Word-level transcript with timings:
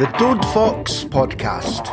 The 0.00 0.06
Dode 0.18 0.42
Fox 0.46 1.04
Podcast. 1.04 1.90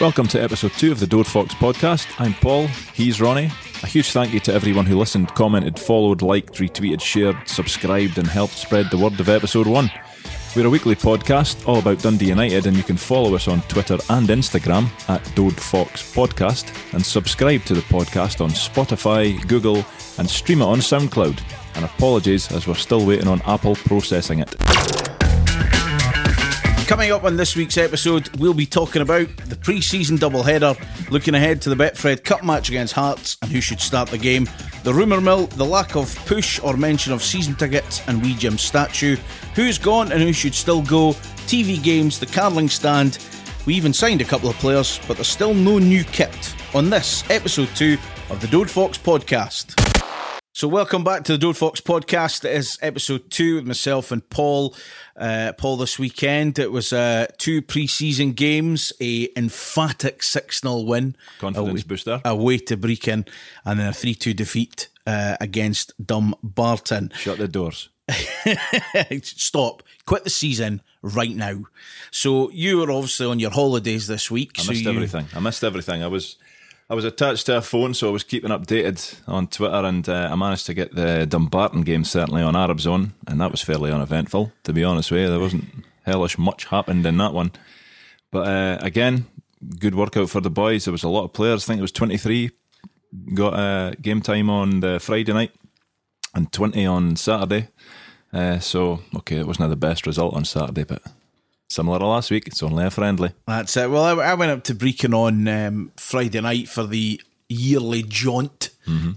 Welcome 0.00 0.28
to 0.28 0.40
episode 0.40 0.70
two 0.74 0.92
of 0.92 1.00
the 1.00 1.08
Dode 1.08 1.26
Fox 1.26 1.52
podcast. 1.54 2.06
I'm 2.20 2.34
Paul, 2.34 2.68
he's 2.94 3.20
Ronny. 3.20 3.50
A 3.82 3.86
huge 3.88 4.12
thank 4.12 4.32
you 4.32 4.38
to 4.38 4.54
everyone 4.54 4.86
who 4.86 4.96
listened, 4.96 5.34
commented, 5.34 5.76
followed, 5.76 6.22
liked, 6.22 6.52
retweeted, 6.60 7.00
shared, 7.00 7.36
subscribed, 7.48 8.18
and 8.18 8.28
helped 8.28 8.52
spread 8.52 8.92
the 8.92 8.96
word 8.96 9.18
of 9.18 9.28
episode 9.28 9.66
one. 9.66 9.90
We're 10.54 10.68
a 10.68 10.70
weekly 10.70 10.94
podcast 10.94 11.66
all 11.66 11.80
about 11.80 11.98
Dundee 11.98 12.28
United, 12.28 12.68
and 12.68 12.76
you 12.76 12.84
can 12.84 12.96
follow 12.96 13.34
us 13.34 13.48
on 13.48 13.62
Twitter 13.62 13.98
and 14.10 14.28
Instagram 14.28 14.86
at 15.08 15.34
Dode 15.34 15.60
Fox 15.60 16.14
Podcast, 16.14 16.94
and 16.94 17.04
subscribe 17.04 17.64
to 17.64 17.74
the 17.74 17.80
podcast 17.80 18.40
on 18.40 18.50
Spotify, 18.50 19.44
Google, 19.48 19.84
and 20.18 20.30
stream 20.30 20.62
it 20.62 20.66
on 20.66 20.78
SoundCloud. 20.78 21.42
And 21.74 21.84
apologies 21.84 22.52
as 22.52 22.68
we're 22.68 22.74
still 22.74 23.04
waiting 23.04 23.26
on 23.26 23.42
Apple 23.46 23.74
processing 23.74 24.38
it. 24.38 24.54
Coming 26.90 27.12
up 27.12 27.22
on 27.22 27.36
this 27.36 27.54
week's 27.54 27.78
episode, 27.78 28.36
we'll 28.40 28.52
be 28.52 28.66
talking 28.66 29.00
about 29.00 29.28
the 29.46 29.54
pre 29.54 29.80
season 29.80 30.18
doubleheader, 30.18 30.76
looking 31.08 31.36
ahead 31.36 31.62
to 31.62 31.72
the 31.72 31.76
Betfred 31.76 32.24
Cup 32.24 32.42
match 32.42 32.68
against 32.68 32.94
Hearts 32.94 33.38
and 33.42 33.52
who 33.52 33.60
should 33.60 33.80
start 33.80 34.08
the 34.08 34.18
game, 34.18 34.48
the 34.82 34.92
rumour 34.92 35.20
mill, 35.20 35.46
the 35.46 35.64
lack 35.64 35.94
of 35.94 36.12
push 36.26 36.58
or 36.58 36.76
mention 36.76 37.12
of 37.12 37.22
season 37.22 37.54
tickets 37.54 38.02
and 38.08 38.20
Wee 38.20 38.34
Jim 38.34 38.58
statue, 38.58 39.14
who's 39.54 39.78
gone 39.78 40.10
and 40.10 40.20
who 40.20 40.32
should 40.32 40.52
still 40.52 40.82
go, 40.82 41.12
TV 41.46 41.80
games, 41.80 42.18
the 42.18 42.26
carling 42.26 42.68
stand. 42.68 43.24
We 43.66 43.74
even 43.74 43.92
signed 43.92 44.20
a 44.20 44.24
couple 44.24 44.50
of 44.50 44.56
players, 44.56 44.98
but 45.06 45.16
there's 45.16 45.28
still 45.28 45.54
no 45.54 45.78
new 45.78 46.02
kit 46.02 46.56
on 46.74 46.90
this 46.90 47.22
episode 47.30 47.68
2 47.76 47.98
of 48.30 48.40
the 48.40 48.48
Dode 48.48 48.68
Fox 48.68 48.98
podcast. 48.98 49.79
So, 50.60 50.68
welcome 50.68 51.04
back 51.04 51.24
to 51.24 51.32
the 51.32 51.38
Dode 51.38 51.56
Fox 51.56 51.80
podcast. 51.80 52.44
It 52.44 52.54
is 52.54 52.78
episode 52.82 53.30
two 53.30 53.54
with 53.54 53.66
myself 53.66 54.12
and 54.12 54.28
Paul. 54.28 54.76
Uh, 55.16 55.54
Paul, 55.56 55.78
this 55.78 55.98
weekend 55.98 56.58
it 56.58 56.70
was 56.70 56.92
uh, 56.92 57.28
two 57.38 57.62
pre-season 57.62 58.32
games, 58.32 58.92
a 59.00 59.30
emphatic 59.38 60.22
six 60.22 60.60
0 60.60 60.80
win, 60.80 61.16
Confidence 61.38 61.70
away, 61.70 61.82
booster. 61.88 62.20
away 62.26 62.58
to 62.58 62.76
Brechin, 62.76 63.26
and 63.64 63.80
then 63.80 63.86
a 63.86 63.94
three 63.94 64.14
two 64.14 64.34
defeat 64.34 64.88
uh, 65.06 65.38
against 65.40 65.94
Dumbarton. 66.06 67.10
Shut 67.14 67.38
the 67.38 67.48
doors. 67.48 67.88
Stop! 69.22 69.82
Quit 70.04 70.24
the 70.24 70.30
season 70.30 70.82
right 71.00 71.34
now. 71.34 71.64
So 72.10 72.50
you 72.50 72.76
were 72.76 72.90
obviously 72.90 73.24
on 73.24 73.38
your 73.38 73.50
holidays 73.50 74.08
this 74.08 74.30
week. 74.30 74.58
I 74.58 74.62
so 74.64 74.72
missed 74.72 74.84
you, 74.84 74.90
everything. 74.90 75.24
I 75.34 75.40
missed 75.40 75.64
everything. 75.64 76.02
I 76.02 76.08
was 76.08 76.36
I 76.90 76.94
was 76.94 77.04
attached 77.04 77.46
to 77.46 77.56
a 77.56 77.62
phone, 77.62 77.94
so 77.94 78.08
I 78.08 78.10
was 78.10 78.24
keeping 78.24 78.50
updated 78.50 79.20
on 79.28 79.46
Twitter, 79.46 79.86
and 79.86 80.08
uh, 80.08 80.28
I 80.32 80.34
managed 80.34 80.66
to 80.66 80.74
get 80.74 80.92
the 80.92 81.24
Dumbarton 81.24 81.82
game 81.82 82.02
certainly 82.02 82.42
on 82.42 82.56
Arab 82.56 82.80
Zone, 82.80 83.12
and 83.28 83.40
that 83.40 83.52
was 83.52 83.62
fairly 83.62 83.92
uneventful, 83.92 84.52
to 84.64 84.72
be 84.72 84.82
honest 84.82 85.12
with 85.12 85.20
you. 85.20 85.28
There 85.28 85.38
wasn't 85.38 85.84
hellish 86.04 86.36
much 86.36 86.64
happened 86.64 87.06
in 87.06 87.16
that 87.18 87.32
one. 87.32 87.52
But 88.32 88.48
uh, 88.48 88.78
again, 88.80 89.26
good 89.78 89.94
workout 89.94 90.30
for 90.30 90.40
the 90.40 90.50
boys. 90.50 90.84
There 90.84 90.92
was 90.92 91.04
a 91.04 91.08
lot 91.08 91.22
of 91.22 91.32
players. 91.32 91.64
I 91.64 91.66
think 91.68 91.78
it 91.78 91.82
was 91.82 91.92
23 91.92 92.50
got 93.34 93.54
uh, 93.54 93.90
game 94.02 94.20
time 94.20 94.50
on 94.50 94.80
the 94.80 94.98
Friday 94.98 95.32
night 95.32 95.52
and 96.34 96.52
20 96.52 96.86
on 96.86 97.14
Saturday. 97.14 97.68
Uh, 98.32 98.58
so, 98.58 99.00
okay, 99.14 99.36
it 99.36 99.46
wasn't 99.46 99.70
the 99.70 99.76
best 99.76 100.08
result 100.08 100.34
on 100.34 100.44
Saturday, 100.44 100.82
but 100.82 101.02
similar 101.70 101.98
to 102.00 102.06
last 102.06 102.30
week, 102.30 102.46
it's 102.46 102.62
only 102.62 102.84
a 102.84 102.90
friendly. 102.90 103.32
That's 103.46 103.76
it. 103.78 103.90
Well, 103.90 104.04
I, 104.20 104.32
I 104.32 104.34
went 104.34 104.52
up 104.52 104.64
to 104.64 104.74
Brechin 104.74 105.14
on 105.14 105.48
um, 105.48 105.92
Friday 105.96 106.40
night 106.42 106.68
for 106.68 106.84
the 106.84 107.20
yearly 107.48 108.02
jaunt 108.02 108.70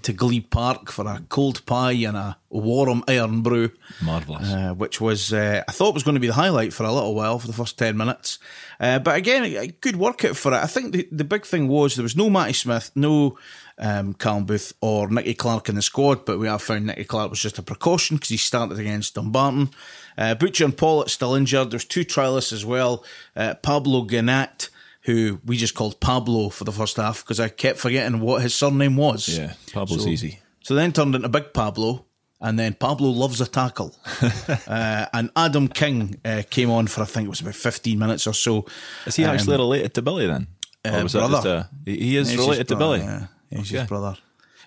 to 0.04 0.14
Glebe 0.14 0.52
Park 0.52 0.92
for 0.92 1.08
a 1.08 1.24
cold 1.30 1.66
pie 1.66 1.94
and 1.94 2.16
a 2.16 2.38
warm 2.52 3.04
Irn-Bru, 3.08 3.72
Marvellous. 4.04 4.48
uh, 4.48 4.74
which 4.76 5.02
was 5.02 5.34
uh, 5.34 5.64
I 5.68 5.72
thought 5.72 5.96
was 5.96 6.04
going 6.04 6.14
to 6.14 6.22
be 6.22 6.28
the 6.28 6.34
highlight 6.34 6.74
for 6.74 6.84
a 6.84 6.92
little 6.92 7.16
while 7.16 7.40
for 7.40 7.48
the 7.48 7.54
first 7.54 7.80
ten 7.80 7.98
minutes. 7.98 8.38
Uh, 8.80 9.00
but 9.00 9.16
again, 9.16 9.74
good 9.81 9.96
workout 9.96 10.38
for 10.38 10.54
it. 10.54 10.58
I 10.58 10.68
think 10.68 10.92
the, 10.94 11.08
the 11.12 11.24
big 11.24 11.44
thing 11.44 11.68
was 11.68 11.96
there 11.96 12.04
was 12.04 12.16
no 12.16 12.30
Matty 12.30 12.54
Smith, 12.54 12.92
no 12.94 13.40
um, 13.80 14.14
Callum 14.14 14.46
Booth 14.46 14.74
or 14.80 15.09
Nicky 15.09 15.34
Clark 15.34 15.70
in 15.70 15.75
the 15.75 15.81
squad, 15.81 16.24
but 16.24 16.38
we 16.38 16.46
have 16.47 16.62
found 16.62 16.85
Nicky 16.85 17.06
Clark 17.06 17.31
was 17.31 17.41
just 17.41 17.58
a 17.58 17.64
precaution 17.64 18.18
because 18.18 18.30
he 18.30 18.38
started 18.38 18.78
against 18.78 19.16
Dumbarton. 19.16 19.72
Uh, 20.18 20.35
Butcher 20.35 20.66
and 20.66 20.75
Pawlett 20.78 21.09
still 21.09 21.35
injured. 21.35 21.72
There's 21.72 21.85
two 21.85 22.06
trialists 22.06 22.53
as 22.53 22.66
well. 22.66 23.03
Uh, 23.35 23.53
Pablo 23.56 24.03
Ganet, 24.03 24.69
who 25.01 25.40
we 25.46 25.57
just 25.57 25.75
called 25.75 26.00
Pablo 26.00 26.50
for 26.50 26.63
the 26.63 26.72
first 26.72 26.97
half 26.97 27.24
because 27.24 27.40
I 27.40 27.50
kept 27.50 27.79
forgetting 27.79 28.19
what 28.19 28.41
his 28.41 28.53
surname 28.56 28.96
was. 28.97 29.28
Yeah, 29.29 29.53
Pablo's 29.73 30.03
So- 30.03 30.09
easy. 30.09 30.40
So 30.62 30.75
then 30.75 30.94
turned 30.94 31.13
into 31.13 31.28
Big 31.28 31.52
Pablo, 31.53 32.06
and 32.40 32.57
then 32.57 32.73
Pablo 32.73 33.09
loves 33.09 33.41
a 33.41 33.46
tackle. 33.46 33.94
uh, 34.68 35.06
and 35.13 35.29
Adam 35.35 35.68
King 35.68 36.22
uh, 36.23 36.44
came 36.50 36.69
on 36.72 36.88
for 36.88 37.02
I 37.02 37.06
think 37.06 37.25
it 37.25 37.29
was 37.29 37.41
about 37.41 37.56
15 37.56 38.00
minutes 38.00 38.28
or 38.28 38.34
so. 38.34 38.66
Is 39.06 39.18
he 39.18 39.25
actually 39.25 39.57
related 39.57 39.94
to 39.96 40.02
Billy 40.02 40.25
then? 40.28 40.47
uh, 40.85 41.06
brother. 41.07 41.68
a- 41.85 41.90
he 41.91 42.16
is 42.18 42.35
related 42.38 42.68
to 42.69 42.75
Billy. 42.78 43.00
Yeah, 43.00 43.28
he's 43.50 43.69
Okay. 43.72 43.79
his 43.79 43.88
brother. 43.90 44.16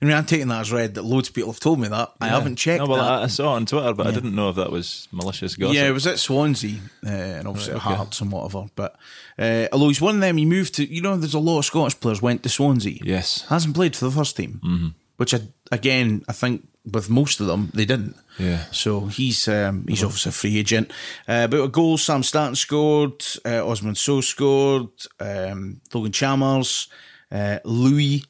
I 0.01 0.05
mean, 0.05 0.15
I'm 0.15 0.27
taking 0.27 0.49
that 0.49 0.61
as 0.61 0.73
read 0.73 0.95
that 0.95 1.03
loads 1.03 1.29
of 1.29 1.35
people 1.35 1.51
have 1.53 1.61
told 1.61 1.81
me 1.81 1.89
that. 1.89 2.13
I 2.21 2.29
haven't 2.29 2.57
checked 2.57 2.83
No, 2.83 2.87
well. 2.89 3.01
I, 3.01 3.23
I 3.25 3.27
saw 3.29 3.53
it 3.55 3.57
on 3.57 3.67
Twitter, 3.67 3.95
but 3.95 4.07
I 4.07 4.11
didn't 4.11 4.35
know 4.35 4.51
if 4.51 4.57
that 4.57 4.71
was 4.71 5.09
malicious 5.13 5.57
gossip. 5.57 5.75
Yeah, 5.75 5.89
it 5.89 5.93
was 5.93 6.07
at 6.07 6.19
Swansea 6.19 6.79
uh, 7.05 7.09
and 7.09 7.49
obviously 7.49 7.73
Right, 7.75 7.81
at 7.83 7.87
okay. 7.87 7.97
Hearts 7.97 8.21
and 8.21 8.31
whatever. 8.31 8.67
But 8.75 8.97
uh, 9.39 9.69
although 9.73 9.89
he's 9.89 10.01
one 10.01 10.17
of 10.17 10.21
them, 10.21 10.37
he 10.37 10.45
moved 10.45 10.75
to. 10.75 10.85
You 10.85 11.01
know, 11.03 11.17
there's 11.17 11.35
a 11.35 11.39
lot 11.39 11.59
of 11.59 11.65
Scottish 11.65 11.99
players 11.99 12.21
went 12.21 12.43
to 12.43 12.49
Swansea. 12.49 12.99
Yes. 13.03 13.47
hasn't 13.49 13.75
played 13.75 13.97
for 13.97 14.05
the 14.05 14.11
first 14.11 14.37
team. 14.37 14.61
Mm-hmm. 14.65 14.89
Which 15.17 15.33
I, 15.33 15.41
again, 15.73 16.25
I 16.29 16.33
think 16.33 16.69
with 16.93 17.09
most 17.09 17.41
of 17.41 17.47
them 17.47 17.71
they 17.73 17.87
didn't. 17.87 18.17
Yeah. 18.39 18.65
So 18.71 19.07
he's 19.07 19.49
um, 19.49 19.87
he's 19.89 20.05
obviously 20.05 20.29
a 20.29 20.33
free 20.33 20.59
agent. 20.59 20.91
Uh, 21.27 21.47
but 21.47 21.63
a 21.63 21.69
goal, 21.69 21.97
Sam 21.97 22.23
Stanton 22.23 22.55
scored. 22.55 23.25
Uh, 23.45 23.67
Osman 23.67 23.95
Sow 23.95 24.21
scored. 24.21 24.89
Um, 25.19 25.81
Logan 25.95 26.13
Chalmers, 26.13 26.89
uh, 27.33 27.61
Louis 27.65 28.25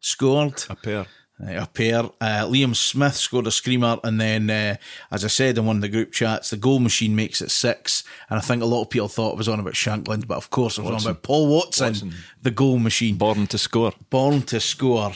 scored 0.00 0.64
A 0.70 0.74
pair. 0.76 1.00
uh, 1.00 1.62
a 1.62 1.66
pair. 1.66 2.00
Uh, 2.20 2.46
Liam 2.46 2.74
Smith 2.74 3.14
scored 3.16 3.46
a 3.46 3.50
screamer, 3.50 3.98
and 4.04 4.20
then, 4.20 4.50
uh, 4.50 4.76
as 5.10 5.24
I 5.24 5.28
said 5.28 5.56
in 5.58 5.66
one 5.66 5.76
of 5.76 5.82
the 5.82 5.88
group 5.88 6.12
chats, 6.12 6.50
the 6.50 6.56
goal 6.56 6.78
machine 6.80 7.14
makes 7.16 7.40
it 7.42 7.50
six. 7.50 8.04
And 8.30 8.38
I 8.38 8.40
think 8.42 8.62
a 8.62 8.66
lot 8.66 8.82
of 8.82 8.90
people 8.90 9.08
thought 9.08 9.32
it 9.32 9.38
was 9.38 9.48
on 9.48 9.60
about 9.60 9.74
Shankland, 9.74 10.26
but 10.26 10.36
of 10.36 10.50
course 10.50 10.78
it 10.78 10.82
was 10.82 10.92
Watson. 10.92 11.08
on 11.08 11.10
about 11.12 11.22
Paul 11.22 11.48
Watson, 11.48 11.86
Watson. 11.86 12.14
the 12.42 12.50
goal 12.50 12.78
machine, 12.78 13.16
Born 13.16 13.46
to 13.48 13.58
score. 13.58 13.92
born 14.10 14.42
to 14.42 14.60
score. 14.60 15.12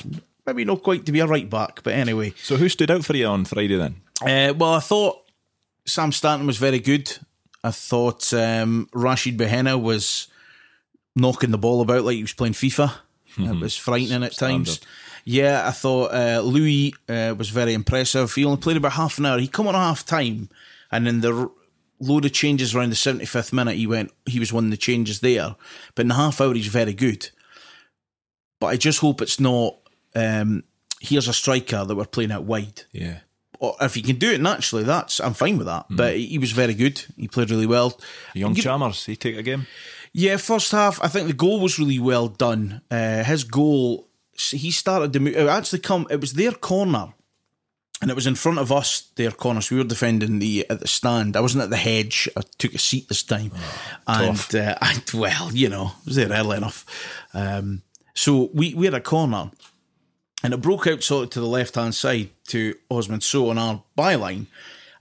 Maybe 0.46 0.64
not 0.64 0.82
quite 0.82 1.06
to 1.06 1.12
be 1.12 1.20
a 1.20 1.26
right 1.26 1.48
back, 1.48 1.82
but 1.84 1.94
anyway. 1.94 2.32
So 2.42 2.56
who 2.56 2.68
stood 2.68 2.90
out 2.90 3.04
for 3.04 3.14
you 3.16 3.26
on 3.26 3.44
Friday 3.44 3.76
then? 3.76 3.96
Uh, 4.20 4.52
well, 4.56 4.74
I 4.74 4.80
thought 4.80 5.22
Sam 5.86 6.10
Stanton 6.12 6.46
was 6.46 6.56
very 6.58 6.80
good. 6.80 7.16
I 7.64 7.70
thought 7.70 8.32
um, 8.34 8.88
Rashid 8.92 9.36
Behenna 9.38 9.80
was 9.80 10.26
knocking 11.14 11.52
the 11.52 11.58
ball 11.58 11.80
about 11.80 12.04
like 12.04 12.16
he 12.16 12.22
was 12.22 12.32
playing 12.32 12.54
FIFA. 12.54 12.92
It 13.38 13.60
was 13.60 13.76
frightening 13.76 14.22
at 14.24 14.34
times. 14.36 14.72
Standard. 14.72 14.86
Yeah, 15.24 15.68
I 15.68 15.70
thought 15.70 16.12
uh, 16.12 16.40
Louis 16.40 16.94
uh, 17.08 17.34
was 17.38 17.50
very 17.50 17.74
impressive. 17.74 18.32
He 18.34 18.44
only 18.44 18.58
played 18.60 18.76
about 18.76 18.92
half 18.92 19.18
an 19.18 19.26
hour. 19.26 19.38
He 19.38 19.46
come 19.48 19.68
on 19.68 19.74
half 19.74 20.04
time, 20.04 20.48
and 20.90 21.06
in 21.06 21.20
the 21.20 21.32
r- 21.34 21.50
load 22.00 22.24
of 22.24 22.32
changes 22.32 22.74
around 22.74 22.90
the 22.90 22.96
seventy 22.96 23.24
fifth 23.26 23.52
minute, 23.52 23.76
he 23.76 23.86
went. 23.86 24.10
He 24.26 24.40
was 24.40 24.52
one 24.52 24.64
of 24.64 24.70
the 24.72 24.76
changes 24.76 25.20
there, 25.20 25.54
but 25.94 26.02
in 26.02 26.08
the 26.08 26.14
half 26.16 26.40
hour, 26.40 26.52
he's 26.54 26.66
very 26.66 26.92
good. 26.92 27.30
But 28.60 28.66
I 28.68 28.76
just 28.76 28.98
hope 29.00 29.22
it's 29.22 29.40
not. 29.40 29.76
Um, 30.14 30.64
here's 31.00 31.28
a 31.28 31.32
striker 31.32 31.84
that 31.84 31.94
we're 31.96 32.04
playing 32.04 32.30
out 32.32 32.44
wide 32.44 32.82
Yeah. 32.92 33.20
or 33.58 33.74
if 33.80 33.94
he 33.94 34.02
can 34.02 34.16
do 34.16 34.30
it 34.32 34.40
naturally, 34.40 34.84
that's 34.84 35.20
I'm 35.20 35.34
fine 35.34 35.56
with 35.56 35.66
that. 35.66 35.86
But 35.88 36.16
he 36.16 36.38
was 36.38 36.52
very 36.52 36.74
good. 36.74 37.02
He 37.16 37.28
played 37.28 37.50
really 37.50 37.66
well. 37.66 37.98
Young 38.34 38.54
You- 38.54 38.62
Chalmers, 38.62 39.06
he 39.06 39.16
take 39.16 39.36
a 39.36 39.42
game? 39.42 39.66
Yeah, 40.14 40.36
first 40.36 40.72
half, 40.72 41.02
I 41.02 41.08
think 41.08 41.26
the 41.26 41.32
goal 41.32 41.60
was 41.60 41.78
really 41.78 41.98
well 41.98 42.28
done. 42.28 42.82
Uh, 42.90 43.24
his 43.24 43.44
goal, 43.44 44.08
he 44.50 44.70
started 44.70 45.12
to 45.14 45.20
move. 45.20 45.34
It 45.34 45.48
actually 45.48 45.78
come. 45.78 46.06
It 46.10 46.20
was 46.20 46.34
their 46.34 46.52
corner, 46.52 47.14
and 48.02 48.10
it 48.10 48.14
was 48.14 48.26
in 48.26 48.34
front 48.34 48.58
of 48.58 48.70
us. 48.70 49.10
Their 49.16 49.30
corner. 49.30 49.62
So 49.62 49.74
we 49.74 49.82
were 49.82 49.88
defending 49.88 50.38
the 50.38 50.66
at 50.68 50.80
the 50.80 50.88
stand. 50.88 51.34
I 51.34 51.40
wasn't 51.40 51.64
at 51.64 51.70
the 51.70 51.78
hedge. 51.78 52.28
I 52.36 52.42
took 52.58 52.74
a 52.74 52.78
seat 52.78 53.08
this 53.08 53.22
time, 53.22 53.52
and 54.06 54.54
uh, 54.54 54.76
I, 54.82 55.02
well, 55.14 55.50
you 55.52 55.70
know, 55.70 55.86
I 55.86 56.04
was 56.04 56.16
there 56.16 56.30
early 56.30 56.58
enough. 56.58 56.84
Um, 57.32 57.82
so 58.14 58.50
we 58.52 58.74
we 58.74 58.84
had 58.84 58.94
a 58.94 59.00
corner, 59.00 59.50
and 60.44 60.52
it 60.52 60.60
broke 60.60 60.86
out 60.86 61.02
sort 61.02 61.24
of 61.24 61.30
to 61.30 61.40
the 61.40 61.46
left 61.46 61.76
hand 61.76 61.94
side 61.94 62.28
to 62.48 62.74
Osman 62.90 63.22
Sow 63.22 63.48
on 63.48 63.56
our 63.56 63.82
byline. 63.96 64.46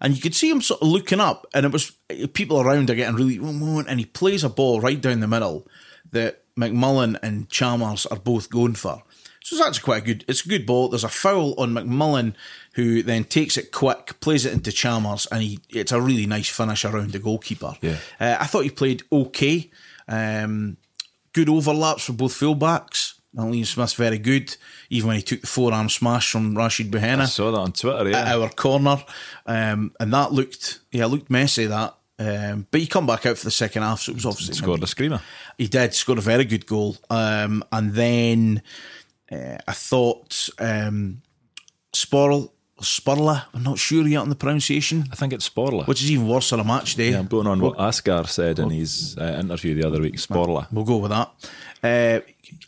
And 0.02 0.16
you 0.16 0.22
could 0.22 0.36
see 0.36 0.50
him 0.50 0.62
sort 0.62 0.82
of 0.82 0.88
looking 0.88 1.20
up, 1.20 1.46
and 1.54 1.66
it 1.66 1.72
was 1.72 1.92
people 2.34 2.60
around 2.60 2.90
are 2.90 2.96
getting 2.96 3.16
really, 3.16 3.40
"Oh, 3.40 3.84
and 3.88 4.00
he 4.00 4.06
plays 4.06 4.44
a 4.44 4.50
ball 4.50 4.82
right 4.82 5.00
down 5.00 5.20
the 5.20 5.28
middle 5.28 5.68
that 6.12 6.44
McMullan 6.58 7.18
and 7.22 7.50
Chalmers 7.50 8.06
are 8.08 8.18
both 8.18 8.50
going 8.50 8.76
for. 8.76 9.04
So 9.44 9.56
it's 9.56 9.66
actually 9.66 9.84
quite 9.84 10.04
a 10.04 10.06
good. 10.06 10.26
It's 10.28 10.46
a 10.46 10.50
good 10.50 10.66
ball. 10.66 10.90
There's 10.90 11.04
a 11.04 11.10
foul 11.10 11.60
on 11.60 11.74
McMullan, 11.74 12.36
who 12.74 13.02
then 13.02 13.24
takes 13.24 13.58
it 13.58 13.72
quick, 13.72 14.20
plays 14.20 14.46
it 14.46 14.54
into 14.54 14.72
Chalmers, 14.72 15.28
and 15.32 15.42
he. 15.42 15.60
It's 15.70 15.92
a 15.92 16.02
really 16.02 16.28
nice 16.28 16.50
finish 16.50 16.86
around 16.86 17.12
the 17.12 17.20
goalkeeper. 17.20 17.76
Yeah. 17.82 17.98
uh, 18.20 18.38
I 18.40 18.46
thought 18.46 18.64
he 18.64 18.70
played 18.70 19.04
okay. 19.12 19.72
Um, 20.08 20.78
good 21.34 21.50
overlaps 21.50 22.06
for 22.06 22.14
both 22.14 22.34
fullbacks. 22.34 23.14
And 23.36 23.54
Liam 23.54 23.66
Smith's 23.66 23.94
very 23.94 24.18
good, 24.18 24.56
even 24.90 25.08
when 25.08 25.16
he 25.16 25.24
took 25.24 25.42
the 25.42 25.48
forearm 25.48 25.88
smash 25.90 26.32
from 26.32 26.58
Rashid 26.58 26.92
Behenna 26.92 27.22
I 27.22 27.26
saw 27.26 27.52
that 27.52 27.60
on 27.60 27.72
Twitter, 27.72 28.10
yeah. 28.10 28.22
at 28.22 28.36
our 28.36 28.50
corner, 28.50 29.02
um, 29.46 29.94
and 30.00 30.14
that 30.14 30.34
looked 30.34 30.80
yeah 30.92 31.06
looked 31.06 31.30
messy 31.30 31.66
that. 31.66 31.96
Um, 32.20 32.68
but 32.70 32.82
he 32.82 32.88
come 32.88 33.08
back 33.08 33.26
out 33.26 33.38
for 33.38 33.46
the 33.46 33.52
second 33.52 33.82
half, 33.82 34.02
so 34.02 34.12
it 34.12 34.16
was 34.16 34.26
obviously 34.26 34.54
Scored 34.54 34.84
a 34.84 34.88
screamer. 34.88 35.22
he 35.58 35.68
did 35.68 35.94
scored 35.96 36.20
a 36.20 36.22
very 36.22 36.46
good 36.46 36.68
goal. 36.68 36.98
Um, 37.10 37.64
and 37.72 37.94
then 37.94 38.62
uh, 39.32 39.58
I 39.68 39.72
thought 39.72 40.50
um, 40.60 41.24
Sporl, 41.94 42.52
Spurla, 42.80 43.46
I'm 43.56 43.64
not 43.64 43.80
sure 43.80 44.08
yet 44.08 44.20
on 44.20 44.30
the 44.30 44.36
pronunciation, 44.36 45.06
I 45.12 45.16
think 45.16 45.34
it's 45.34 45.50
Sporla. 45.50 45.88
which 45.88 46.04
is 46.04 46.12
even 46.12 46.28
worse 46.28 46.54
on 46.54 46.60
a 46.60 46.64
match 46.64 46.96
day. 46.96 47.12
yeah, 47.12 47.20
I'm 47.20 47.28
going 47.28 47.48
on 47.48 47.60
what 47.60 47.78
Asgar 47.78 48.28
said 48.28 48.60
in 48.60 48.70
his 48.70 49.18
uh, 49.18 49.38
interview 49.40 49.74
the 49.74 49.88
other 49.88 50.00
week. 50.00 50.16
Sporla. 50.16 50.68
We'll 50.72 50.86
go 50.86 50.98
with 50.98 51.12
that. 51.12 51.32
Uh, 51.84 52.20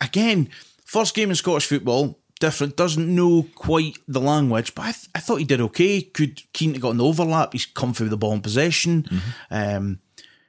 again, 0.02 0.50
first 0.86 1.16
game 1.16 1.30
in 1.30 1.36
Scottish 1.36 1.66
football, 1.68 2.20
different. 2.40 2.76
Doesn't 2.76 3.14
know 3.14 3.48
quite 3.56 3.98
the 4.08 4.20
language, 4.22 4.76
but 4.76 4.82
I, 4.84 4.92
th- 4.92 5.10
I 5.16 5.20
thought 5.20 5.38
he 5.38 5.46
did 5.46 5.62
okay. 5.62 6.02
Could 6.02 6.42
keen 6.54 6.74
to 6.74 6.80
got 6.80 6.94
an 6.94 7.02
overlap. 7.02 7.54
He's 7.54 7.66
comfy 7.66 8.04
with 8.04 8.12
the 8.12 8.18
ball 8.18 8.34
in 8.34 8.42
possession. 8.42 9.08
Um, 9.50 10.00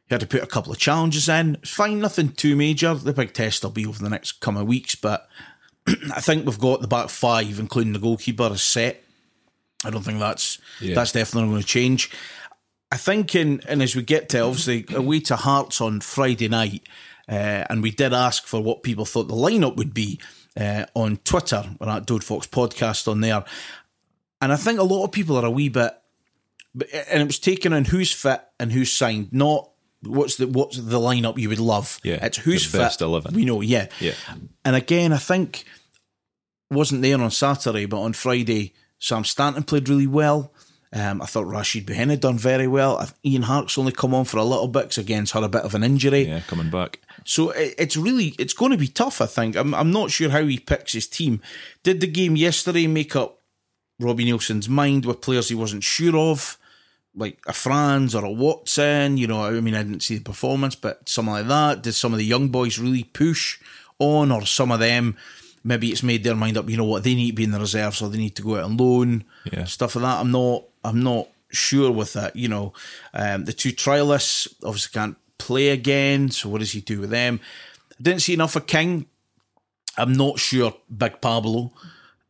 he 0.08 0.14
had 0.14 0.20
to 0.20 0.26
put 0.26 0.42
a 0.42 0.46
couple 0.46 0.72
of 0.72 0.78
challenges 0.78 1.28
in. 1.28 1.54
It's 1.56 1.70
fine, 1.70 1.98
nothing 2.00 2.28
too 2.32 2.56
major. 2.56 2.94
The 2.94 3.12
big 3.14 3.32
test 3.32 3.62
will 3.62 3.70
be 3.70 3.86
over 3.86 4.02
the 4.02 4.10
next 4.10 4.40
coming 4.40 4.62
of 4.62 4.68
weeks, 4.68 4.94
but 4.94 5.28
I 5.86 6.20
think 6.20 6.44
we've 6.46 6.58
got 6.58 6.80
the 6.82 6.88
back 6.88 7.08
five, 7.08 7.58
including 7.58 7.92
the 7.94 7.98
goalkeeper, 7.98 8.50
is 8.52 8.62
set. 8.62 9.02
I 9.84 9.90
don't 9.90 10.02
think 10.02 10.18
that's 10.18 10.58
Yeah. 10.80 10.94
that's 10.94 11.12
definitely 11.12 11.50
going 11.50 11.60
to 11.62 11.66
change. 11.66 12.10
I 12.92 12.96
think, 12.96 13.34
in, 13.34 13.60
and 13.66 13.82
as 13.82 13.96
we 13.96 14.02
get 14.02 14.28
to 14.30 14.40
obviously 14.40 14.84
away 14.94 15.20
to 15.20 15.36
Hearts 15.36 15.80
on 15.80 16.00
Friday 16.00 16.48
night, 16.48 16.82
uh, 17.28 17.64
and 17.70 17.82
we 17.82 17.90
did 17.90 18.12
ask 18.12 18.46
for 18.46 18.62
what 18.62 18.82
people 18.82 19.04
thought 19.04 19.28
the 19.28 19.34
lineup 19.34 19.76
would 19.76 19.94
be 19.94 20.20
uh, 20.58 20.84
on 20.94 21.16
Twitter, 21.18 21.64
or 21.80 21.88
at 21.88 22.06
Dode 22.06 22.24
Fox 22.24 22.46
podcast 22.46 23.08
on 23.08 23.20
there, 23.20 23.44
and 24.40 24.52
I 24.52 24.56
think 24.56 24.78
a 24.78 24.82
lot 24.84 25.04
of 25.04 25.12
people 25.12 25.36
are 25.36 25.44
a 25.46 25.50
wee 25.50 25.68
bit, 25.68 25.92
and 27.10 27.22
it 27.22 27.26
was 27.26 27.38
taken 27.38 27.72
on 27.72 27.84
who's 27.86 28.12
fit 28.12 28.42
and 28.60 28.70
who's 28.72 28.92
signed, 28.92 29.32
not 29.32 29.70
what's 30.02 30.36
the 30.36 30.46
what's 30.46 30.76
the 30.76 30.98
lineup 31.00 31.38
you 31.38 31.48
would 31.48 31.58
love. 31.58 31.98
Yeah, 32.04 32.24
it's 32.24 32.36
who's 32.38 32.64
fit. 32.66 33.00
11. 33.00 33.32
We 33.34 33.44
know, 33.44 33.60
yeah, 33.62 33.88
Yeah. 34.00 34.12
and 34.64 34.76
again, 34.76 35.12
I 35.12 35.18
think 35.18 35.64
wasn't 36.70 37.02
there 37.02 37.20
on 37.20 37.30
Saturday, 37.30 37.86
but 37.86 38.00
on 38.00 38.12
Friday, 38.12 38.74
Sam 38.98 39.24
Stanton 39.24 39.62
played 39.62 39.88
really 39.88 40.06
well. 40.06 40.52
Um, 40.92 41.20
I 41.22 41.26
thought 41.26 41.46
Rashid 41.46 41.86
Buhena 41.86 42.18
done 42.18 42.38
very 42.38 42.68
well. 42.68 42.98
I- 42.98 43.08
Ian 43.28 43.42
Hark's 43.42 43.76
only 43.78 43.92
come 43.92 44.14
on 44.14 44.24
for 44.24 44.36
a 44.38 44.44
little 44.44 44.68
bit 44.68 44.84
'cause 44.90 44.98
again, 44.98 45.22
he's 45.22 45.32
had 45.32 45.42
a 45.42 45.48
bit 45.48 45.62
of 45.62 45.74
an 45.74 45.82
injury. 45.82 46.28
Yeah, 46.28 46.40
coming 46.40 46.70
back. 46.70 47.00
So 47.24 47.50
it, 47.50 47.74
it's 47.78 47.96
really 47.96 48.34
it's 48.38 48.52
going 48.52 48.70
to 48.70 48.78
be 48.78 48.88
tough. 48.88 49.20
I 49.20 49.26
think. 49.26 49.56
I'm 49.56 49.74
I'm 49.74 49.90
not 49.90 50.10
sure 50.10 50.30
how 50.30 50.44
he 50.44 50.58
picks 50.58 50.92
his 50.92 51.06
team. 51.06 51.40
Did 51.82 52.00
the 52.00 52.06
game 52.06 52.36
yesterday 52.36 52.86
make 52.86 53.16
up 53.16 53.40
Robbie 53.98 54.24
Neilson's 54.24 54.68
mind 54.68 55.04
with 55.04 55.20
players 55.20 55.48
he 55.48 55.54
wasn't 55.54 55.84
sure 55.84 56.16
of, 56.16 56.58
like 57.14 57.38
a 57.46 57.52
Frans 57.52 58.14
or 58.14 58.24
a 58.24 58.30
Watson? 58.30 59.16
You 59.16 59.26
know, 59.26 59.44
I 59.44 59.60
mean, 59.60 59.74
I 59.74 59.82
didn't 59.82 60.02
see 60.02 60.18
the 60.18 60.24
performance, 60.24 60.74
but 60.74 61.08
something 61.08 61.32
like 61.32 61.48
that. 61.48 61.82
Did 61.82 61.94
some 61.94 62.12
of 62.12 62.18
the 62.18 62.24
young 62.24 62.48
boys 62.48 62.78
really 62.78 63.04
push 63.04 63.58
on, 63.98 64.30
or 64.30 64.44
some 64.46 64.70
of 64.70 64.80
them? 64.80 65.16
Maybe 65.66 65.88
it's 65.90 66.02
made 66.02 66.24
their 66.24 66.36
mind 66.36 66.58
up. 66.58 66.68
You 66.68 66.76
know 66.76 66.84
what? 66.84 67.04
They 67.04 67.14
need 67.14 67.30
to 67.30 67.36
be 67.36 67.44
in 67.44 67.52
the 67.52 67.58
reserves, 67.60 68.02
or 68.02 68.10
they 68.10 68.18
need 68.18 68.36
to 68.36 68.42
go 68.42 68.56
out 68.56 68.64
on 68.64 68.76
loan. 68.76 69.24
Yeah. 69.50 69.64
Stuff 69.64 69.96
like 69.96 70.02
that. 70.02 70.20
I'm 70.20 70.30
not. 70.30 70.64
I'm 70.84 71.02
not 71.02 71.28
sure 71.50 71.90
with 71.90 72.12
that. 72.12 72.36
You 72.36 72.48
know, 72.48 72.74
um, 73.14 73.46
the 73.46 73.54
two 73.54 73.70
trialists 73.70 74.52
obviously 74.62 74.92
can't 74.92 75.16
play 75.38 75.68
again. 75.68 76.30
So 76.30 76.48
what 76.48 76.60
does 76.60 76.72
he 76.72 76.80
do 76.80 77.00
with 77.00 77.10
them? 77.10 77.40
I 77.92 78.02
didn't 78.02 78.22
see 78.22 78.34
enough 78.34 78.56
of 78.56 78.66
King. 78.66 79.06
I'm 79.96 80.12
not 80.12 80.38
sure 80.38 80.74
Big 80.96 81.20
Pablo 81.20 81.72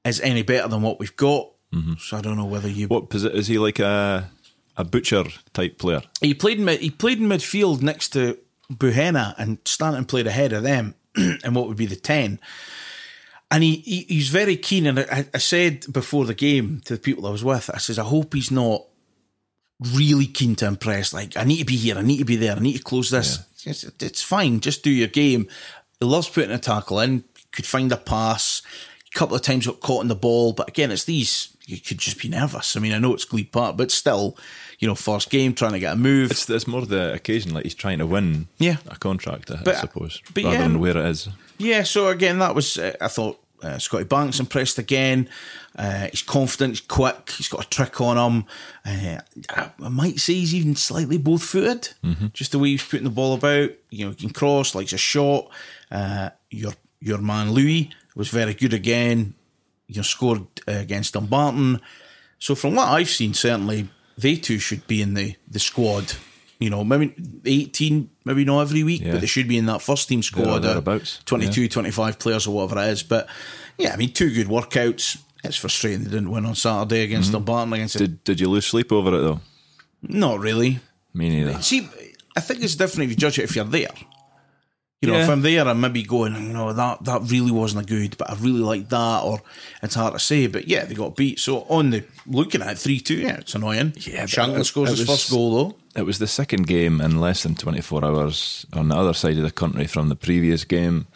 is 0.05 0.21
any 0.21 0.43
better 0.43 0.69
than 0.69 0.83
what 0.83 0.99
we've 0.99 1.17
got. 1.17 1.51
Mm-hmm. 1.73 1.95
So 1.99 2.17
I 2.17 2.21
don't 2.21 2.37
know 2.37 2.45
whether 2.45 2.69
you. 2.69 2.89
What 2.89 3.09
posi- 3.09 3.33
is 3.33 3.47
he 3.47 3.59
like 3.59 3.79
a 3.79 4.31
a 4.77 4.85
butcher 4.85 5.25
type 5.53 5.79
player? 5.79 6.03
He 6.21 6.35
played 6.35 6.59
in 6.59 6.65
mid, 6.65 6.81
he 6.81 6.91
played 6.91 7.21
in 7.21 7.29
midfield 7.29 7.83
next 7.83 8.11
to 8.11 8.39
Buhena 8.73 9.35
and 9.39 9.59
Stanton 9.65 10.05
played 10.05 10.27
ahead 10.27 10.53
of 10.53 10.63
them, 10.63 10.95
and 11.17 11.55
what 11.55 11.69
would 11.69 11.77
be 11.77 11.87
the 11.87 11.97
ten. 11.97 12.39
And 13.51 13.63
he, 13.63 13.77
he 13.77 14.01
he's 14.09 14.29
very 14.29 14.57
keen. 14.57 14.87
And 14.87 15.01
I, 15.01 15.27
I 15.33 15.39
said 15.39 15.87
before 15.93 16.25
the 16.25 16.35
game 16.35 16.81
to 16.85 16.95
the 16.95 17.01
people 17.01 17.27
I 17.27 17.31
was 17.31 17.45
with, 17.45 17.71
I 17.73 17.79
says, 17.79 17.99
I 17.99 18.05
hope 18.05 18.35
he's 18.35 18.51
not 18.51 18.85
really 19.93 20.27
keen 20.27 20.55
to 20.57 20.67
impress. 20.67 21.13
Like, 21.13 21.37
I 21.37 21.45
need 21.45 21.59
to 21.59 21.65
be 21.65 21.77
here, 21.77 21.97
I 21.97 22.03
need 22.03 22.19
to 22.19 22.25
be 22.25 22.37
there, 22.37 22.57
I 22.57 22.61
need 22.61 22.77
to 22.77 22.83
close 22.83 23.11
this. 23.11 23.39
It's, 23.67 23.85
it's 24.03 24.23
fine, 24.23 24.61
just 24.61 24.83
do 24.83 24.91
your 24.91 25.09
game. 25.09 25.49
He 26.01 26.07
loves 26.07 26.29
putting 26.29 26.51
a 26.51 26.59
tackle 26.59 27.01
in, 27.01 27.25
could 27.53 27.67
find 27.67 27.91
a 27.93 27.97
pass. 27.97 28.63
A 29.15 29.19
couple 29.19 29.37
of 29.37 29.43
times 29.43 29.67
got 29.67 29.81
caught 29.81 30.03
in 30.03 30.09
the 30.09 30.15
ball, 30.15 30.53
but 30.53 30.69
again, 30.69 30.91
it's 30.91 31.05
these. 31.05 31.57
You 31.67 31.79
could 31.81 31.99
just 31.99 32.21
be 32.21 32.29
nervous. 32.29 32.77
I 32.77 32.81
mean, 32.81 32.93
I 32.93 32.99
know 32.99 33.15
it's 33.15 33.25
Glebe 33.25 33.51
Park, 33.53 33.77
but 33.79 33.91
still, 33.91 34.37
you 34.81 34.87
know, 34.89 34.95
first 34.95 35.31
game, 35.31 35.55
trying 35.55 35.73
to 35.73 35.79
get 35.79 35.95
a 35.95 35.97
move. 35.97 36.31
It's, 36.33 36.51
it's 36.51 36.67
more 36.67 36.85
the 36.85 37.15
occasion, 37.15 37.55
like 37.55 37.63
he's 37.63 37.75
trying 37.75 37.99
to 38.01 38.07
win 38.07 38.49
Yeah. 38.59 38.77
a 38.89 38.97
contract, 38.97 39.51
I, 39.51 39.63
But- 39.65 39.77
suppose, 39.79 40.21
but 40.35 40.45
rather 40.45 40.57
yeah. 40.57 40.63
than 40.63 40.79
where 40.81 40.97
it 40.99 41.07
is. 41.07 41.29
Yeah, 41.57 41.85
so 41.85 42.09
again, 42.09 42.39
that 42.41 42.55
was 42.55 42.77
uh, 42.77 42.97
I 43.01 43.09
thought 43.09 43.39
uh, 43.65 43.79
Scotty 43.79 44.05
Banks 44.05 44.39
impressed 44.39 44.79
again. 44.79 45.29
Uh, 45.77 46.07
he's 46.11 46.23
confident, 46.23 46.73
he's 46.75 46.81
quick, 46.81 47.31
he's 47.31 47.49
got 47.49 47.65
a 47.65 47.69
trick 47.69 48.01
on 48.01 48.17
him. 48.17 48.45
Uh, 48.85 49.21
I, 49.51 49.71
I 49.83 49.89
might 49.89 50.21
say 50.21 50.35
he's 50.35 50.55
even 50.55 50.77
slightly 50.77 51.19
both 51.19 51.43
footed, 51.43 51.89
just 52.33 52.53
the 52.53 52.59
way 52.59 52.69
he's 52.69 52.85
putting 52.85 53.05
the 53.05 53.11
ball 53.11 53.35
about. 53.35 53.71
You 53.91 54.05
know, 54.05 54.11
he 54.11 54.17
can 54.17 54.31
cross, 54.31 54.75
likes 54.75 54.93
a 54.93 54.99
shot. 54.99 55.49
Uh, 55.91 56.31
your 56.51 56.73
your 57.01 57.19
man 57.19 57.53
Louis 57.53 57.91
was 58.15 58.29
very 58.29 58.55
good 58.55 58.73
again. 58.75 59.35
You 59.89 59.97
know, 59.97 60.03
scored 60.03 60.43
uh, 60.69 60.73
against 60.73 61.15
Dumbarton. 61.15 61.81
So 62.39 62.55
from 62.55 62.75
what 62.75 62.89
I've 62.89 63.11
seen, 63.11 63.35
certainly 63.35 63.89
they 64.17 64.37
two 64.37 64.59
should 64.59 64.87
be 64.87 65.03
in 65.03 65.15
the 65.15 65.37
the 65.51 65.59
squad. 65.59 66.15
You 66.61 66.71
know, 66.71 66.85
maybe 66.85 67.15
18, 67.45 68.09
maybe 68.25 68.45
not 68.45 68.61
every 68.63 68.83
week, 68.85 69.03
Yeah. 69.03 69.13
but 69.13 69.21
they 69.21 69.27
should 69.27 69.49
be 69.49 69.59
in 69.59 69.67
that 69.67 69.83
first 69.83 70.09
team 70.09 70.23
squad. 70.23 70.47
Uh, 70.47 70.59
thereabouts, 70.61 71.19
22, 71.27 71.69
25 71.69 72.19
players 72.19 72.47
or 72.47 72.55
whatever 72.55 72.81
it 72.81 72.93
is. 72.93 73.03
But 73.03 73.29
yeah, 73.77 73.93
I 73.93 73.97
mean, 73.97 74.13
two 74.13 74.33
good 74.33 74.47
workouts. 74.47 75.19
It's 75.43 75.57
frustrating 75.57 76.05
they 76.05 76.11
didn't 76.11 76.31
win 76.31 76.47
on 76.47 76.55
Saturday 76.55 77.03
against 77.03 77.33
Dumbarton. 77.33 77.73
Against 77.73 77.97
Mm-hmm. 77.97 78.05
Did 78.05 78.25
Did 78.25 78.41
you 78.41 78.49
lose 78.49 78.67
sleep 78.67 78.93
over 78.93 79.15
it 79.15 79.21
though? 79.21 79.41
Not 80.03 80.39
really. 80.41 80.81
Me 81.13 81.29
neither. 81.29 81.61
See, 81.63 81.89
I 82.37 82.41
think 82.41 82.63
it's 82.63 82.77
different 82.77 83.05
if 83.05 83.11
you 83.11 83.17
judge 83.17 83.39
it 83.39 83.43
if 83.45 83.55
you're 83.57 83.65
there. 83.65 83.89
You 85.07 85.13
know, 85.13 85.19
Yeah. 85.19 85.25
if 85.25 85.31
I'm 85.31 85.43
there, 85.43 85.67
I'm 85.69 85.81
maybe 85.81 86.03
going, 86.03 86.35
you 86.35 86.53
know, 86.53 86.73
that 86.73 87.05
that 87.05 87.23
really 87.31 87.51
wasn't 87.51 87.85
a 87.85 87.87
good, 87.87 88.17
but 88.17 88.31
I 88.31 88.35
really 88.37 88.61
like 88.61 88.89
that, 88.89 89.21
or 89.23 89.41
it's 89.83 89.95
hard 89.95 90.15
to 90.15 90.19
say. 90.19 90.47
But 90.47 90.67
yeah, 90.69 90.85
they 90.85 90.95
got 90.95 91.17
beat. 91.17 91.39
So 91.39 91.67
on 91.69 91.91
the 91.91 92.05
looking 92.27 92.63
at 92.63 92.79
three 92.79 93.01
two, 93.01 93.17
yeah, 93.17 93.37
it's 93.39 93.55
annoying. 93.55 93.93
Yeah, 93.97 94.25
it- 94.25 94.65
scores 94.65 94.91
his 94.91 95.01
was- 95.01 95.09
first 95.09 95.31
goal 95.31 95.55
though. 95.55 95.77
It 96.01 96.07
was 96.07 96.19
the 96.19 96.27
second 96.27 96.67
game 96.67 97.01
in 97.01 97.21
less 97.21 97.43
than 97.45 97.55
24 97.55 98.05
hours 98.05 98.67
on 98.73 98.89
the 98.89 98.97
other 98.97 99.13
side 99.15 99.37
of 99.37 99.45
the 99.45 99.53
country 99.53 99.87
from 99.87 100.09
the 100.09 100.17
previous 100.17 100.65
game. 100.65 101.07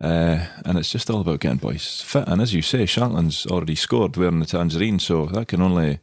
Uh, 0.00 0.46
and 0.64 0.78
it's 0.78 0.90
just 0.92 1.08
all 1.10 1.20
about 1.20 1.40
getting 1.40 1.58
boys 1.58 2.02
fit. 2.04 2.28
And 2.28 2.42
as 2.42 2.52
you 2.52 2.62
say, 2.62 2.84
Shankland's 2.84 3.46
already 3.46 3.74
scored 3.74 4.16
wearing 4.16 4.40
the 4.40 4.46
tangerine, 4.46 4.98
so 4.98 5.26
that 5.26 5.48
can 5.48 5.62
only 5.62 5.98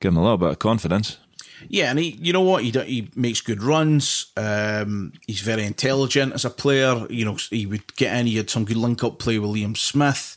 give 0.00 0.12
him 0.12 0.16
a 0.18 0.22
little 0.22 0.38
bit 0.38 0.50
of 0.50 0.58
confidence. 0.58 1.18
Yeah, 1.68 1.90
and 1.90 1.98
he, 1.98 2.10
you 2.20 2.32
know 2.32 2.40
what, 2.42 2.62
he 2.64 2.70
he 2.70 3.08
makes 3.14 3.40
good 3.40 3.62
runs. 3.62 4.26
Um, 4.36 5.12
he's 5.26 5.40
very 5.40 5.64
intelligent 5.64 6.32
as 6.34 6.44
a 6.44 6.50
player. 6.50 7.06
You 7.08 7.24
know, 7.24 7.36
he 7.50 7.66
would 7.66 7.96
get 7.96 8.14
in. 8.18 8.26
He 8.26 8.36
had 8.36 8.50
some 8.50 8.64
good 8.64 8.76
link 8.76 9.02
up 9.04 9.18
play 9.18 9.38
with 9.38 9.50
Liam 9.50 9.76
Smith. 9.76 10.36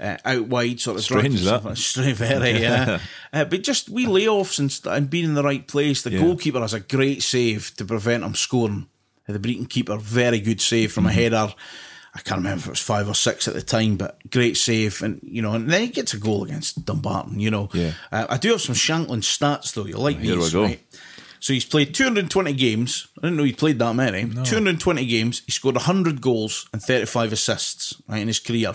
Uh, 0.00 0.16
out 0.24 0.46
wide, 0.46 0.78
sort 0.78 0.96
of 0.96 1.02
Strange, 1.02 1.42
that. 1.42 1.76
Strange, 1.76 2.16
very, 2.18 2.52
yeah. 2.62 3.00
uh, 3.32 3.44
but 3.44 3.64
just 3.64 3.88
wee 3.88 4.06
layoffs 4.06 4.60
and, 4.60 4.78
and 4.94 5.10
being 5.10 5.24
in 5.24 5.34
the 5.34 5.42
right 5.42 5.66
place. 5.66 6.02
The 6.02 6.12
Yeah. 6.12 6.20
goalkeeper 6.20 6.60
has 6.60 6.72
a 6.74 6.78
great 6.80 7.20
save 7.22 7.74
to 7.78 7.84
prevent 7.84 8.22
him 8.22 8.34
scoring. 8.36 8.86
The 9.26 9.40
Brechin 9.40 9.68
keeper, 9.68 9.96
very 9.98 10.38
good 10.40 10.60
save 10.60 10.92
from 10.92 11.06
a 11.06 11.08
Mm-hmm. 11.10 11.18
header. 11.18 11.54
I 12.14 12.20
can't 12.20 12.38
remember 12.38 12.60
if 12.62 12.66
it 12.66 12.70
was 12.70 12.80
five 12.80 13.08
or 13.08 13.14
six 13.14 13.46
at 13.48 13.54
the 13.54 13.62
time, 13.62 13.96
but 13.96 14.18
great 14.30 14.56
save. 14.56 15.02
And 15.02 15.20
you 15.22 15.42
know, 15.42 15.52
and 15.52 15.70
then 15.70 15.82
he 15.82 15.88
gets 15.88 16.14
a 16.14 16.18
goal 16.18 16.42
against 16.44 16.84
Dumbarton. 16.84 17.38
You 17.40 17.50
know, 17.50 17.68
Yeah. 17.72 17.92
uh, 18.10 18.26
I 18.30 18.36
do 18.38 18.50
have 18.52 18.60
some 18.62 18.74
Shankland 18.74 19.22
stats 19.22 19.74
though. 19.74 19.84
You 19.86 19.98
like 19.98 20.18
Here 20.18 20.34
we 20.36 20.42
these, 20.42 20.52
go. 20.52 20.62
right? 20.64 20.80
So 21.40 21.52
he's 21.52 21.64
played 21.64 21.94
220 21.94 22.52
games. 22.54 23.06
I 23.18 23.20
didn't 23.28 23.36
know 23.36 23.44
he 23.44 23.52
played 23.52 23.78
that 23.78 23.94
many. 23.94 24.28
220 24.44 25.06
games. 25.06 25.42
He 25.46 25.52
scored 25.52 25.76
100 25.76 26.20
goals 26.20 26.68
and 26.72 26.82
35 26.82 27.32
assists 27.32 27.94
right 28.08 28.18
in 28.22 28.26
his 28.26 28.40
career. 28.40 28.72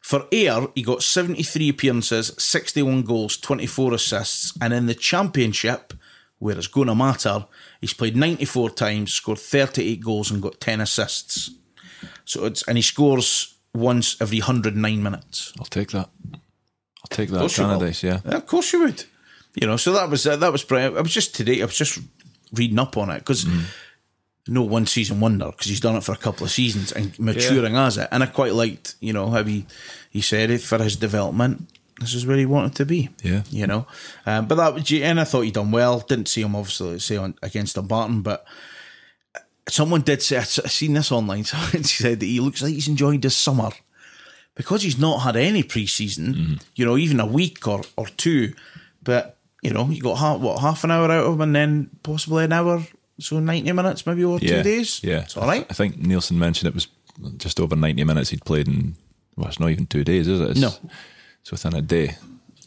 For 0.00 0.26
Ayr, 0.32 0.66
he 0.74 0.82
got 0.82 1.02
73 1.04 1.68
appearances, 1.68 2.32
61 2.36 3.02
goals, 3.02 3.36
24 3.36 3.94
assists, 3.94 4.52
and 4.60 4.74
in 4.74 4.86
the 4.86 4.94
championship, 4.94 5.94
where 6.40 6.58
it's 6.58 6.66
going 6.66 6.88
to 6.88 6.94
matter, 6.96 7.46
he's 7.80 7.94
played 7.94 8.16
94 8.16 8.70
times, 8.70 9.14
scored 9.14 9.38
38 9.38 10.00
goals, 10.02 10.30
and 10.30 10.42
got 10.42 10.60
10 10.60 10.80
assists. 10.80 11.50
So 12.24 12.44
it's 12.46 12.62
and 12.68 12.78
he 12.78 12.82
scores 12.82 13.54
once 13.74 14.16
every 14.20 14.38
109 14.38 15.02
minutes. 15.02 15.52
I'll 15.58 15.66
take 15.66 15.90
that. 15.92 16.08
I'll 16.34 17.10
take 17.10 17.30
that. 17.30 17.38
course 17.38 17.58
you 17.58 17.66
will. 17.66 17.82
Yeah. 17.84 18.20
Yeah, 18.24 18.36
of 18.36 18.46
course 18.46 18.72
you 18.72 18.80
would. 18.80 19.04
You 19.54 19.66
know, 19.66 19.76
so 19.76 19.92
that 19.92 20.10
was 20.10 20.26
uh, 20.26 20.36
that 20.36 20.52
was 20.52 20.64
pretty. 20.64 20.96
I 20.96 21.00
was 21.00 21.12
just 21.12 21.34
today. 21.34 21.62
I 21.62 21.64
was 21.64 21.76
just 21.76 21.98
reading 22.52 22.78
up 22.78 22.96
on 22.96 23.10
it 23.10 23.18
because 23.18 23.46
no 24.46 24.62
one 24.62 24.86
season 24.86 25.20
wonder 25.20 25.46
because 25.46 25.66
he's 25.68 25.80
done 25.80 25.96
it 25.96 26.04
for 26.04 26.12
a 26.12 26.16
couple 26.16 26.44
of 26.44 26.50
seasons 26.50 26.92
and 26.92 27.18
maturing 27.18 27.76
as 27.76 27.96
it. 27.98 28.08
And 28.10 28.22
I 28.22 28.26
quite 28.26 28.52
liked, 28.52 28.94
you 29.00 29.12
know, 29.12 29.30
how 29.30 29.42
he 29.42 29.66
he 30.10 30.20
said 30.20 30.50
it 30.50 30.60
for 30.60 30.78
his 30.82 30.96
development. 30.96 31.68
this 32.00 32.14
is 32.14 32.26
where 32.26 32.36
he 32.36 32.46
wanted 32.46 32.74
to 32.76 32.84
be. 32.86 33.10
Yeah. 33.22 33.42
you 33.50 33.66
know. 33.66 33.86
Um, 34.26 34.46
but 34.46 34.56
that 34.56 34.74
was, 34.74 34.92
and 34.92 35.20
I 35.20 35.24
thought 35.24 35.42
he'd 35.42 35.54
done 35.54 35.70
well. 35.70 36.00
Didn't 36.00 36.28
see 36.28 36.42
him 36.42 36.56
obviously 36.56 36.98
say 36.98 37.16
on 37.16 37.34
against 37.42 37.76
Dumbarton, 37.76 38.22
but 38.22 38.44
someone 39.68 40.02
did 40.02 40.22
say 40.22 40.36
I've 40.38 40.46
seen 40.48 40.94
this 40.94 41.10
online. 41.12 41.44
Someone 41.44 41.84
said 41.84 42.20
that 42.20 42.26
he 42.26 42.40
looks 42.40 42.62
like 42.62 42.72
he's 42.74 42.88
enjoyed 42.88 43.22
his 43.22 43.36
summer 43.36 43.70
because 44.54 44.82
he's 44.82 44.98
not 44.98 45.18
had 45.20 45.36
any 45.36 45.62
preseason. 45.62 46.34
Mm-hmm. 46.34 46.54
You 46.76 46.84
know, 46.84 46.96
even 46.96 47.20
a 47.20 47.26
week 47.26 47.66
or 47.66 47.82
or 47.96 48.06
two, 48.06 48.54
but 49.02 49.36
you 49.62 49.70
know, 49.72 49.88
you 49.88 50.02
got 50.02 50.16
half, 50.16 50.40
what 50.40 50.60
half 50.60 50.84
an 50.84 50.90
hour 50.90 51.10
out 51.10 51.24
of 51.24 51.34
him, 51.34 51.40
and 51.40 51.54
then 51.56 51.90
possibly 52.02 52.44
an 52.44 52.52
hour. 52.52 52.82
So 53.20 53.38
ninety 53.40 53.70
minutes, 53.72 54.06
maybe 54.06 54.24
over 54.24 54.44
Yeah. 54.44 54.56
two 54.58 54.62
days. 54.64 55.00
Yeah. 55.02 55.20
it's 55.20 55.36
all 55.36 55.46
right. 55.46 55.64
I 55.70 55.74
think 55.74 55.96
Neilson 55.98 56.32
mentioned 56.32 56.68
it 56.68 56.74
was 56.74 56.88
just 57.36 57.60
over 57.60 57.76
90 57.76 58.02
minutes 58.02 58.30
he'd 58.30 58.44
played 58.44 58.66
in, 58.66 58.96
well, 59.36 59.46
it's 59.46 59.60
not 59.60 59.70
even 59.70 59.86
two 59.86 60.02
days, 60.02 60.26
is 60.26 60.40
it? 60.40 60.50
It's, 60.50 60.60
No. 60.60 60.72
It's 61.40 61.52
within 61.52 61.74
a 61.76 61.80
day. 61.80 62.16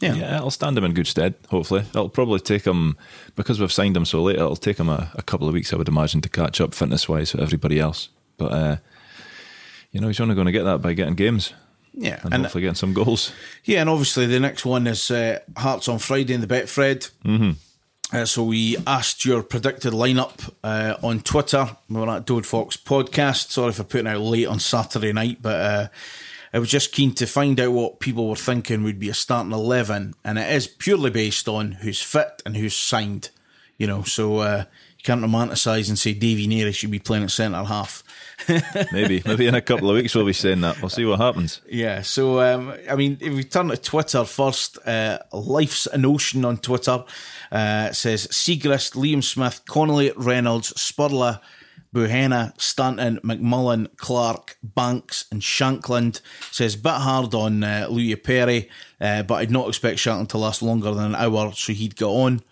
Yeah. 0.00 0.14
Yeah, 0.14 0.36
it'll 0.36 0.50
stand 0.50 0.78
him 0.78 0.84
in 0.84 0.94
good 0.94 1.08
stead, 1.08 1.34
hopefully. 1.48 1.80
It'll 1.80 2.08
probably 2.08 2.38
take 2.38 2.64
him, 2.64 2.96
because 3.34 3.58
we've 3.58 3.72
signed 3.72 3.96
him 3.96 4.04
so 4.04 4.22
late, 4.22 4.36
it'll 4.36 4.54
take 4.54 4.78
him 4.78 4.88
a, 4.88 5.10
a 5.14 5.22
couple 5.22 5.48
of 5.48 5.54
weeks, 5.54 5.72
I 5.72 5.76
would 5.76 5.88
imagine, 5.88 6.20
to 6.20 6.28
catch 6.28 6.60
up 6.60 6.72
fitness 6.72 7.08
wise 7.08 7.32
with 7.32 7.42
everybody 7.42 7.80
else. 7.80 8.08
But, 8.36 8.52
uh, 8.52 8.76
you 9.90 10.00
know, 10.00 10.06
he's 10.06 10.20
only 10.20 10.36
going 10.36 10.46
to 10.46 10.52
get 10.52 10.62
that 10.62 10.80
by 10.82 10.92
getting 10.92 11.14
games 11.14 11.52
Yeah, 11.92 12.20
and, 12.22 12.32
and 12.32 12.42
hopefully 12.44 12.62
getting 12.62 12.76
some 12.76 12.94
goals. 12.94 13.32
Yeah, 13.64 13.80
and 13.80 13.90
obviously 13.90 14.26
the 14.26 14.38
next 14.38 14.64
one 14.64 14.86
is 14.86 15.10
uh, 15.10 15.40
Hearts 15.56 15.88
on 15.88 15.98
Friday 15.98 16.34
in 16.34 16.42
the 16.42 16.46
Betfred. 16.46 17.10
Mm-hmm. 17.24 18.16
Uh, 18.16 18.24
so 18.24 18.44
we 18.44 18.76
asked 18.86 19.24
your 19.24 19.42
predicted 19.42 19.92
lineup 19.92 20.50
uh, 20.64 20.94
on 21.02 21.20
Twitter. 21.20 21.76
We 21.90 22.00
were 22.00 22.08
at 22.08 22.24
Dode 22.24 22.46
Fox 22.46 22.76
podcast. 22.76 23.50
Sorry 23.50 23.72
for 23.72 23.84
putting 23.84 24.06
out 24.06 24.20
late 24.20 24.46
on 24.46 24.60
Saturday 24.60 25.12
night, 25.12 25.42
but 25.42 25.60
uh, 25.60 25.88
I 26.52 26.58
was 26.58 26.70
just 26.70 26.92
keen 26.92 27.14
to 27.14 27.26
find 27.26 27.58
out 27.60 27.72
what 27.72 28.00
people 28.00 28.28
were 28.28 28.36
thinking 28.36 28.82
would 28.84 28.98
be 28.98 29.08
a 29.08 29.14
starting 29.14 29.52
eleven, 29.52 30.14
and 30.24 30.38
it 30.38 30.52
is 30.52 30.66
purely 30.66 31.10
based 31.10 31.48
on 31.48 31.72
who's 31.72 32.02
fit 32.02 32.42
and 32.46 32.56
who's 32.56 32.76
signed. 32.76 33.30
You 33.76 33.86
know, 33.86 34.02
so 34.02 34.38
uh, 34.38 34.64
you 34.98 35.04
can't 35.04 35.22
romanticise 35.22 35.88
and 35.88 35.98
say 35.98 36.12
Davy 36.12 36.48
Neary 36.48 36.74
should 36.74 36.90
be 36.90 36.98
playing 36.98 37.24
at 37.24 37.30
centre 37.30 37.62
half. 37.62 38.02
Maybe, 38.92 39.20
maybe 39.26 39.48
in 39.48 39.54
a 39.56 39.60
couple 39.60 39.90
of 39.90 39.96
weeks 39.96 40.14
we'll 40.14 40.24
be 40.24 40.32
saying 40.32 40.60
that. 40.60 40.80
We'll 40.80 40.90
see 40.90 41.04
what 41.04 41.18
happens. 41.18 41.60
Yeah, 41.68 42.02
so 42.02 42.40
um, 42.40 42.72
I 42.88 42.94
mean, 42.94 43.18
if 43.20 43.34
we 43.34 43.42
turn 43.42 43.66
to 43.68 43.76
Twitter 43.76 44.24
first, 44.24 44.78
uh, 44.86 45.18
Life's 45.32 45.88
an 45.88 46.04
Ocean 46.04 46.44
on 46.44 46.58
Twitter 46.58 47.04
uh, 47.50 47.92
says 47.92 48.28
Siegrist, 48.28 48.94
Liam 48.94 49.22
Smith, 49.22 49.62
Connolly, 49.66 50.12
Reynolds, 50.16 50.72
Spurla, 50.74 51.40
Buhena, 51.94 52.58
Stanton, 52.60 53.18
McMullan, 53.24 53.96
Clark, 53.96 54.58
Banks, 54.62 55.26
and 55.30 55.40
Shankland. 55.40 56.20
Says 56.50 56.76
bit 56.76 56.92
hard 56.92 57.34
on 57.34 57.64
uh, 57.64 57.86
Louis 57.90 58.14
Appere, 58.14 58.68
uh, 59.00 59.22
but 59.22 59.36
I'd 59.36 59.50
not 59.50 59.68
expect 59.68 59.98
Shankland 59.98 60.28
to 60.28 60.38
last 60.38 60.62
longer 60.62 60.92
than 60.92 61.06
an 61.06 61.14
hour, 61.14 61.52
so 61.54 61.72
he'd 61.72 61.96
get 61.96 62.06
on. 62.06 62.42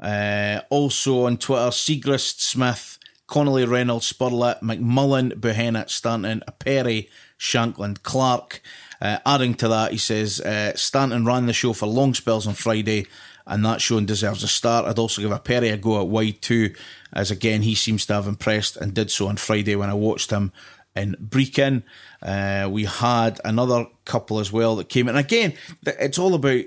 Uh, 0.00 0.62
also 0.70 1.26
on 1.26 1.36
Twitter, 1.36 1.70
Siegrist, 1.70 2.40
Smith, 2.40 2.98
Connolly, 3.26 3.64
Reynolds, 3.64 4.12
Spurla, 4.12 4.60
McMullan, 4.60 5.34
Buhena, 5.34 5.88
Stanton, 5.88 6.42
Appere, 6.48 7.08
Shankland, 7.38 8.02
Clark. 8.02 8.60
Uh, 9.00 9.18
adding 9.24 9.54
to 9.54 9.68
that, 9.68 9.92
he 9.92 9.98
says 9.98 10.40
uh, 10.40 10.74
Stanton 10.74 11.24
ran 11.24 11.46
the 11.46 11.52
show 11.52 11.72
for 11.72 11.86
long 11.86 12.12
spells 12.12 12.46
on 12.46 12.54
Friday, 12.54 13.06
and 13.50 13.64
that 13.64 13.82
show 13.82 14.00
deserves 14.00 14.42
a 14.42 14.48
start. 14.48 14.86
I'd 14.86 14.98
also 14.98 15.20
give 15.20 15.32
Appere 15.32 15.74
a 15.74 15.76
go 15.76 16.00
at 16.00 16.06
wide 16.06 16.40
too, 16.40 16.74
as 17.12 17.30
again 17.30 17.62
he 17.62 17.74
seems 17.74 18.06
to 18.06 18.14
have 18.14 18.26
impressed 18.26 18.78
and 18.78 18.94
did 18.94 19.10
so 19.10 19.28
on 19.28 19.36
Friday 19.36 19.76
when 19.76 19.90
I 19.90 19.94
watched 19.94 20.30
him 20.30 20.52
in 20.96 21.16
Brechin. 21.20 21.82
Uh, 22.22 22.68
we 22.70 22.84
had 22.84 23.40
another 23.44 23.86
couple 24.04 24.38
as 24.38 24.50
well 24.50 24.76
that 24.76 24.88
came 24.88 25.08
in. 25.08 25.16
And 25.16 25.24
again, 25.24 25.52
it's 25.84 26.18
all 26.18 26.34
about 26.34 26.64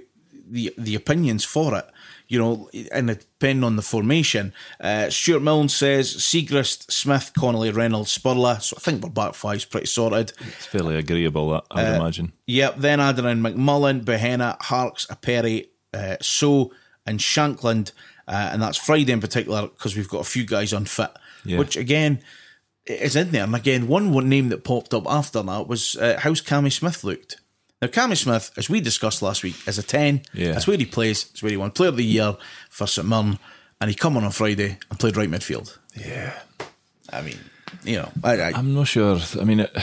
the 0.48 0.74
the 0.78 0.96
opinions 0.96 1.44
for 1.44 1.76
it. 1.76 1.86
You 2.30 2.40
know, 2.40 2.70
and 2.92 3.10
it 3.12 3.28
depending 3.44 3.64
on 3.64 3.76
the 3.76 3.82
formation. 3.82 4.54
Uh, 4.80 5.10
Stuart 5.10 5.42
Milne 5.42 5.70
says 5.70 6.16
Siegrist, 6.16 6.90
Smith, 6.90 7.32
Connolly, 7.38 7.72
Reynolds, 7.72 8.18
Spurla. 8.18 8.62
So 8.62 8.76
I 8.78 8.80
think 8.80 9.04
we're 9.04 9.10
back 9.10 9.36
five's 9.36 9.66
pretty 9.66 9.88
sorted. 9.88 10.32
It's 10.40 10.66
fairly 10.66 10.96
agreeable, 10.96 11.52
that, 11.52 11.66
I 11.70 11.84
would 11.84 11.96
imagine. 12.00 12.32
Yep. 12.48 12.78
Then 12.78 13.00
adding 13.02 13.26
in 13.26 13.42
McMullan, 13.42 14.04
Behenna, 14.04 14.58
Harkes, 14.62 15.06
a 15.10 15.16
Perry, 15.18 15.70
uh, 15.94 16.18
Sow, 16.22 16.72
and 17.06 17.20
Shankland, 17.20 17.92
uh, 18.28 18.50
and 18.52 18.62
that's 18.62 18.78
Friday 18.78 19.12
in 19.12 19.20
particular 19.20 19.64
because 19.64 19.96
we've 19.96 20.10
got 20.10 20.22
a 20.22 20.26
few 20.26 20.46
guys 20.46 20.74
unfit. 20.74 21.12
Yeah. 21.46 21.58
Which 21.58 21.76
again 21.76 22.22
is 22.86 23.16
in 23.16 23.32
there. 23.32 23.44
And 23.44 23.56
again, 23.56 23.88
one, 23.88 24.14
one 24.14 24.30
name 24.30 24.50
that 24.50 24.64
popped 24.64 24.94
up 24.94 25.06
after 25.08 25.42
that 25.42 25.68
was 25.68 25.96
uh, 25.98 26.18
how's 26.20 26.42
Cammy 26.42 26.72
Smith 26.72 27.04
looked. 27.04 27.38
Now, 27.82 27.90
Cammy 27.90 28.16
Smith, 28.16 28.52
as 28.56 28.70
we 28.70 28.80
discussed 28.80 29.22
last 29.22 29.44
week, 29.44 29.56
is 29.68 29.78
a 29.78 29.84
10. 29.84 30.22
Yeah. 30.34 30.54
That's 30.54 30.68
where 30.68 30.78
he 30.78 30.86
plays. 30.86 31.30
It's 31.32 31.44
where 31.44 31.50
he 31.52 31.58
won 31.58 31.72
Player 31.72 31.90
of 31.90 31.98
the 31.98 32.06
Year 32.06 32.38
for 32.70 32.88
St 32.88 33.06
Mirren. 33.06 33.40
And 33.82 33.90
he 33.90 33.96
come 33.96 34.16
on 34.16 34.24
on 34.24 34.32
Friday 34.32 34.78
and 34.90 34.98
played 34.98 35.18
right 35.18 35.30
midfield. 35.30 35.78
Yeah. 35.94 36.34
I 37.12 37.22
mean, 37.22 37.38
you 37.84 37.98
know, 37.98 38.10
I, 38.24 38.54
I'm 38.54 38.74
not 38.74 38.88
sure. 38.88 39.20
I 39.40 39.44
mean, 39.44 39.60
it, 39.60 39.78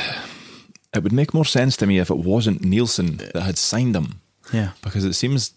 it 0.94 1.02
would 1.02 1.12
make 1.12 1.34
more 1.34 1.44
sense 1.44 1.76
to 1.76 1.86
me 1.86 1.98
if 1.98 2.08
it 2.08 2.16
wasn't 2.16 2.62
Neilson 2.62 3.18
that 3.32 3.42
had 3.42 3.58
signed 3.58 3.94
him. 3.94 4.22
yeah. 4.50 4.70
Because 4.82 5.04
it 5.04 5.12
seems 5.12 5.52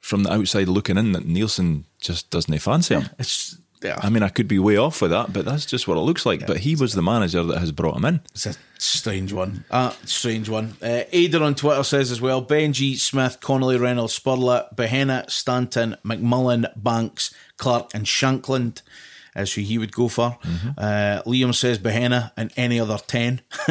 from 0.00 0.24
the 0.24 0.32
outside 0.32 0.68
looking 0.68 0.96
in 0.96 1.12
that 1.12 1.26
Neilson 1.26 1.84
just 2.00 2.30
doesn't 2.30 2.58
fancy 2.58 2.94
him. 2.94 3.08
It's, 3.18 3.58
yeah. 3.82 3.98
I 4.02 4.10
mean, 4.10 4.22
I 4.22 4.28
could 4.28 4.48
be 4.48 4.58
way 4.58 4.76
off 4.76 5.00
with 5.00 5.10
that, 5.10 5.32
but 5.32 5.44
that's 5.44 5.64
just 5.64 5.88
what 5.88 5.96
it 5.96 6.00
looks 6.00 6.26
like. 6.26 6.46
but 6.46 6.58
he 6.58 6.74
was 6.74 6.92
the 6.92 7.02
manager 7.02 7.42
that 7.44 7.58
has 7.58 7.72
brought 7.72 7.96
him 7.96 8.04
in. 8.04 8.20
It's 8.32 8.46
a 8.46 8.54
strange 8.78 9.32
one. 9.32 9.64
Ah, 9.70 9.96
strange 10.04 10.48
one. 10.48 10.76
Uh, 10.82 11.02
on 11.40 11.54
Twitter 11.54 11.82
says 11.82 12.10
as 12.10 12.20
well 12.20 12.44
Benji, 12.44 12.98
Smith, 12.98 13.38
Connolly, 13.40 13.78
Reynolds, 13.78 14.18
Spurla, 14.18 14.74
Behenna, 14.74 15.30
Stanton, 15.30 15.96
McMullan, 16.04 16.70
Banks, 16.76 17.32
Clark, 17.56 17.90
and 17.94 18.04
Shankland 18.04 18.82
is 19.42 19.54
who 19.54 19.62
he 19.62 19.78
would 19.78 19.92
go 19.92 20.08
for. 20.08 20.38
Uh, 20.76 21.22
Liam 21.26 21.54
says 21.54 21.78
Behenna 21.78 22.32
and 22.36 22.52
any 22.56 22.80
other 22.80 22.98
10. 22.98 23.40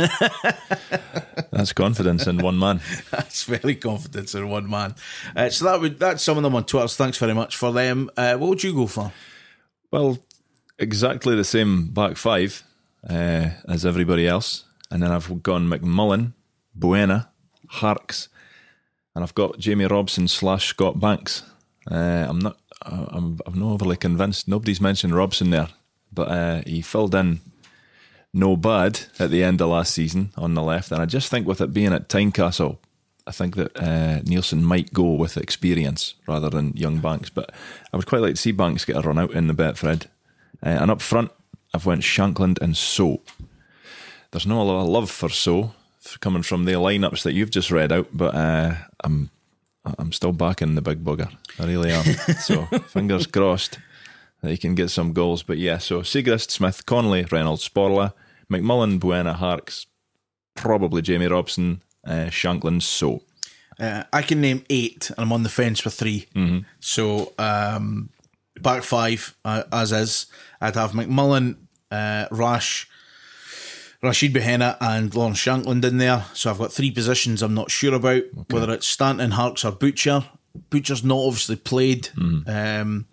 That's 1.52 1.74
confidence 1.74 2.28
in 2.28 2.38
one 2.38 2.58
man. 2.60 2.82
That's 3.12 3.44
very 3.44 3.76
confidence 3.76 4.36
in 4.36 4.50
one 4.50 4.70
man. 4.70 4.96
Uh, 5.36 5.50
so 5.50 5.66
that 5.66 5.82
would 5.82 6.00
that's 6.00 6.24
some 6.24 6.38
of 6.38 6.44
them 6.44 6.56
on 6.56 6.66
Twitter. 6.66 6.88
Thanks 6.88 7.18
very 7.18 7.34
much 7.34 7.58
for 7.58 7.72
them. 7.72 8.10
Uh, 8.16 8.36
what 8.36 8.50
would 8.50 8.64
you 8.64 8.74
go 8.74 8.88
for? 8.88 9.12
Well, 9.92 10.20
exactly 10.78 11.36
the 11.36 11.44
same 11.44 11.88
back 11.88 12.18
five 12.18 12.64
uh, 13.10 13.50
as 13.68 13.86
everybody 13.86 14.28
else. 14.28 14.66
And 14.92 15.04
then 15.04 15.12
I've 15.12 15.44
gone 15.44 15.70
McMullan, 15.70 16.34
Buena, 16.74 17.30
Harkes, 17.68 18.30
and 19.14 19.24
I've 19.24 19.36
got 19.36 19.60
Jamie 19.60 19.86
Robson 19.86 20.28
slash 20.28 20.68
Scott 20.68 21.00
Banks. 21.00 21.44
Uh, 21.90 22.26
I'm 22.28 22.40
not. 22.40 22.58
I'm. 22.82 23.40
I'm 23.46 23.60
not 23.60 23.74
overly 23.74 23.98
convinced. 23.98 24.48
Nobody's 24.48 24.82
mentioned 24.82 25.16
Robson 25.16 25.50
there, 25.50 25.70
but 26.14 26.28
uh, 26.30 26.62
he 26.66 26.82
filled 26.82 27.14
in 27.14 27.42
no 28.34 28.56
bad 28.56 29.02
at 29.18 29.32
the 29.32 29.44
end 29.44 29.62
of 29.62 29.70
last 29.70 29.94
season 29.94 30.32
on 30.38 30.54
the 30.54 30.64
left, 30.64 30.92
and 30.92 31.02
I 31.02 31.06
just 31.06 31.30
think 31.30 31.48
with 31.48 31.62
it 31.62 31.74
being 31.74 31.94
at 31.94 32.10
Tynecastle, 32.10 32.78
I 33.28 33.32
think 33.32 33.56
that 33.56 33.76
uh, 33.78 34.22
Neilson 34.22 34.62
might 34.62 34.94
go 34.94 35.14
with 35.14 35.38
experience 35.38 36.16
rather 36.28 36.50
than 36.50 36.76
young 36.76 37.00
Banks. 37.00 37.30
But 37.30 37.52
I 37.92 37.98
would 37.98 38.08
quite 38.08 38.22
like 38.22 38.36
to 38.36 38.42
see 38.42 38.52
Banks 38.52 38.86
get 38.86 38.98
a 38.98 39.02
run 39.02 39.20
out 39.20 39.32
in 39.32 39.48
the 39.48 39.54
Betfred. 39.54 40.06
Uh, 40.66 40.70
and 40.82 40.92
up 40.92 41.02
front, 41.02 41.32
I've 41.74 41.86
went 41.86 42.02
Shankland 42.02 42.62
and 42.62 42.76
Sow. 42.76 43.22
There's 44.32 44.48
not 44.48 44.62
a 44.62 44.64
lot 44.64 44.82
of 44.82 44.88
love 44.88 45.10
for 45.10 45.30
Sow 45.30 45.74
coming 46.22 46.44
from 46.44 46.66
the 46.66 46.74
lineups 46.74 47.24
that 47.24 47.34
you've 47.34 47.52
just 47.52 47.72
read 47.72 47.92
out, 47.92 48.08
but 48.14 48.34
uh, 48.34 48.76
I'm 49.04 49.30
I'm 49.98 50.12
still 50.12 50.32
backing 50.32 50.76
the 50.76 50.82
big 50.82 51.04
bugger. 51.04 51.32
I 51.60 51.66
really 51.66 51.92
am. 51.92 52.04
so 52.40 52.66
fingers 52.88 53.28
crossed 53.28 53.80
that 54.42 54.52
he 54.52 54.58
can 54.58 54.76
get 54.76 54.90
some 54.90 55.14
goals. 55.14 55.44
But 55.44 55.58
yeah, 55.58 55.78
so 55.78 56.02
Siegrist, 56.02 56.52
Smith, 56.52 56.86
Connolly, 56.86 57.26
Reynolds, 57.32 57.68
Sporla, 57.68 58.14
McMullan, 58.52 59.00
Buena, 59.00 59.34
Harkes, 59.34 59.88
probably 60.56 61.02
Jamie 61.02 61.28
Robson, 61.28 61.82
uh, 62.06 62.28
Shankland, 62.30 62.84
Sow. 62.84 63.22
Uh, 63.80 64.04
I 64.12 64.22
can 64.22 64.42
name 64.42 64.64
eight, 64.70 65.10
and 65.10 65.20
I'm 65.20 65.32
on 65.32 65.44
the 65.44 65.50
fence 65.50 65.86
with 65.86 65.94
3 65.94 66.28
So 66.82 67.32
um, 67.38 68.10
back 68.62 68.84
five 68.84 69.36
uh, 69.46 69.64
as 69.72 69.92
is. 69.92 70.26
I'd 70.60 70.76
have 70.76 70.92
McMullen, 70.92 71.56
uh, 71.92 72.26
Rash, 72.32 72.90
Rashid 74.02 74.34
Behenna, 74.34 74.78
and 74.80 75.14
Lawrence 75.14 75.40
Shankland 75.40 75.84
in 75.84 75.98
there. 75.98 76.26
So 76.34 76.50
I've 76.50 76.58
got 76.58 76.72
three 76.72 76.92
positions 76.92 77.42
I'm 77.42 77.54
not 77.54 77.70
sure 77.72 77.94
about 77.94 78.24
whether 78.50 78.72
it's 78.74 78.88
Stanton, 78.88 79.32
Harkes, 79.32 79.66
or 79.66 79.72
Butcher. 79.74 80.24
Butcher's 80.70 81.04
not 81.04 81.18
obviously 81.18 81.58
played. 81.58 82.10
Um, 82.48 83.08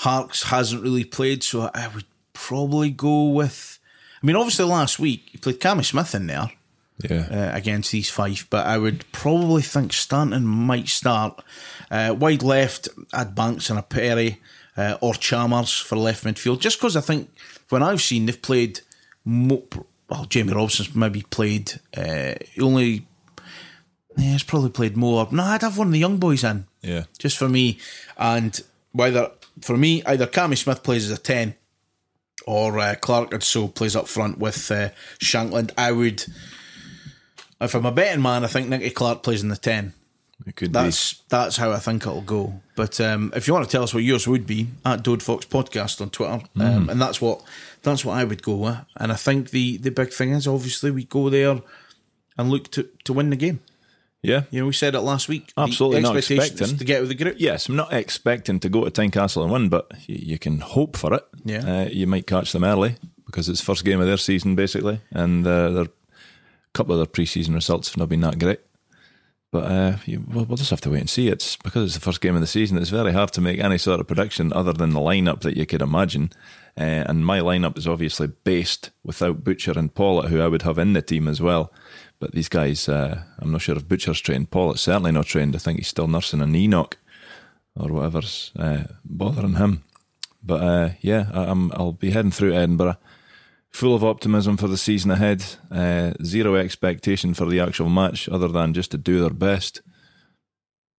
Harkes 0.00 0.44
hasn't 0.44 0.82
really 0.82 1.04
played, 1.04 1.42
so 1.42 1.70
I 1.74 1.88
would 1.88 2.04
probably 2.34 2.90
go 2.90 3.28
with. 3.28 3.78
I 4.22 4.26
mean, 4.26 4.36
obviously 4.36 4.66
last 4.66 4.98
week 4.98 5.28
he 5.32 5.38
played 5.38 5.58
Cammy 5.60 5.84
Smith 5.84 6.14
in 6.14 6.26
there 6.26 6.50
Yeah. 6.98 7.26
uh, 7.30 7.56
against 7.56 7.92
these 7.92 8.10
five, 8.10 8.46
but 8.50 8.66
I 8.66 8.76
would 8.76 9.10
probably 9.12 9.62
think 9.62 9.92
Stanton 9.94 10.44
might 10.46 10.88
start. 10.88 11.42
Uh, 11.90 12.14
wide 12.18 12.42
left, 12.42 12.88
add 13.14 13.34
Banks 13.34 13.70
and 13.70 13.78
Appere 13.78 14.36
uh, 14.76 14.98
or 15.00 15.14
Chalmers 15.14 15.72
for 15.80 15.96
left 15.96 16.24
midfield, 16.24 16.60
just 16.60 16.78
because 16.78 16.94
I 16.96 17.00
think 17.00 17.30
when 17.70 17.82
I've 17.82 18.02
seen 18.02 18.26
they've 18.26 18.40
played. 18.42 18.80
Mo- 19.24 19.64
well, 20.08 20.24
Jamie 20.24 20.52
Robson's 20.52 20.94
maybe 20.94 21.22
played. 21.22 21.72
Uh, 21.96 22.34
only 22.60 23.06
Yeah, 24.16 24.32
he's 24.32 24.42
probably 24.42 24.70
played 24.70 24.96
more. 24.96 25.26
No, 25.30 25.42
I'd 25.42 25.62
have 25.62 25.78
one 25.78 25.88
of 25.88 25.92
the 25.92 25.98
young 25.98 26.18
boys 26.18 26.44
in. 26.44 26.66
Yeah. 26.82 27.04
just 27.18 27.36
for 27.36 27.48
me. 27.48 27.78
And 28.16 28.58
whether 28.92 29.32
for 29.60 29.76
me, 29.76 30.02
either 30.04 30.26
Cammy 30.26 30.56
Smith 30.56 30.82
plays 30.82 31.10
as 31.10 31.18
a 31.18 31.20
ten, 31.20 31.54
or 32.46 32.78
uh, 32.78 32.94
Clark 33.00 33.32
and 33.32 33.42
Sow 33.42 33.68
plays 33.68 33.96
up 33.96 34.08
front 34.08 34.38
with 34.38 34.70
uh, 34.70 34.90
Shankland. 35.18 35.72
I 35.76 35.92
would, 35.92 36.24
if 37.60 37.74
I'm 37.74 37.86
a 37.86 37.92
betting 37.92 38.22
man, 38.22 38.44
I 38.44 38.46
think 38.46 38.68
Nicky 38.68 38.90
Clark 38.90 39.22
plays 39.22 39.42
in 39.42 39.48
the 39.48 39.56
ten. 39.56 39.94
It 40.46 40.54
could 40.54 40.72
That's 40.72 41.22
that's 41.28 41.56
how 41.56 41.72
I 41.72 41.78
think 41.78 42.02
it'll 42.02 42.20
go. 42.20 42.60
But 42.76 43.00
um, 43.00 43.32
if 43.34 43.48
you 43.48 43.54
want 43.54 43.64
to 43.64 43.72
tell 43.72 43.82
us 43.82 43.94
what 43.94 44.04
yours 44.04 44.28
would 44.28 44.46
be, 44.46 44.68
at 44.84 45.02
Dode 45.02 45.22
Fox 45.22 45.46
Podcast 45.46 46.00
on 46.00 46.10
Twitter, 46.10 46.42
um, 46.60 46.90
and 46.90 47.00
that's 47.00 47.20
what 47.20 47.42
that's 47.86 48.04
what 48.04 48.18
I 48.18 48.24
would 48.24 48.42
go 48.42 48.56
with. 48.56 48.78
And 48.96 49.10
I 49.10 49.16
think 49.16 49.50
the 49.50 49.78
the 49.78 49.90
big 49.90 50.12
thing 50.12 50.32
is 50.32 50.46
obviously 50.46 50.90
we 50.90 51.04
go 51.04 51.30
there 51.30 51.60
and 52.36 52.50
look 52.50 52.70
to 52.72 52.88
to 53.04 53.12
win 53.12 53.30
the 53.30 53.36
game. 53.36 53.60
Yeah. 54.22 54.42
You 54.50 54.60
know, 54.60 54.66
we 54.66 54.72
said 54.72 54.94
it 54.96 55.00
last 55.00 55.28
week. 55.28 55.52
Absolutely 55.56 56.00
the 56.00 56.08
not 56.08 56.16
expecting. 56.16 56.76
to 56.78 56.84
get 56.84 57.00
with 57.00 57.10
the 57.10 57.14
group. 57.14 57.36
Yes, 57.38 57.68
I'm 57.68 57.76
not 57.76 57.92
expecting 57.92 58.58
to 58.60 58.68
go 58.68 58.84
to 58.84 58.90
Tynecastle 58.90 59.42
and 59.42 59.52
win, 59.52 59.68
but 59.68 59.90
you, 60.06 60.16
you 60.32 60.38
can 60.38 60.58
hope 60.58 60.96
for 60.96 61.14
it. 61.14 61.24
Yeah. 61.44 61.82
Uh, 61.82 61.88
you 61.88 62.08
might 62.08 62.26
catch 62.26 62.52
them 62.52 62.64
early 62.64 62.96
because 63.24 63.48
it's 63.48 63.60
first 63.60 63.84
game 63.84 64.00
of 64.00 64.06
their 64.06 64.16
season, 64.16 64.56
basically, 64.56 65.00
and 65.12 65.46
uh, 65.46 65.70
their, 65.70 65.84
a 65.84 65.88
couple 66.74 66.94
of 66.94 66.98
their 66.98 67.06
pre-season 67.06 67.54
results 67.54 67.88
have 67.88 67.98
not 67.98 68.08
been 68.08 68.22
that 68.22 68.40
great. 68.40 68.60
But 69.52 69.64
uh, 69.70 69.96
you, 70.06 70.24
we'll, 70.26 70.44
we'll 70.44 70.56
just 70.56 70.70
have 70.70 70.80
to 70.82 70.90
wait 70.90 71.00
and 71.00 71.10
see. 71.10 71.28
It's 71.28 71.56
because 71.56 71.84
it's 71.84 71.94
the 71.94 72.00
first 72.00 72.20
game 72.20 72.34
of 72.34 72.40
the 72.40 72.48
season. 72.48 72.78
It's 72.78 72.90
very 72.90 73.12
hard 73.12 73.32
to 73.34 73.40
make 73.40 73.60
any 73.60 73.78
sort 73.78 74.00
of 74.00 74.08
prediction 74.08 74.52
other 74.52 74.72
than 74.72 74.90
the 74.90 75.00
lineup 75.00 75.42
that 75.42 75.56
you 75.56 75.66
could 75.66 75.82
imagine. 75.82 76.32
Uh, 76.78 77.04
and 77.06 77.24
my 77.24 77.38
lineup 77.38 77.78
is 77.78 77.88
obviously 77.88 78.26
based 78.26 78.90
without 79.02 79.42
Butcher 79.42 79.72
and 79.78 79.94
Pawlett, 79.94 80.30
who 80.30 80.40
I 80.40 80.48
would 80.48 80.62
have 80.62 80.78
in 80.78 80.92
the 80.92 81.00
team 81.00 81.26
as 81.26 81.40
well. 81.40 81.72
But 82.18 82.32
these 82.32 82.48
guys, 82.48 82.88
uh, 82.88 83.22
I'm 83.38 83.52
not 83.52 83.62
sure 83.62 83.76
if 83.76 83.88
Butcher's 83.88 84.20
trained. 84.20 84.50
Pawlett's 84.50 84.82
certainly 84.82 85.12
not 85.12 85.26
trained. 85.26 85.54
I 85.54 85.58
think 85.58 85.78
he's 85.78 85.88
still 85.88 86.06
nursing 86.06 86.42
a 86.42 86.46
knee 86.46 86.66
knock 86.66 86.98
or 87.74 87.92
whatever's 87.92 88.52
uh, 88.58 88.84
bothering 89.04 89.54
him. 89.54 89.84
But 90.42 90.62
uh, 90.62 90.90
yeah, 91.00 91.30
I, 91.32 91.44
I'm, 91.44 91.72
I'll 91.72 91.92
be 91.92 92.10
heading 92.10 92.30
through 92.30 92.54
Edinburgh, 92.54 92.96
full 93.70 93.94
of 93.94 94.04
optimism 94.04 94.56
for 94.56 94.68
the 94.68 94.78
season 94.78 95.10
ahead. 95.10 95.44
Uh, 95.70 96.12
zero 96.22 96.56
expectation 96.56 97.34
for 97.34 97.46
the 97.46 97.60
actual 97.60 97.88
match, 97.88 98.28
other 98.28 98.48
than 98.48 98.74
just 98.74 98.90
to 98.92 98.98
do 98.98 99.20
their 99.20 99.30
best. 99.30 99.82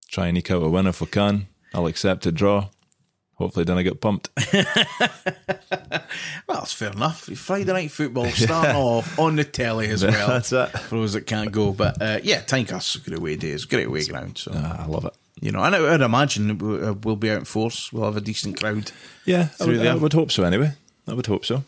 Try 0.10 0.28
and 0.28 0.38
eke 0.38 0.52
out 0.52 0.64
a 0.64 0.70
win 0.70 0.88
if 0.88 1.02
we 1.02 1.08
can. 1.08 1.48
I'll 1.74 1.88
accept 1.88 2.26
a 2.26 2.32
draw. 2.32 2.70
Hopefully, 3.38 3.66
then 3.66 3.78
I 3.78 3.84
get 3.84 4.02
pumped. 4.02 4.30
Well, 6.48 6.64
it's 6.64 6.74
fair 6.74 6.92
enough. 6.92 7.24
Friday 7.24 7.72
night 7.74 7.92
football 7.92 8.26
starting 8.32 8.76
off 8.76 9.20
on 9.20 9.36
the 9.36 9.44
telly 9.44 9.90
as 9.90 10.04
well. 10.04 10.28
That's 10.28 10.52
it. 10.54 10.68
For 10.80 10.96
those 10.96 11.14
that 11.14 11.28
can't 11.28 11.52
go, 11.52 11.74
but 11.74 12.02
uh, 12.02 12.20
yeah, 12.24 12.40
Tynecastle's 12.42 13.06
a 13.06 13.10
great 13.10 13.20
away 13.20 13.36
day. 13.36 13.50
It's 13.50 13.66
a 13.66 13.68
great 13.68 13.88
away 13.88 14.06
ground. 14.06 14.38
So 14.38 14.52
Ah, 14.56 14.84
I 14.84 14.88
love 14.88 15.04
it. 15.06 15.14
you 15.42 15.52
know, 15.52 15.62
and 15.64 15.76
I, 15.76 15.94
I'd 15.94 16.02
imagine 16.02 16.58
we'll, 16.58 16.90
uh, 17.12 17.16
be 17.16 17.30
out 17.32 17.40
in 17.40 17.46
force. 17.46 17.92
We'll 17.92 18.06
have 18.06 18.16
a 18.18 18.22
decent 18.22 18.60
crowd. 18.60 18.92
Yeah, 19.26 19.50
I 19.60 19.66
would, 19.66 19.86
I 19.86 19.96
would 19.96 20.14
hope 20.14 20.32
so. 20.32 20.44
Anyway, 20.44 20.72
I 21.08 21.14
would 21.14 21.28
hope 21.28 21.44
so. 21.46 21.64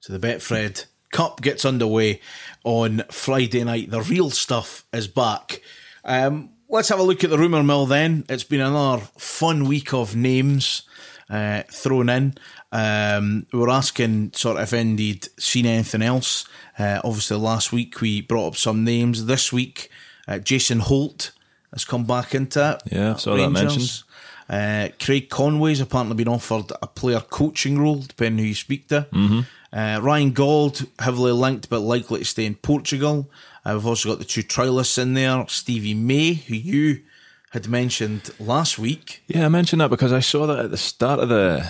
So 0.00 0.12
the 0.16 0.26
Betfred 0.26 0.86
Cup 1.12 1.40
gets 1.40 1.64
underway 1.64 2.20
on 2.64 3.04
Friday 3.10 3.62
night. 3.62 3.90
The 3.90 4.02
real 4.02 4.30
stuff 4.30 4.84
is 4.92 5.06
back. 5.06 5.62
Um, 6.04 6.50
let's 6.68 6.88
have 6.88 6.98
a 6.98 7.04
look 7.04 7.22
at 7.22 7.30
the 7.30 7.38
rumour 7.38 7.62
mill 7.62 7.86
then. 7.86 8.24
It's 8.28 8.44
been 8.44 8.60
another 8.60 9.04
fun 9.18 9.66
week 9.66 9.94
of 9.94 10.16
names 10.16 10.82
uh, 11.30 11.62
thrown 11.70 12.08
in. 12.08 12.34
Um, 12.72 13.46
we 13.52 13.58
were 13.58 13.70
asking 13.70 14.32
sort 14.34 14.56
of 14.56 14.64
if 14.64 14.72
indeed 14.72 15.28
seen 15.38 15.66
anything 15.66 16.02
else. 16.02 16.44
Uh, 16.78 17.00
obviously, 17.04 17.36
last 17.36 17.72
week 17.72 18.00
we 18.00 18.20
brought 18.20 18.48
up 18.48 18.56
some 18.56 18.84
names. 18.84 19.26
This 19.26 19.52
week, 19.52 19.90
uh, 20.26 20.38
Jason 20.38 20.80
Holt 20.80 21.32
has 21.72 21.84
come 21.84 22.04
back 22.04 22.34
into 22.34 22.72
it. 22.72 22.92
Yeah, 22.92 23.14
saw 23.16 23.36
that 23.36 23.50
mentioned. 23.50 24.02
Uh, 24.48 24.88
Craig 24.98 25.30
Conway's 25.30 25.80
apparently 25.80 26.16
been 26.16 26.26
offered 26.26 26.72
a 26.82 26.88
player 26.88 27.20
coaching 27.20 27.78
role, 27.78 28.00
depending 28.00 28.38
who 28.38 28.48
you 28.48 28.54
speak 28.54 28.88
to. 28.88 29.06
Mm-hmm. 29.12 29.40
Uh, 29.72 30.00
Ryan 30.02 30.32
Gauld, 30.32 30.88
heavily 30.98 31.30
linked 31.30 31.70
but 31.70 31.78
likely 31.78 32.18
to 32.18 32.24
stay 32.24 32.46
in 32.46 32.56
Portugal. 32.56 33.30
Uh, 33.64 33.74
we've 33.74 33.86
also 33.86 34.08
got 34.08 34.18
the 34.18 34.24
two 34.24 34.42
trialists 34.42 34.98
in 34.98 35.14
there 35.14 35.44
Stevie 35.46 35.94
May, 35.94 36.32
who 36.34 36.56
you 36.56 37.02
had 37.50 37.68
mentioned 37.68 38.30
last 38.38 38.78
week. 38.78 39.22
Yeah, 39.26 39.46
I 39.46 39.48
mentioned 39.48 39.80
that 39.80 39.90
because 39.90 40.12
I 40.12 40.20
saw 40.20 40.46
that 40.46 40.58
at 40.58 40.70
the 40.70 40.76
start 40.76 41.20
of 41.20 41.28
the 41.28 41.66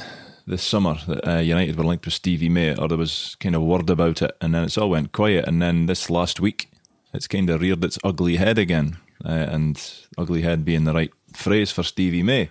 this 0.46 0.62
summer 0.62 0.96
that 1.06 1.28
uh, 1.28 1.38
United 1.38 1.76
were 1.76 1.84
linked 1.84 2.04
with 2.04 2.14
Stevie 2.14 2.48
May, 2.48 2.74
or 2.74 2.88
there 2.88 2.98
was 2.98 3.36
kind 3.40 3.54
of 3.54 3.62
word 3.62 3.88
about 3.88 4.20
it, 4.22 4.36
and 4.40 4.54
then 4.54 4.64
it's 4.64 4.76
all 4.76 4.90
went 4.90 5.12
quiet. 5.12 5.46
And 5.46 5.62
then 5.62 5.86
this 5.86 6.10
last 6.10 6.40
week, 6.40 6.70
it's 7.12 7.28
kind 7.28 7.48
of 7.50 7.60
reared 7.60 7.84
its 7.84 7.98
ugly 8.04 8.36
head 8.36 8.58
again, 8.58 8.98
uh, 9.24 9.28
and 9.28 9.80
ugly 10.18 10.42
head 10.42 10.64
being 10.64 10.84
the 10.84 10.94
right 10.94 11.12
phrase 11.34 11.70
for 11.70 11.82
Stevie 11.82 12.22
May. 12.22 12.50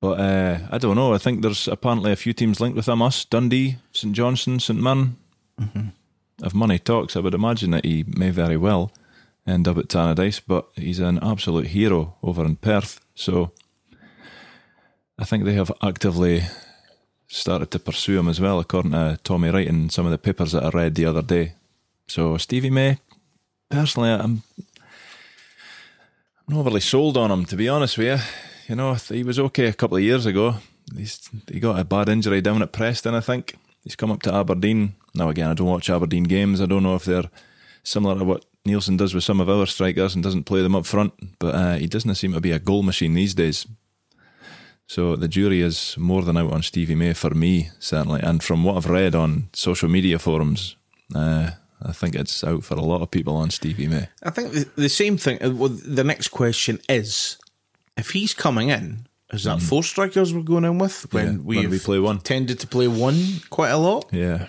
But 0.00 0.18
uh, 0.18 0.58
I 0.70 0.78
don't 0.78 0.96
know. 0.96 1.14
I 1.14 1.18
think 1.18 1.42
there's 1.42 1.68
apparently 1.68 2.10
a 2.12 2.16
few 2.16 2.32
teams 2.32 2.60
linked 2.60 2.76
with 2.76 2.88
him: 2.88 3.02
us, 3.02 3.24
Dundee, 3.24 3.76
St 3.92 4.14
Johnstone, 4.14 4.58
St 4.58 4.80
Mirren. 4.80 5.16
If 6.42 6.54
money 6.54 6.80
talks, 6.80 7.14
I 7.14 7.20
would 7.20 7.34
imagine 7.34 7.70
that 7.70 7.84
he 7.84 8.04
may 8.08 8.30
very 8.30 8.56
well 8.56 8.90
end 9.46 9.66
up 9.68 9.78
at 9.78 9.88
Tannadice, 9.88 10.40
but 10.46 10.68
he's 10.76 11.00
an 11.00 11.18
absolute 11.22 11.68
hero 11.68 12.16
over 12.22 12.44
in 12.44 12.56
Perth. 12.56 13.00
So 13.14 13.52
I 15.18 15.24
think 15.24 15.44
they 15.44 15.54
have 15.54 15.72
actively 15.82 16.42
started 17.28 17.70
to 17.70 17.78
pursue 17.78 18.18
him 18.18 18.28
as 18.28 18.40
well, 18.40 18.60
according 18.60 18.92
to 18.92 19.18
Tommy 19.24 19.50
Wright 19.50 19.66
in 19.66 19.88
some 19.90 20.04
of 20.04 20.12
the 20.12 20.18
papers 20.18 20.52
that 20.52 20.64
I 20.64 20.68
read 20.70 20.94
the 20.94 21.06
other 21.06 21.22
day. 21.22 21.54
So 22.06 22.36
Stevie 22.36 22.70
May, 22.70 22.98
personally, 23.70 24.10
I'm 24.10 24.42
I'm 26.46 26.54
not 26.54 26.60
overly 26.60 26.80
sold 26.80 27.16
on 27.16 27.30
him, 27.30 27.44
to 27.46 27.56
be 27.56 27.68
honest 27.68 27.96
with 27.96 28.06
you. 28.06 28.26
You 28.68 28.76
know, 28.76 28.94
he 28.94 29.22
was 29.22 29.38
okay 29.38 29.66
a 29.66 29.72
couple 29.72 29.96
of 29.96 30.02
years 30.02 30.26
ago. 30.26 30.56
He's, 30.96 31.28
he 31.50 31.60
got 31.60 31.78
a 31.78 31.84
bad 31.84 32.08
injury 32.08 32.40
down 32.40 32.62
at 32.62 32.72
Preston, 32.72 33.14
I 33.14 33.20
think. 33.20 33.54
He's 33.84 33.96
come 33.96 34.10
up 34.10 34.22
to 34.22 34.34
Aberdeen. 34.34 34.94
Now, 35.14 35.28
again, 35.28 35.48
I 35.48 35.54
don't 35.54 35.68
watch 35.68 35.88
Aberdeen 35.88 36.24
games. 36.24 36.60
I 36.60 36.66
don't 36.66 36.82
know 36.82 36.96
if 36.96 37.04
they're 37.04 37.30
similar 37.84 38.18
to 38.18 38.24
what 38.24 38.44
Neilson 38.66 38.96
does 38.96 39.14
with 39.14 39.24
some 39.24 39.40
of 39.40 39.48
our 39.50 39.66
strikers 39.66 40.14
and 40.14 40.22
doesn't 40.22 40.44
play 40.44 40.62
them 40.62 40.74
up 40.76 40.86
front. 40.86 41.12
But 41.38 41.54
uh, 41.54 41.74
he 41.76 41.86
doesn't 41.86 42.14
seem 42.14 42.32
to 42.32 42.40
be 42.40 42.52
a 42.52 42.58
goal 42.58 42.82
machine 42.82 43.14
these 43.14 43.34
days. 43.34 43.66
So 44.86 45.16
the 45.16 45.28
jury 45.28 45.62
is 45.62 45.96
more 45.98 46.22
than 46.22 46.36
out 46.36 46.52
on 46.52 46.62
Stevie 46.62 46.94
May 46.94 47.12
for 47.14 47.30
me, 47.30 47.70
certainly. 47.78 48.20
And 48.22 48.42
from 48.42 48.62
what 48.64 48.76
I've 48.76 48.90
read 48.90 49.14
on 49.14 49.48
social 49.52 49.88
media 49.88 50.18
forums, 50.18 50.76
uh, 51.14 51.50
I 51.82 51.92
think 51.92 52.14
it's 52.14 52.44
out 52.44 52.62
for 52.64 52.74
a 52.74 52.82
lot 52.82 53.00
of 53.02 53.10
people 53.10 53.34
on 53.36 53.50
Stevie 53.50 53.88
May. 53.88 54.08
I 54.22 54.30
think 54.30 54.52
the, 54.52 54.68
the 54.76 54.88
same 54.88 55.16
thing. 55.16 55.42
uh, 55.42 55.50
Well, 55.50 55.70
the 55.70 56.04
next 56.04 56.28
question 56.28 56.78
is 56.88 57.38
if 57.96 58.10
he's 58.10 58.34
coming 58.34 58.68
in, 58.68 59.06
is 59.32 59.44
that 59.44 59.62
four 59.62 59.82
strikers 59.82 60.34
we're 60.34 60.42
going 60.42 60.64
in 60.64 60.78
with 60.78 61.10
when. 61.12 61.42
Yeah, 61.48 61.66
we 61.68 61.78
play 61.78 61.98
one. 61.98 62.18
tended 62.20 62.60
to 62.60 62.66
play 62.66 62.86
one 62.86 63.40
quite 63.48 63.70
a 63.70 63.78
lot? 63.78 64.04
Yeah. 64.12 64.46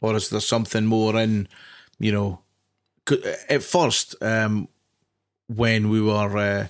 or 0.00 0.14
is 0.14 0.30
there 0.30 0.40
something 0.40 0.86
more 0.86 1.18
in 1.20 1.48
you 1.98 2.12
know 2.12 2.38
at 3.48 3.62
first 3.62 4.14
um 4.22 4.68
when 5.48 5.88
we 5.90 6.00
were 6.00 6.36
uh, 6.38 6.66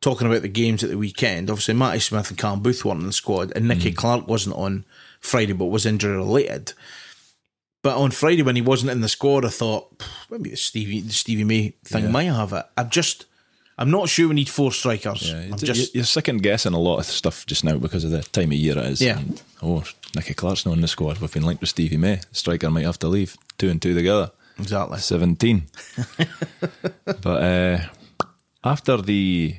talking 0.00 0.26
about 0.26 0.42
the 0.42 0.48
games 0.48 0.84
at 0.84 0.90
the 0.90 0.98
weekend 0.98 1.50
obviously 1.50 1.74
Matty 1.74 2.00
Smith 2.00 2.28
and 2.28 2.38
Cam 2.38 2.60
Booth 2.60 2.84
weren't 2.84 3.00
in 3.00 3.06
the 3.06 3.12
squad 3.12 3.52
and 3.56 3.68
Nicky 3.68 3.92
Clark 3.92 4.28
wasn't 4.28 4.56
on 4.56 4.84
Friday 5.20 5.52
but 5.52 5.66
was 5.66 5.86
injury 5.86 6.16
related 6.16 6.72
but 7.82 7.96
on 7.96 8.10
Friday 8.10 8.42
when 8.42 8.56
he 8.56 8.62
wasn't 8.62 8.90
in 8.90 9.00
the 9.00 9.08
squad 9.08 9.44
I 9.44 9.48
thought 9.48 10.02
maybe 10.30 10.50
the 10.50 10.56
Stevie 10.56 11.00
the 11.00 11.12
Stevie 11.12 11.44
May 11.44 11.70
thing 11.84 12.12
might 12.12 12.24
have 12.24 12.52
it 12.52 12.66
I'm 12.76 12.90
just 12.90 13.24
I'm 13.80 13.90
not 13.92 14.08
sure 14.08 14.28
we 14.28 14.34
need 14.34 14.48
four 14.48 14.72
strikers 14.72 15.30
Yeah, 15.30 15.52
I'm 15.52 15.56
just 15.56 15.94
you're 15.94 16.04
second 16.04 16.42
guessing 16.42 16.74
a 16.74 16.78
lot 16.80 16.98
of 16.98 17.06
stuff 17.06 17.46
just 17.46 17.64
now 17.64 17.78
because 17.78 18.04
of 18.04 18.10
the 18.10 18.22
time 18.22 18.50
of 18.50 18.58
year 18.58 18.76
it 18.76 18.84
is. 18.86 19.00
Yeah. 19.00 19.18
And, 19.18 19.40
oh, 19.62 19.84
Nicky 20.16 20.34
Clark's 20.34 20.66
not 20.66 20.74
in 20.74 20.80
the 20.80 20.88
squad. 20.88 21.18
We've 21.18 21.32
been 21.32 21.44
linked 21.44 21.60
with 21.60 21.70
Stevie 21.70 21.96
May. 21.96 22.20
Striker 22.32 22.70
might 22.70 22.84
have 22.84 22.98
to 22.98 23.08
leave. 23.08 23.36
Two 23.56 23.70
and 23.70 23.80
two 23.80 23.94
together. 23.94 24.32
Exactly 24.58 24.98
17. 24.98 25.62
but 27.04 27.26
uh, 27.26 27.78
after 28.64 28.96
the 29.00 29.56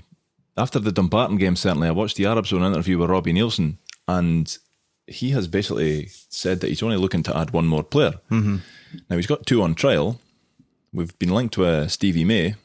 after 0.58 0.80
the 0.80 0.92
Dumbarton 0.92 1.38
game, 1.38 1.56
certainly, 1.56 1.88
I 1.88 1.92
watched 1.92 2.18
the 2.18 2.26
Arab 2.26 2.46
Zone 2.46 2.64
interview 2.64 2.98
with 2.98 3.10
Robbie 3.10 3.34
Neilson, 3.34 3.78
and 4.08 4.58
he 5.08 5.30
has 5.32 5.48
basically 5.48 6.10
said 6.30 6.60
that 6.60 6.68
he's 6.68 6.84
only 6.84 6.98
looking 6.98 7.24
to 7.24 7.38
add 7.38 7.52
one 7.52 7.66
more 7.66 7.84
player. 7.84 8.16
Mm-hmm. 8.30 8.58
Now, 9.10 9.16
he's 9.16 9.28
got 9.28 9.46
two 9.46 9.62
on 9.62 9.74
trial. 9.74 10.20
We've 10.92 11.18
been 11.18 11.30
linked 11.30 11.58
with 11.58 11.92
Stevie 11.92 12.26
May. 12.26 12.56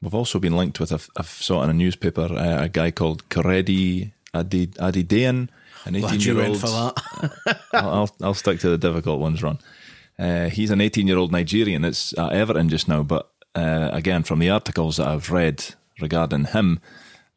We've 0.00 0.14
also 0.14 0.38
been 0.38 0.56
linked 0.56 0.80
with, 0.80 0.92
a, 0.92 1.00
I 1.16 1.22
saw 1.22 1.62
in 1.62 1.70
a 1.70 1.74
newspaper, 1.74 2.22
uh, 2.22 2.64
a 2.64 2.68
guy 2.68 2.90
called 2.90 3.28
Karedi 3.28 4.12
Adi, 4.34 4.68
Adidayan, 4.68 5.48
an 5.84 5.96
18 5.96 6.00
glad 6.00 6.24
you 6.24 6.34
year 6.34 6.46
old. 6.46 6.60
for 6.60 6.66
that 6.68 7.58
I'll, 7.74 7.90
I'll, 7.90 8.16
I'll 8.22 8.34
stick 8.34 8.60
to 8.60 8.70
the 8.70 8.78
difficult 8.78 9.20
ones, 9.20 9.42
Ron. 9.42 9.58
Uh, 10.18 10.48
he's 10.48 10.70
an 10.70 10.80
18 10.80 11.06
year 11.08 11.18
old 11.18 11.32
Nigerian 11.32 11.82
that's 11.82 12.16
at 12.18 12.32
Everton 12.32 12.68
just 12.68 12.88
now, 12.88 13.02
but 13.02 13.30
uh, 13.54 13.90
again, 13.92 14.22
from 14.22 14.38
the 14.38 14.50
articles 14.50 14.96
that 14.96 15.08
I've 15.08 15.30
read 15.30 15.74
regarding 16.00 16.44
him, 16.46 16.80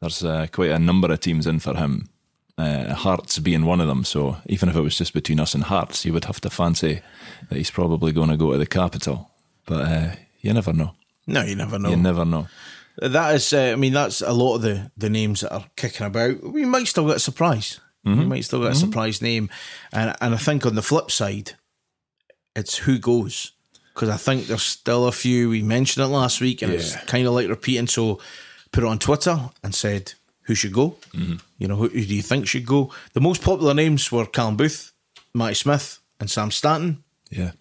there's 0.01 0.23
uh, 0.23 0.47
quite 0.51 0.71
a 0.71 0.79
number 0.79 1.11
of 1.11 1.19
teams 1.19 1.47
in 1.47 1.59
for 1.59 1.75
him. 1.75 2.09
Uh, 2.57 2.93
Hearts 2.93 3.37
being 3.39 3.65
one 3.65 3.81
of 3.81 3.87
them, 3.87 4.05
so 4.05 4.37
even 4.45 4.69
if 4.69 4.75
it 4.77 4.81
was 4.81 4.97
just 4.97 5.13
between 5.13 5.41
us 5.41 5.53
and 5.53 5.65
Hearts, 5.65 6.05
you 6.05 6.13
would 6.13 6.23
have 6.25 6.39
to 6.41 6.49
fancy 6.49 7.01
that 7.49 7.57
he's 7.57 7.71
probably 7.71 8.13
going 8.13 8.29
to 8.29 8.37
go 8.37 8.53
to 8.53 8.57
the 8.57 8.65
capital. 8.65 9.29
But 9.65 9.85
uh, 9.85 10.11
you 10.39 10.53
never 10.53 10.71
know. 10.71 10.93
no 11.27 11.43
you 11.43 11.55
never 11.55 11.77
know 11.79 11.89
You 11.89 11.97
never 11.97 12.23
know. 12.23 12.47
that 12.97 13.35
is. 13.35 13.51
Uh, 13.51 13.71
I 13.73 13.75
mean, 13.75 13.91
that's 13.93 14.21
a 14.21 14.31
lot 14.31 14.55
of 14.55 14.61
the 14.61 14.89
the 14.95 15.09
names 15.09 15.41
that 15.41 15.53
are 15.53 15.65
kicking 15.75 16.07
about. 16.07 16.43
We 16.43 16.63
might 16.65 16.87
still 16.87 17.07
get 17.07 17.17
a 17.17 17.19
surprise. 17.19 17.79
We 18.05 18.13
might 18.25 18.45
still 18.45 18.61
get 18.61 18.71
a 18.73 18.75
surprise 18.75 19.19
name, 19.21 19.49
and 19.91 20.15
and 20.21 20.33
I 20.35 20.37
think 20.37 20.65
on 20.65 20.75
the 20.75 20.81
flip 20.83 21.09
side, 21.11 21.55
it's 22.55 22.77
who 22.77 22.97
goes 22.99 23.51
because 23.93 24.09
I 24.09 24.17
think 24.17 24.47
there's 24.47 24.63
still 24.63 25.07
a 25.07 25.11
few. 25.11 25.49
We 25.49 25.61
mentioned 25.61 26.03
it 26.05 26.09
last 26.09 26.41
week, 26.41 26.61
and 26.61 26.73
it's 26.73 26.95
kind 27.05 27.25
of 27.27 27.33
like 27.33 27.47
repeating. 27.47 27.87
So, 27.87 28.19
put 28.71 28.83
it 28.83 28.87
on 28.87 28.99
Twitter 28.99 29.49
and 29.63 29.73
said 29.73 30.13
who 30.41 30.55
should 30.55 30.73
go. 30.73 30.97
You 31.13 31.67
know, 31.67 31.75
who, 31.75 31.87
who 31.87 32.05
do 32.05 32.15
you 32.15 32.21
think 32.21 32.47
should 32.47 32.65
go? 32.65 32.91
The 33.13 33.21
most 33.21 33.41
popular 33.41 33.73
names 33.73 34.11
were 34.11 34.25
Callum 34.25 34.57
Booth, 34.57 34.91
Matty 35.33 35.55
Smith, 35.55 35.99
and 36.19 36.29
Sam 36.29 36.51
Stanton. 36.51 37.03
Yeah. 37.29 37.51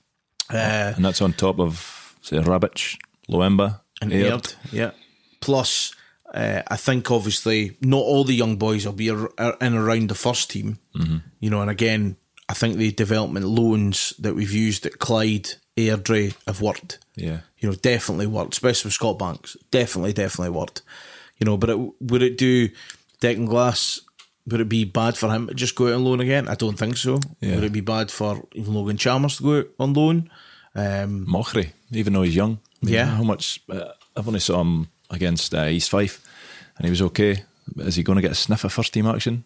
Uh, 0.52 0.92
And 0.96 1.04
that's 1.04 1.22
on 1.22 1.32
top 1.32 1.58
of, 1.60 2.16
say, 2.20 2.36
Rabic, 2.38 2.98
Loemba, 3.30 3.80
and 4.02 4.12
Aird. 4.12 4.54
Yeah. 4.70 4.90
Plus, 5.40 5.94
uh, 6.34 6.62
I 6.66 6.76
think 6.76 7.10
obviously 7.10 7.76
not 7.80 8.02
all 8.02 8.24
the 8.24 8.34
young 8.34 8.56
boys 8.56 8.84
will 8.84 8.92
be 8.92 9.08
in 9.08 9.74
around 9.74 10.08
the 10.08 10.14
first 10.14 10.50
team. 10.50 10.78
Mm-hmm. 10.96 11.16
You 11.40 11.50
know, 11.50 11.62
and 11.62 11.70
again, 11.70 12.16
I 12.48 12.54
think 12.54 12.76
the 12.76 12.92
development 12.92 13.46
loans 13.46 14.12
that 14.18 14.34
we've 14.34 14.52
used 14.52 14.84
at 14.86 14.98
Clyde, 14.98 15.48
Airdrie 15.76 16.34
have 16.46 16.60
worked. 16.60 16.98
Yeah. 17.16 17.40
You 17.58 17.70
know, 17.70 17.74
definitely 17.74 18.26
worked, 18.26 18.54
especially 18.54 18.88
with 18.88 18.94
Scott 18.94 19.18
Banks. 19.18 19.56
Definitely, 19.70 20.12
definitely 20.12 20.50
worked. 20.50 20.82
You 21.38 21.46
know, 21.46 21.56
but 21.56 21.70
it, 21.70 21.78
would 22.00 22.22
it 22.22 22.36
do 22.36 22.68
Declan 23.20 23.48
Glass? 23.48 24.00
Would 24.46 24.60
it 24.60 24.68
be 24.68 24.84
bad 24.84 25.16
for 25.16 25.30
him 25.30 25.46
to 25.46 25.54
just 25.54 25.74
go 25.74 25.88
out 25.88 25.94
on 25.94 26.04
loan 26.04 26.20
again? 26.20 26.48
I 26.48 26.54
don't 26.54 26.78
think 26.78 26.98
so. 26.98 27.18
Yeah. 27.40 27.54
Would 27.54 27.64
it 27.64 27.72
be 27.72 27.80
bad 27.80 28.10
for 28.10 28.46
even 28.52 28.74
Logan 28.74 28.98
Chalmers 28.98 29.38
to 29.38 29.42
go 29.42 29.58
out 29.60 29.68
on 29.78 29.94
loan? 29.94 30.30
Um, 30.74 31.26
even 31.92 32.12
though 32.12 32.22
he's 32.22 32.36
young. 32.36 32.58
Yeah. 32.82 33.06
How 33.06 33.22
much? 33.22 33.62
Uh, 33.70 33.92
I've 34.14 34.28
only 34.28 34.40
saw 34.40 34.60
him 34.60 34.88
against 35.08 35.54
uh, 35.54 35.66
East 35.66 35.88
Fife, 35.88 36.20
and 36.76 36.84
he 36.84 36.90
was 36.90 37.00
okay. 37.00 37.44
Is 37.78 37.96
he 37.96 38.02
going 38.02 38.16
to 38.16 38.22
get 38.22 38.32
a 38.32 38.34
sniff 38.34 38.64
of 38.64 38.72
first 38.72 38.92
team 38.92 39.06
action 39.06 39.44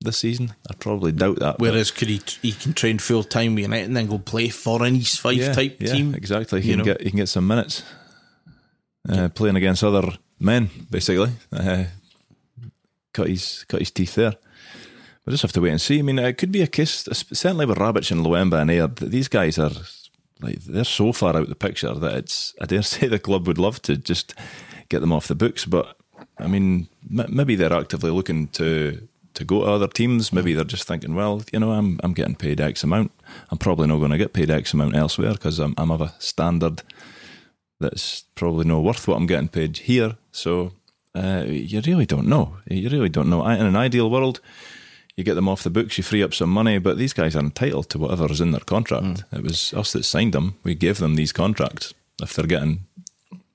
this 0.00 0.18
season? 0.18 0.54
I 0.70 0.74
probably 0.74 1.12
doubt 1.12 1.40
that. 1.40 1.58
Whereas 1.58 1.90
could 1.90 2.08
he 2.08 2.20
he 2.42 2.52
can 2.52 2.72
train 2.72 2.98
full 2.98 3.24
time 3.24 3.54
with 3.54 3.62
United 3.62 3.86
and 3.86 3.96
then 3.96 4.06
go 4.06 4.18
play 4.18 4.48
for 4.48 4.82
an 4.84 4.96
East 4.96 5.20
Fife 5.20 5.36
yeah, 5.36 5.52
type 5.52 5.76
yeah, 5.80 5.92
team? 5.92 6.14
exactly. 6.14 6.60
He 6.60 6.70
can 6.70 6.78
know? 6.78 6.84
get 6.84 7.02
he 7.02 7.10
can 7.10 7.18
get 7.18 7.28
some 7.28 7.46
minutes 7.46 7.82
uh, 9.08 9.28
playing 9.28 9.56
against 9.56 9.84
other 9.84 10.18
men, 10.38 10.70
basically. 10.90 11.32
Uh, 11.52 11.84
cut 13.12 13.28
his 13.28 13.64
cut 13.68 13.80
his 13.80 13.90
teeth 13.90 14.14
there. 14.14 14.34
We'll 15.24 15.32
just 15.32 15.42
have 15.42 15.52
to 15.52 15.60
wait 15.60 15.70
and 15.70 15.80
see. 15.80 15.98
I 15.98 16.02
mean, 16.02 16.18
it 16.18 16.38
could 16.38 16.52
be 16.52 16.62
a 16.62 16.66
case, 16.66 17.06
certainly 17.12 17.66
with 17.66 17.78
Rabic 17.78 18.10
and 18.10 18.24
Loemba 18.24 18.62
and 18.62 18.70
Aird, 18.70 18.96
these 18.96 19.28
guys 19.28 19.58
are 19.58 19.72
like 20.40 20.60
they're 20.60 20.84
so 20.84 21.12
far 21.12 21.36
out 21.36 21.48
the 21.48 21.54
picture 21.54 21.92
that 21.92 22.14
it's 22.14 22.54
I 22.60 22.66
dare 22.66 22.82
say 22.82 23.08
the 23.08 23.18
club 23.18 23.46
would 23.46 23.58
love 23.58 23.82
to 23.82 23.96
just 23.96 24.34
get 24.88 25.00
them 25.00 25.12
off 25.12 25.28
the 25.28 25.34
books, 25.34 25.64
but 25.64 25.96
I 26.38 26.46
mean, 26.46 26.88
m- 27.10 27.26
maybe 27.28 27.56
they're 27.56 27.72
actively 27.72 28.10
looking 28.10 28.48
to 28.48 29.07
to 29.38 29.44
go 29.44 29.64
to 29.64 29.70
other 29.70 29.88
teams. 29.88 30.32
Maybe 30.32 30.52
they're 30.54 30.64
just 30.64 30.86
thinking, 30.88 31.14
well, 31.14 31.42
you 31.52 31.58
know, 31.60 31.70
I'm 31.72 31.98
I'm 32.04 32.12
getting 32.12 32.34
paid 32.36 32.60
X 32.60 32.84
amount. 32.84 33.10
I'm 33.50 33.58
probably 33.58 33.86
not 33.86 33.98
going 33.98 34.10
to 34.10 34.18
get 34.18 34.32
paid 34.32 34.50
X 34.50 34.72
amount 34.74 34.94
elsewhere 34.96 35.32
because 35.32 35.58
I'm 35.58 35.74
I'm 35.78 35.90
of 35.90 36.00
a 36.00 36.12
standard 36.18 36.82
that's 37.80 38.24
probably 38.34 38.64
not 38.64 38.82
worth 38.82 39.06
what 39.06 39.16
I'm 39.16 39.26
getting 39.26 39.48
paid 39.48 39.76
here. 39.78 40.16
So 40.32 40.72
uh, 41.14 41.44
you 41.46 41.80
really 41.86 42.06
don't 42.06 42.26
know. 42.28 42.56
You 42.68 42.88
really 42.88 43.08
don't 43.08 43.28
know. 43.30 43.42
I- 43.42 43.54
In 43.56 43.66
an 43.66 43.76
ideal 43.76 44.10
world, 44.10 44.40
you 45.16 45.24
get 45.24 45.34
them 45.34 45.48
off 45.48 45.62
the 45.62 45.70
books, 45.70 45.96
you 45.98 46.04
free 46.04 46.22
up 46.22 46.34
some 46.34 46.50
money, 46.50 46.78
but 46.78 46.96
these 46.98 47.12
guys 47.12 47.34
are 47.36 47.40
entitled 47.44 47.88
to 47.90 47.98
whatever 47.98 48.30
is 48.30 48.40
in 48.40 48.50
their 48.52 48.60
contract. 48.64 49.24
It 49.32 49.42
was 49.42 49.72
us 49.74 49.92
that 49.92 50.04
signed 50.04 50.32
them. 50.32 50.54
We 50.64 50.74
gave 50.74 50.98
them 50.98 51.14
these 51.16 51.32
contracts. 51.32 51.94
If 52.22 52.34
they're 52.34 52.46
getting, 52.46 52.80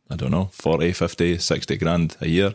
I 0.10 0.15
don't 0.15 0.32
know, 0.32 0.50
40, 0.52 0.91
50, 0.93 1.38
60 1.38 1.78
grand 1.78 2.17
a 2.22 2.28
year, 2.28 2.54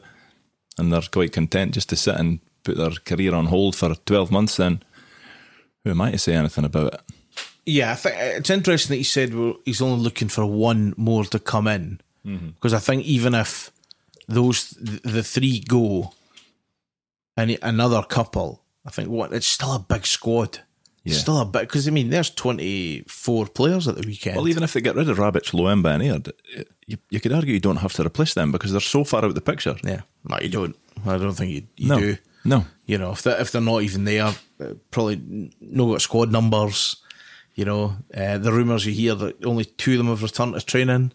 and 0.79 0.93
they're 0.93 1.03
quite 1.11 1.33
content 1.33 1.75
just 1.75 1.89
to 1.91 1.97
sit 1.97 2.17
and 2.17 2.41
put 2.65 2.77
their 2.77 2.91
career 2.91 3.35
on 3.35 3.47
hold 3.47 3.77
for 3.77 3.95
12 3.95 4.31
months, 4.31 4.57
then 4.57 4.83
who 5.85 5.91
am 5.91 6.01
I 6.01 6.13
to 6.13 6.19
say 6.19 6.35
anything 6.35 6.65
about 6.65 6.95
it? 6.95 7.01
Yeah, 7.67 7.93
I 7.93 7.95
think 7.97 8.17
it's 8.19 8.51
interesting 8.51 8.95
that 8.95 8.97
he 8.99 9.03
said 9.05 9.33
he's 9.65 9.83
only 9.83 10.03
looking 10.03 10.29
for 10.29 10.47
one 10.47 10.95
more 10.97 11.25
to 11.25 11.39
come 11.39 11.67
in 11.67 12.01
Mm-hmm. 12.27 12.49
because 12.49 12.75
I 12.75 12.79
think 12.79 13.05
even 13.05 13.33
if 13.35 13.71
those 14.27 14.71
the 14.81 15.23
three 15.23 15.61
go 15.61 16.13
and 17.37 17.57
another 17.63 18.03
couple, 18.03 18.65
I 18.85 18.91
think 18.91 19.09
what 19.09 19.33
it's 19.33 19.47
still 19.47 19.73
a 19.73 19.79
big 19.79 20.05
squad. 20.05 20.59
It's 21.05 21.21
still 21.21 21.39
a 21.39 21.47
big 21.47 21.63
because 21.63 21.89
I 21.89 21.91
mean 21.91 22.11
there's 22.11 22.29
24 22.29 23.47
players 23.47 23.89
at 23.89 23.97
the 23.97 24.07
weekend. 24.07 24.37
Well, 24.37 24.49
even 24.49 24.63
if 24.63 24.75
they 24.75 24.83
get 24.83 24.97
rid 24.97 25.09
of 25.09 25.17
Rabic, 25.17 25.53
Loemba, 25.53 25.95
and 25.95 26.03
Aird, 26.03 26.33
you, 26.87 26.99
you 27.09 27.19
could 27.21 27.33
argue 27.33 27.55
you 27.55 27.61
don't 27.61 27.77
have 27.77 27.95
to 27.95 28.05
replace 28.05 28.35
them 28.35 28.53
because 28.53 28.73
they're 28.73 28.81
so 28.81 29.05
far 29.05 29.21
out 29.21 29.27
of 29.27 29.35
the 29.35 29.41
picture. 29.41 29.77
yeah, 29.83 30.03
no, 30.29 30.39
you 30.41 30.51
don't. 30.51 30.77
I 31.07 31.17
don't 31.17 31.33
think 31.33 31.53
you, 31.53 31.63
you 31.79 31.89
no, 31.89 31.99
do. 31.99 32.17
No. 32.45 32.65
You 32.87 32.99
know, 32.99 33.13
if 33.13 33.23
they're, 33.23 33.41
if 33.41 33.53
they're 33.53 33.61
not 33.61 33.83
even 33.83 34.05
there, 34.05 34.33
uh, 34.61 34.75
probably 34.91 35.51
no 35.61 35.93
got 35.93 36.01
squad 36.03 36.33
numbers. 36.33 36.97
You 37.55 37.65
know, 37.65 37.97
uh, 38.17 38.39
the 38.39 38.53
rumours 38.53 38.87
you 38.87 38.93
hear 38.93 39.15
that 39.17 39.45
only 39.45 39.65
two 39.65 39.93
of 39.93 39.99
them 39.99 40.07
have 40.09 40.23
returned 40.23 40.55
to 40.55 40.61
training, 40.65 41.13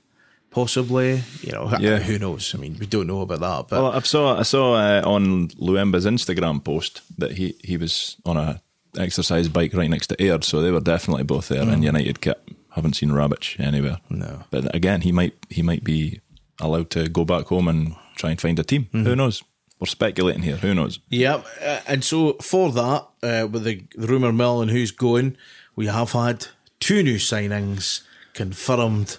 possibly. 0.52 1.24
You 1.42 1.52
know, 1.54 1.72
Yeah. 1.80 2.00
who 2.00 2.20
knows? 2.20 2.54
I 2.54 2.58
mean, 2.58 2.78
we 2.80 2.86
don't 2.86 3.08
know 3.08 3.22
about 3.22 3.40
that. 3.40 3.68
But 3.70 3.82
Well, 3.82 3.92
I 3.94 4.00
saw 4.02 4.38
I 4.40 4.44
saw 4.44 4.74
uh, 4.76 5.02
on 5.06 5.48
Loemba's 5.50 6.06
Instagram 6.06 6.64
post 6.64 7.02
that 7.18 7.32
he, 7.32 7.56
he 7.64 7.78
was 7.78 8.18
on 8.26 8.38
a 8.38 8.62
exercise 8.98 9.48
bike 9.50 9.74
right 9.74 9.90
next 9.90 10.08
to 10.08 10.22
Aird, 10.22 10.44
so 10.44 10.62
they 10.62 10.72
were 10.72 10.80
definitely 10.82 11.24
both 11.24 11.48
there 11.48 11.64
in 11.68 11.82
United 11.84 12.22
kit. 12.22 12.40
Haven't 12.72 12.96
seen 12.96 13.10
Rabic 13.10 13.60
anywhere. 13.60 13.98
No. 14.10 14.44
but 14.52 14.74
again, 14.76 15.02
he 15.02 15.12
might 15.12 15.34
he 15.50 15.62
might 15.62 15.84
be 15.84 16.20
allowed 16.60 16.90
to 16.92 17.08
go 17.10 17.24
back 17.26 17.46
home 17.48 17.68
and 17.68 17.96
try 18.16 18.32
and 18.32 18.42
find 18.42 18.60
a 18.60 18.64
team. 18.64 18.88
Who 18.92 19.16
knows? 19.16 19.44
We're 19.80 19.88
speculating 19.88 20.44
here. 20.44 20.58
Who 20.58 20.74
knows? 20.74 21.00
yeah, 21.10 21.42
uh, 21.62 21.82
and 21.88 22.04
so 22.04 22.34
for 22.34 22.72
that, 22.72 23.08
uh, 23.22 23.48
with 23.48 23.64
the, 23.64 23.84
the 23.96 24.08
rumour 24.08 24.32
mill 24.32 24.62
and 24.62 24.72
who's 24.72 24.92
going, 24.92 25.36
we 25.76 25.88
have 25.88 26.12
had 26.12 26.48
two 26.80 27.04
new 27.04 27.16
signings 27.18 28.02
confirmed. 28.34 29.18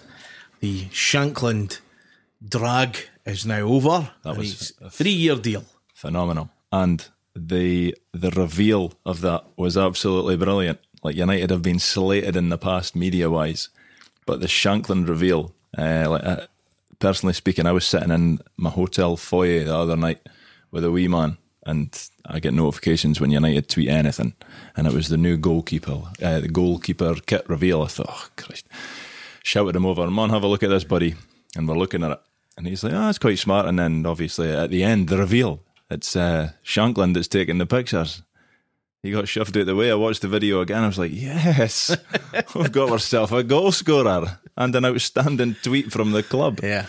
The 0.61 0.85
Shankland 0.85 1.79
drag 2.47 2.97
is 3.25 3.45
now 3.45 3.61
over. 3.61 4.11
That 4.23 4.37
was 4.37 4.73
a 4.81 4.89
three 4.89 5.11
year 5.11 5.35
deal. 5.35 5.65
Phenomenal. 5.93 6.49
And 6.71 7.07
the 7.35 7.95
the 8.13 8.31
reveal 8.31 8.93
of 9.05 9.21
that 9.21 9.45
was 9.57 9.77
absolutely 9.77 10.37
brilliant. 10.37 10.79
Like 11.03 11.15
United 11.15 11.51
have 11.51 11.61
been 11.61 11.79
slated 11.79 12.35
in 12.35 12.49
the 12.49 12.57
past 12.57 12.95
media 12.95 13.29
wise, 13.29 13.69
but 14.25 14.39
the 14.39 14.47
Shankland 14.47 15.07
reveal, 15.07 15.53
uh, 15.77 16.09
like 16.09 16.23
uh, 16.23 16.47
personally 16.99 17.33
speaking, 17.33 17.65
I 17.67 17.71
was 17.71 17.85
sitting 17.85 18.11
in 18.11 18.39
my 18.57 18.69
hotel 18.69 19.15
foyer 19.17 19.63
the 19.63 19.75
other 19.75 19.95
night 19.95 20.27
with 20.75 20.83
a 20.83 20.91
wee 20.91 21.07
man, 21.07 21.37
and 21.65 22.09
I 22.25 22.41
get 22.41 22.53
notifications 22.53 23.21
when 23.21 23.31
United 23.31 23.69
tweet 23.69 23.87
anything, 23.87 24.33
and 24.75 24.85
it 24.85 24.93
was 24.93 25.07
the 25.07 25.15
new 25.15 25.37
goalkeeper, 25.37 26.01
uh, 26.21 26.41
the 26.41 26.49
goalkeeper 26.49 27.15
kit 27.25 27.49
reveal. 27.49 27.81
I 27.81 27.87
thought, 27.87 28.09
oh 28.09 28.27
Christ, 28.35 28.67
shouted 29.41 29.77
him 29.77 29.85
over, 29.85 30.11
"Man, 30.11 30.31
have 30.31 30.43
a 30.43 30.47
look 30.47 30.63
at 30.63 30.69
this, 30.69 30.83
buddy," 30.83 31.15
and 31.55 31.65
we're 31.65 31.77
looking 31.77 32.03
at 32.03 32.11
it, 32.11 32.21
and 32.57 32.67
he's 32.67 32.83
like, 32.83 32.91
"Oh, 32.91 33.07
it's 33.07 33.17
quite 33.17 33.39
smart." 33.39 33.67
And 33.67 33.79
then 33.79 34.05
obviously 34.05 34.51
at 34.51 34.69
the 34.69 34.83
end, 34.83 35.07
the 35.07 35.17
reveal, 35.17 35.61
it's 35.89 36.13
uh, 36.13 36.51
Shankland 36.65 37.13
that's 37.13 37.29
taking 37.29 37.57
the 37.57 37.65
pictures. 37.65 38.21
He 39.01 39.11
got 39.11 39.29
shoved 39.29 39.55
out 39.55 39.67
the 39.67 39.75
way. 39.75 39.91
I 39.91 39.95
watched 39.95 40.23
the 40.23 40.27
video 40.27 40.59
again. 40.59 40.83
I 40.83 40.87
was 40.87 40.97
like, 40.97 41.11
yes, 41.13 41.95
we've 42.55 42.71
got 42.71 42.89
ourselves 42.89 43.31
a 43.31 43.43
goal 43.43 43.71
scorer 43.71 44.39
and 44.57 44.75
an 44.75 44.83
outstanding 44.83 45.55
tweet 45.61 45.91
from 45.91 46.11
the 46.11 46.23
club. 46.23 46.59
Yeah. 46.63 46.87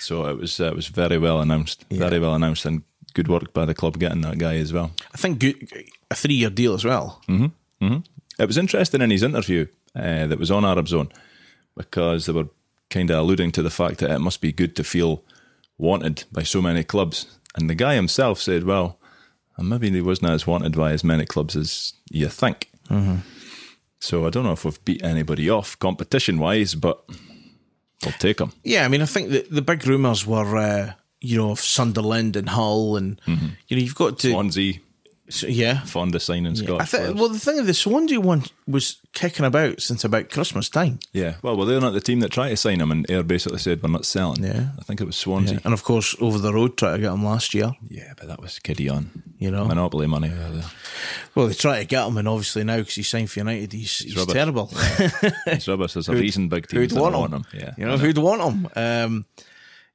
So 0.00 0.26
it 0.26 0.36
was 0.36 0.58
uh, 0.60 0.66
it 0.66 0.74
was 0.74 0.88
very 0.88 1.18
well 1.18 1.40
announced, 1.40 1.84
very 1.88 2.18
well 2.18 2.34
announced, 2.34 2.66
and 2.66 2.82
good 3.12 3.28
work 3.28 3.52
by 3.52 3.64
the 3.64 3.74
club 3.74 3.98
getting 3.98 4.22
that 4.22 4.38
guy 4.38 4.56
as 4.56 4.72
well. 4.72 4.90
I 5.12 5.16
think 5.16 5.38
good, 5.38 5.68
a 6.10 6.14
three 6.14 6.34
year 6.34 6.50
deal 6.50 6.74
as 6.74 6.84
well. 6.84 7.22
It 8.38 8.46
was 8.46 8.58
interesting 8.58 9.02
in 9.02 9.10
his 9.10 9.22
interview 9.22 9.66
uh, 9.94 10.26
that 10.26 10.38
was 10.38 10.50
on 10.50 10.64
Arab 10.64 10.88
Zone 10.88 11.10
because 11.76 12.26
they 12.26 12.32
were 12.32 12.48
kind 12.90 13.10
of 13.10 13.18
alluding 13.18 13.52
to 13.52 13.62
the 13.62 13.70
fact 13.70 13.98
that 13.98 14.10
it 14.10 14.18
must 14.20 14.40
be 14.40 14.52
good 14.52 14.74
to 14.76 14.84
feel 14.84 15.22
wanted 15.78 16.24
by 16.32 16.42
so 16.42 16.60
many 16.62 16.82
clubs. 16.84 17.26
And 17.54 17.68
the 17.68 17.74
guy 17.74 17.94
himself 17.94 18.40
said, 18.40 18.64
well, 18.64 18.98
maybe 19.58 19.90
he 19.90 20.00
wasn't 20.00 20.30
as 20.30 20.46
wanted 20.46 20.76
by 20.76 20.92
as 20.92 21.04
many 21.04 21.26
clubs 21.26 21.56
as 21.56 21.92
you 22.10 22.28
think. 22.28 22.70
So 24.00 24.26
I 24.26 24.30
don't 24.30 24.44
know 24.44 24.52
if 24.52 24.64
we've 24.64 24.84
beat 24.84 25.02
anybody 25.04 25.48
off 25.50 25.78
competition 25.78 26.38
wise, 26.38 26.74
but 26.74 27.04
we'll 28.04 28.12
take 28.18 28.40
him. 28.40 28.52
Yeah, 28.64 28.84
I 28.84 28.88
mean, 28.88 29.00
I 29.02 29.06
think 29.06 29.30
the, 29.30 29.46
the 29.50 29.62
big 29.62 29.86
rumours 29.86 30.26
were, 30.26 30.56
uh, 30.56 30.92
you 31.22 31.38
know, 31.38 31.52
of 31.52 31.60
Sunderland 31.60 32.36
and 32.36 32.48
Hull, 32.50 32.96
and 32.96 33.20
you 33.26 33.36
know, 33.36 33.82
you've 33.82 33.94
got 33.94 34.18
to, 34.20 34.30
Swansea, 34.30 34.74
so, 35.28 35.46
yeah. 35.46 35.80
fond 35.84 36.14
of 36.14 36.22
signing 36.22 36.48
I 36.48 36.54
Scottish 36.54 36.90
think, 36.90 37.04
players. 37.04 37.14
well, 37.14 37.28
the 37.28 37.38
thing 37.38 37.58
of 37.58 37.66
the 37.66 37.72
Swansea 37.74 38.20
one 38.20 38.44
was 38.66 38.98
kicking 39.12 39.46
about 39.46 39.80
since 39.80 40.04
about 40.04 40.30
Christmas 40.30 40.68
time, 40.68 40.98
Yeah, 41.12 41.36
well, 41.42 41.56
well, 41.56 41.64
they're 41.66 41.80
not 41.80 41.92
the 41.92 42.00
team 42.00 42.20
that 42.20 42.32
tried 42.32 42.50
to 42.50 42.56
sign 42.56 42.80
him, 42.80 42.90
and 42.90 43.08
Ayr 43.08 43.22
basically 43.22 43.58
said 43.58 43.82
we're 43.82 43.88
not 43.88 44.04
selling. 44.04 44.42
Yeah. 44.44 44.66
I 44.78 44.82
think 44.82 45.00
it 45.00 45.04
was 45.04 45.16
Swansea. 45.16 45.60
and 45.64 45.72
of 45.72 45.84
course, 45.84 46.14
over 46.20 46.38
the 46.38 46.52
road 46.52 46.76
tried 46.76 46.96
to 46.96 46.98
get 46.98 47.12
him 47.12 47.24
last 47.24 47.54
year. 47.54 47.72
Yeah, 47.88 48.12
but 48.16 48.28
that 48.28 48.40
was 48.40 48.58
kiddie 48.58 48.88
on. 48.88 49.22
You 49.38 49.50
know, 49.50 49.64
Monopoly 49.64 50.06
money. 50.06 50.28
there. 50.28 50.64
well, 51.34 51.46
they 51.46 51.54
try 51.54 51.78
to 51.78 51.86
get 51.86 52.06
him, 52.06 52.16
and 52.18 52.28
obviously 52.28 52.64
now 52.64 52.78
because 52.78 52.96
he 52.96 53.02
signed 53.02 53.30
for 53.30 53.38
United, 53.40 53.72
he's, 53.72 53.98
he's, 54.00 54.16
rubbish. 54.16 54.34
terrible. 54.34 54.70
It's 55.46 55.68
rubbish. 55.68 55.94
There's 55.94 56.08
a 56.08 56.12
reason 56.26 56.48
big 56.48 56.66
teams 56.66 56.80
who'd 56.80 56.90
don't 56.90 57.12
want, 57.12 57.32
want 57.32 57.32
him? 57.32 57.44
him. 57.52 57.60
Yeah, 57.60 57.74
you 57.78 57.86
know, 57.86 57.96
who'd 57.96 58.18
want 58.18 58.42
him? 58.42 58.68
Um, 58.76 59.26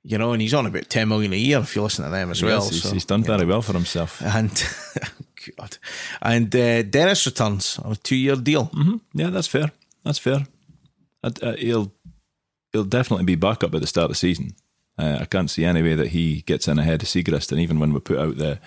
You 0.03 0.17
know, 0.17 0.31
and 0.31 0.41
he's 0.41 0.53
on 0.53 0.65
about 0.65 0.89
ten 0.89 1.09
million 1.09 1.33
a 1.33 1.37
year 1.37 1.59
if 1.59 1.75
you 1.75 1.81
listen 1.81 2.05
to 2.05 2.11
them 2.11 2.31
as 2.31 2.41
well. 2.41 2.67
He's, 2.69 2.83
so, 2.83 2.93
he's 2.93 3.05
done 3.05 3.23
very 3.23 3.39
know. 3.41 3.47
well 3.47 3.61
for 3.61 3.73
himself. 3.73 4.21
And 4.21 4.51
God, 5.57 5.77
and 6.21 6.55
uh, 6.55 6.83
Deniz 6.83 7.25
returns 7.25 7.77
on 7.79 7.91
a 7.91 7.95
two-year 7.95 8.35
deal. 8.37 8.71
Yeah, 9.13 9.29
that's 9.29 9.47
fair. 9.47 9.71
That's 10.03 10.19
fair. 10.19 10.47
I'd- 11.23 11.41
uh, 11.41 11.55
he'll 11.57 11.91
he'll 12.71 12.85
definitely 12.85 13.25
be 13.25 13.35
back 13.35 13.63
up 13.63 13.73
at 13.75 13.81
the 13.81 13.87
start 13.87 14.05
of 14.05 14.11
the 14.11 14.15
season. 14.15 14.55
Uh, 14.97 15.19
I 15.21 15.25
can't 15.25 15.49
see 15.49 15.63
any 15.65 15.81
way 15.83 15.93
that 15.95 16.07
he 16.07 16.41
gets 16.41 16.67
in 16.67 16.79
ahead 16.79 17.03
of 17.03 17.07
Siegrist. 17.07 17.51
And 17.51 17.61
even 17.61 17.79
when 17.79 17.93
we 17.93 17.99
put 17.99 18.17
out 18.17 18.37
the 18.37 18.59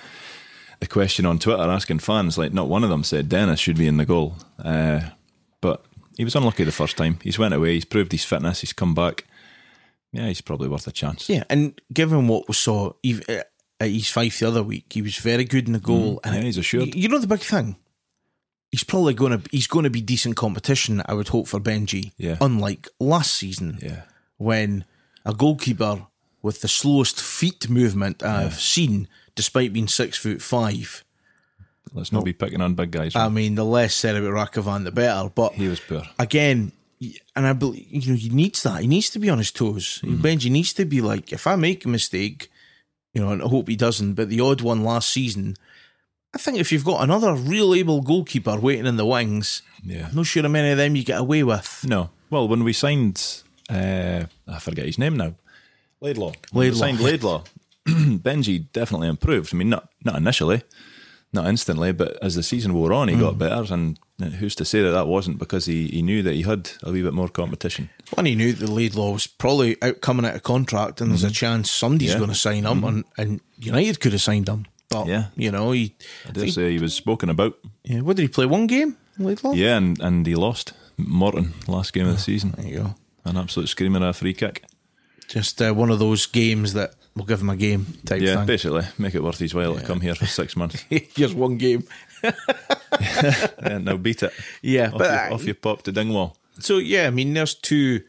the 0.81 0.87
question 0.87 1.27
on 1.27 1.39
Twitter 1.39 1.63
asking 1.63 1.99
fans, 2.01 2.39
like 2.39 2.53
not 2.53 2.69
one 2.69 2.85
of 2.85 2.91
them 2.91 3.05
said 3.05 3.29
Deniz 3.29 3.61
should 3.61 3.77
be 3.79 3.87
in 3.89 3.97
the 3.97 4.05
goal. 4.07 4.37
Uh, 4.63 5.01
but 5.61 5.85
he 6.17 6.25
was 6.25 6.35
unlucky 6.35 6.65
the 6.65 6.73
first 6.73 6.97
time. 6.97 7.19
He's 7.23 7.39
went 7.39 7.55
away. 7.55 7.75
He's 7.75 7.85
proved 7.85 8.13
his 8.13 8.25
fitness. 8.25 8.61
He's 8.61 8.73
come 8.73 8.95
back. 8.95 9.25
Yeah, 10.13 10.27
he's 10.27 10.41
probably 10.41 10.69
worth 10.69 10.87
a 10.87 10.93
chance. 10.93 11.29
Yeah, 11.29 11.45
and 11.49 11.81
given 11.93 12.27
what 12.29 12.49
we 12.49 12.55
saw 12.55 12.93
uh, 13.05 13.43
at 13.79 13.91
his 13.91 14.11
five 14.11 14.37
the 14.39 14.49
other 14.49 14.63
week, 14.63 14.93
he 14.93 15.03
was 15.03 15.17
very 15.17 15.45
good 15.45 15.67
in 15.67 15.73
the 15.73 15.79
goal. 15.79 16.21
and 16.25 16.35
yeah, 16.35 16.43
he's 16.43 16.59
assured. 16.59 16.95
You 16.95 17.09
know 17.09 17.19
the 17.19 17.27
big 17.27 17.41
thing. 17.41 17.77
He's 18.73 18.85
probably 18.85 19.15
going 19.15 19.41
to 19.41 19.49
he's 19.51 19.67
going 19.67 19.85
to 19.85 19.91
be 19.91 20.01
decent 20.01 20.37
competition. 20.37 21.03
I 21.07 21.15
would 21.15 21.29
hope 21.29 21.49
for 21.49 21.59
Benji. 21.61 22.13
Yeah. 22.17 22.37
Unlike 22.41 22.89
last 23.01 23.35
season, 23.35 23.79
Yeah. 23.83 24.03
when 24.37 24.85
a 25.25 25.33
goalkeeper 25.35 26.07
with 26.43 26.61
the 26.61 26.69
slowest 26.69 27.21
feet 27.21 27.69
movement 27.69 28.23
I've 28.23 28.61
seen, 28.61 29.09
despite 29.35 29.73
being 29.73 29.89
six 29.89 30.17
foot 30.19 30.41
five. 30.43 31.05
Let's 31.93 32.13
not 32.13 32.25
be 32.25 32.33
picking 32.33 32.61
on 32.61 32.75
big 32.75 32.93
guys. 32.93 33.17
I 33.17 33.29
mean, 33.29 33.57
the 33.57 33.65
less 33.65 33.95
said 33.95 34.15
about 34.15 34.31
Rakovan, 34.53 34.85
the 34.85 34.93
better. 34.93 35.29
But 35.29 35.55
he 35.55 35.67
was 35.67 35.81
poor. 35.81 36.03
again, 36.21 36.71
and 37.35 37.47
I 37.47 37.53
believe 37.53 37.87
you 37.91 38.13
know 38.13 38.17
he 38.19 38.29
needs 38.29 38.63
that. 38.63 38.81
He 38.83 38.87
needs 38.87 39.11
to 39.11 39.19
be 39.19 39.31
on 39.31 39.39
his 39.39 39.51
toes. 39.53 40.01
Benji 40.05 40.51
needs 40.51 40.73
to 40.75 40.85
be 40.85 41.01
like, 41.01 41.33
if 41.33 41.47
I 41.47 41.57
make 41.57 41.85
a 41.85 41.89
mistake, 41.89 42.51
you 43.15 43.23
know, 43.23 43.31
and 43.33 43.43
I 43.43 43.47
hope 43.49 43.69
he 43.69 43.77
doesn't, 43.77 44.15
but 44.15 44.29
the 44.29 44.41
odd 44.41 44.61
one 44.61 44.85
last 44.85 45.11
season, 45.11 45.57
I 46.35 46.39
think 46.39 46.59
if 46.59 46.71
you've 46.71 46.85
got 46.85 47.03
another 47.03 47.35
real 47.35 47.75
able 47.75 48.03
goalkeeper 48.03 48.59
waiting 48.59 48.87
in 48.87 48.97
the 48.97 49.07
wings, 49.07 49.63
Yeah. 49.83 50.09
I'm 50.09 50.15
not 50.17 50.27
sure 50.27 50.43
how 50.43 50.49
many 50.49 50.71
of 50.71 50.79
them 50.79 50.95
you 50.97 51.05
get 51.05 51.19
away 51.21 51.43
with. 51.43 51.85
No. 51.89 52.11
Well, 52.29 52.47
when 52.47 52.63
we 52.65 52.73
signed, 52.73 53.43
uh, 53.69 54.25
I 54.47 54.59
forget 54.61 54.87
his 54.87 54.99
name 54.99 55.17
now, 55.17 55.35
Laidlaw. 56.01 56.33
Laidlaw. 56.53 56.79
signed 56.79 57.01
Laidlaw. 57.01 57.45
Benji 57.89 58.67
definitely 58.73 59.09
improved. 59.09 59.53
I 59.55 59.57
mean, 59.57 59.71
not 59.71 59.89
not 60.05 60.17
initially, 60.17 60.63
not 61.33 61.47
instantly, 61.47 61.93
but 61.93 62.19
as 62.23 62.35
the 62.35 62.43
season 62.43 62.75
wore 62.75 62.93
on, 62.93 63.09
he 63.09 63.17
got 63.17 63.35
mm. 63.35 63.39
better. 63.39 63.73
And 63.73 63.99
who's 64.39 64.55
to 64.57 64.65
say 64.65 64.83
that 64.83 64.91
that 64.91 65.07
wasn't 65.07 65.39
because 65.39 65.67
he, 65.67 65.87
he 65.89 66.03
knew 66.03 66.23
that 66.23 66.35
he 66.35 66.43
had 66.43 66.71
a 66.83 66.91
wee 66.91 67.03
bit 67.03 67.15
more 67.15 67.29
competition. 67.29 67.89
When 68.15 68.27
he 68.27 68.35
knew 68.35 68.53
the 68.53 68.71
Laidlaw 68.71 69.13
was 69.13 69.27
probably 69.27 69.77
out 69.83 70.01
coming 70.01 70.27
out 70.27 70.35
of 70.35 70.43
contract, 70.43 71.01
and 71.01 71.11
there's 71.11 71.23
a 71.23 71.29
mm-hmm. 71.29 71.35
chance 71.35 71.71
somebody's 71.71 72.13
Yeah. 72.13 72.19
going 72.19 72.31
to 72.31 72.37
sign 72.37 72.65
him, 72.65 72.85
and, 72.85 73.05
mm-hmm. 73.05 73.21
and 73.21 73.41
United 73.59 74.01
could 74.01 74.13
have 74.13 74.23
signed 74.23 74.49
him. 74.49 74.67
But 74.89 75.07
Yeah. 75.07 75.27
you 75.37 75.53
know, 75.53 75.71
he, 75.71 75.95
I 76.29 76.33
dare 76.33 76.49
say 76.49 76.73
he 76.73 76.79
was 76.79 76.95
spoken 76.95 77.31
about. 77.31 77.59
yeah, 77.85 78.01
what 78.01 78.17
did 78.17 78.23
he 78.23 78.29
play? 78.29 78.47
One 78.47 78.67
game, 78.67 78.97
Laidlaw. 79.19 79.53
Yeah, 79.53 79.77
and, 79.77 80.01
and 80.01 80.27
he 80.27 80.35
lost 80.35 80.73
Morton 80.97 81.55
last 81.69 81.93
game 81.93 82.07
of 82.07 82.13
the 82.13 82.19
ah, 82.19 82.23
season. 82.23 82.55
There 82.57 82.67
you 82.67 82.79
go. 82.79 82.95
An 83.25 83.37
absolute 83.37 83.69
screamer, 83.69 83.99
of 83.99 84.03
a 84.05 84.13
free 84.13 84.35
kick. 84.35 84.65
Just 85.29 85.63
uh, 85.63 85.73
one 85.73 85.91
of 85.91 86.01
those 86.01 86.27
games 86.27 86.73
that 86.73 86.95
we'll 87.15 87.27
give 87.27 87.41
him 87.41 87.51
a 87.51 87.57
game 87.57 87.87
type 88.05 88.21
Yeah, 88.23 88.37
thing. 88.37 88.47
basically, 88.47 88.85
make 88.99 89.15
it 89.15 89.23
worth 89.23 89.39
his 89.39 89.55
while 89.55 89.75
to 89.75 89.85
come 89.85 90.01
here 90.01 90.15
for 90.15 90.27
six 90.27 90.57
months. 90.57 90.83
Here's 90.91 91.35
one 91.35 91.57
game. 91.59 91.85
yeah, 93.01 93.79
now 93.81 93.97
beat 93.97 94.23
it. 94.23 94.33
Yeah, 94.63 94.89
Off, 94.91 94.99
but 94.99 95.11
you, 95.11 95.31
uh, 95.31 95.35
off 95.35 95.45
you 95.47 95.55
pop 95.55 95.83
to 95.83 95.93
Dingwall. 95.93 96.37
so 96.59 96.79
yeah, 96.79 97.07
I 97.07 97.11
mean, 97.11 97.33
there's 97.35 97.55
two, 97.55 98.03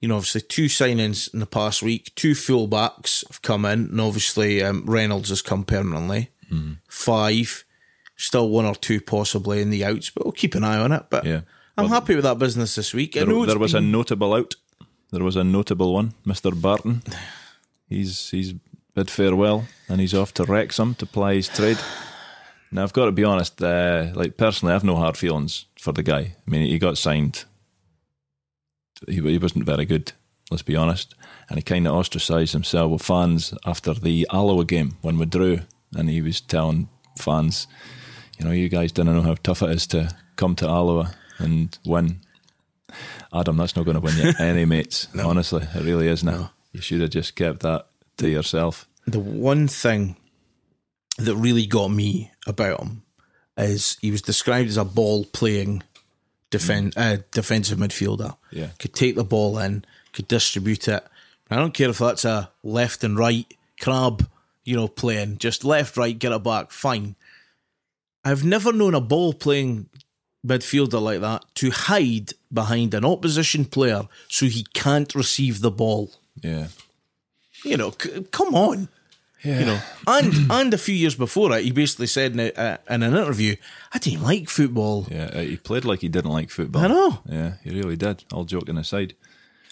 you 0.00 0.08
know, 0.08 0.16
obviously 0.16 0.40
two 0.42 0.66
signings 0.66 1.32
in 1.32 1.40
the 1.40 1.46
past 1.46 1.82
week. 1.82 2.12
Two 2.14 2.32
fullbacks 2.32 3.26
have 3.28 3.42
come 3.42 3.64
in, 3.64 3.80
and 3.90 4.00
obviously 4.00 4.62
um, 4.62 4.84
Reynolds 4.86 5.28
has 5.30 5.42
come 5.42 5.64
permanently. 5.64 6.30
Mm-hmm. 6.52 6.74
Five, 6.88 7.64
still 8.16 8.48
one 8.48 8.64
or 8.64 8.74
two 8.74 9.00
possibly 9.00 9.60
in 9.60 9.70
the 9.70 9.84
outs, 9.84 10.10
but 10.10 10.24
we'll 10.24 10.32
keep 10.32 10.54
an 10.54 10.64
eye 10.64 10.78
on 10.78 10.92
it. 10.92 11.04
But 11.10 11.24
Yeah. 11.24 11.40
I'm 11.76 11.88
happy 11.90 12.16
with 12.16 12.24
that 12.24 12.40
business 12.40 12.74
this 12.74 12.92
week. 12.92 13.16
I 13.16 13.22
There, 13.24 13.46
there 13.46 13.58
was 13.58 13.74
a 13.74 13.80
notable 13.80 14.34
out. 14.34 14.56
There 15.12 15.22
was 15.22 15.36
a 15.36 15.44
notable 15.44 15.94
one, 15.94 16.12
Mr. 16.26 16.60
Barton. 16.60 17.02
He's 17.88 18.30
he's 18.30 18.54
bid 18.94 19.10
farewell 19.10 19.64
and 19.88 20.00
he's 20.00 20.14
off 20.14 20.34
to 20.34 20.44
Wrexham 20.44 20.94
to 20.96 21.06
ply 21.06 21.34
his 21.34 21.48
trade. 21.48 21.78
Now 22.70 22.82
I've 22.82 22.92
got 22.92 23.06
to 23.06 23.12
be 23.12 23.24
honest, 23.24 23.62
uh, 23.62 24.10
like 24.14 24.36
personally, 24.36 24.74
I've 24.74 24.84
no 24.84 24.96
hard 24.96 25.16
feelings 25.16 25.66
for 25.78 25.92
the 25.92 26.02
guy. 26.02 26.34
I 26.46 26.50
mean, 26.50 26.66
he 26.66 26.78
got 26.78 26.98
signed. 26.98 27.44
He, 29.06 29.20
he 29.20 29.38
wasn't 29.38 29.64
very 29.64 29.86
good, 29.86 30.12
let's 30.50 30.62
be 30.62 30.76
honest, 30.76 31.14
and 31.48 31.56
he 31.56 31.62
kind 31.62 31.86
of 31.86 31.94
ostracised 31.94 32.52
himself 32.52 32.90
with 32.90 33.02
fans 33.02 33.54
after 33.64 33.94
the 33.94 34.26
Alloa 34.32 34.64
game 34.64 34.96
when 35.00 35.18
we 35.18 35.24
drew, 35.24 35.60
and 35.96 36.10
he 36.10 36.20
was 36.20 36.40
telling 36.40 36.88
fans, 37.16 37.68
you 38.38 38.44
know, 38.44 38.50
you 38.50 38.68
guys 38.68 38.92
didn't 38.92 39.14
know 39.14 39.22
how 39.22 39.36
tough 39.42 39.62
it 39.62 39.70
is 39.70 39.86
to 39.88 40.10
come 40.36 40.54
to 40.56 40.66
Alloa 40.66 41.14
and 41.38 41.78
win. 41.86 42.20
Adam, 43.32 43.56
that's 43.56 43.76
not 43.76 43.84
going 43.84 43.94
to 43.94 44.00
win 44.00 44.16
you 44.16 44.32
any 44.44 44.64
mates. 44.64 45.08
Honestly, 45.18 45.62
it 45.62 45.84
really 45.84 46.08
is 46.08 46.24
now. 46.24 46.50
You 46.78 46.82
should 46.82 47.00
have 47.00 47.10
just 47.10 47.34
kept 47.34 47.60
that 47.60 47.86
to 48.18 48.28
yourself. 48.28 48.86
the 49.06 49.18
one 49.18 49.66
thing 49.68 50.16
that 51.18 51.34
really 51.34 51.66
got 51.66 51.88
me 51.88 52.30
about 52.46 52.80
him 52.80 53.02
is 53.56 53.96
he 54.00 54.10
was 54.12 54.22
described 54.22 54.68
as 54.68 54.76
a 54.76 54.84
ball 54.84 55.24
playing 55.24 55.82
defen- 56.52 56.92
uh, 56.96 57.22
defensive 57.32 57.78
midfielder. 57.78 58.36
Yeah. 58.52 58.68
Could 58.78 58.94
take 58.94 59.16
the 59.16 59.24
ball 59.24 59.58
in, 59.58 59.84
could 60.12 60.28
distribute 60.28 60.86
it. 60.86 61.04
I 61.50 61.56
don't 61.56 61.74
care 61.74 61.88
if 61.90 61.98
that's 61.98 62.24
a 62.24 62.50
left 62.62 63.02
and 63.02 63.18
right 63.18 63.52
crab, 63.80 64.28
you 64.64 64.76
know, 64.76 64.86
playing, 64.86 65.38
just 65.38 65.64
left, 65.64 65.96
right, 65.96 66.16
get 66.16 66.30
it 66.30 66.44
back, 66.44 66.70
fine. 66.70 67.16
I've 68.24 68.44
never 68.44 68.72
known 68.72 68.94
a 68.94 69.00
ball 69.00 69.32
playing 69.32 69.88
midfielder 70.46 71.00
like 71.02 71.20
that 71.20 71.44
to 71.56 71.70
hide 71.70 72.32
behind 72.52 72.94
an 72.94 73.04
opposition 73.04 73.64
player 73.64 74.02
so 74.28 74.46
he 74.46 74.64
can't 74.74 75.14
receive 75.16 75.60
the 75.60 75.70
ball. 75.72 76.12
Yeah. 76.42 76.68
You 77.64 77.76
know, 77.76 77.90
c- 78.00 78.24
come 78.30 78.54
on. 78.54 78.88
Yeah. 79.42 79.60
You 79.60 79.66
know, 79.66 79.80
and 80.06 80.32
and 80.50 80.74
a 80.74 80.78
few 80.78 80.94
years 80.94 81.14
before 81.14 81.56
it, 81.56 81.64
he 81.64 81.70
basically 81.70 82.08
said 82.08 82.32
in, 82.32 82.40
a, 82.40 82.78
in 82.90 83.02
an 83.02 83.14
interview, 83.14 83.54
"I 83.94 83.98
didn't 83.98 84.22
like 84.22 84.48
football." 84.48 85.06
Yeah, 85.10 85.30
uh, 85.32 85.40
he 85.42 85.56
played 85.56 85.84
like 85.84 86.00
he 86.00 86.08
didn't 86.08 86.32
like 86.32 86.50
football. 86.50 86.82
I 86.84 86.88
know. 86.88 87.20
Yeah, 87.28 87.52
he 87.62 87.70
really 87.70 87.96
did. 87.96 88.24
All 88.32 88.44
joking 88.44 88.78
aside. 88.78 89.14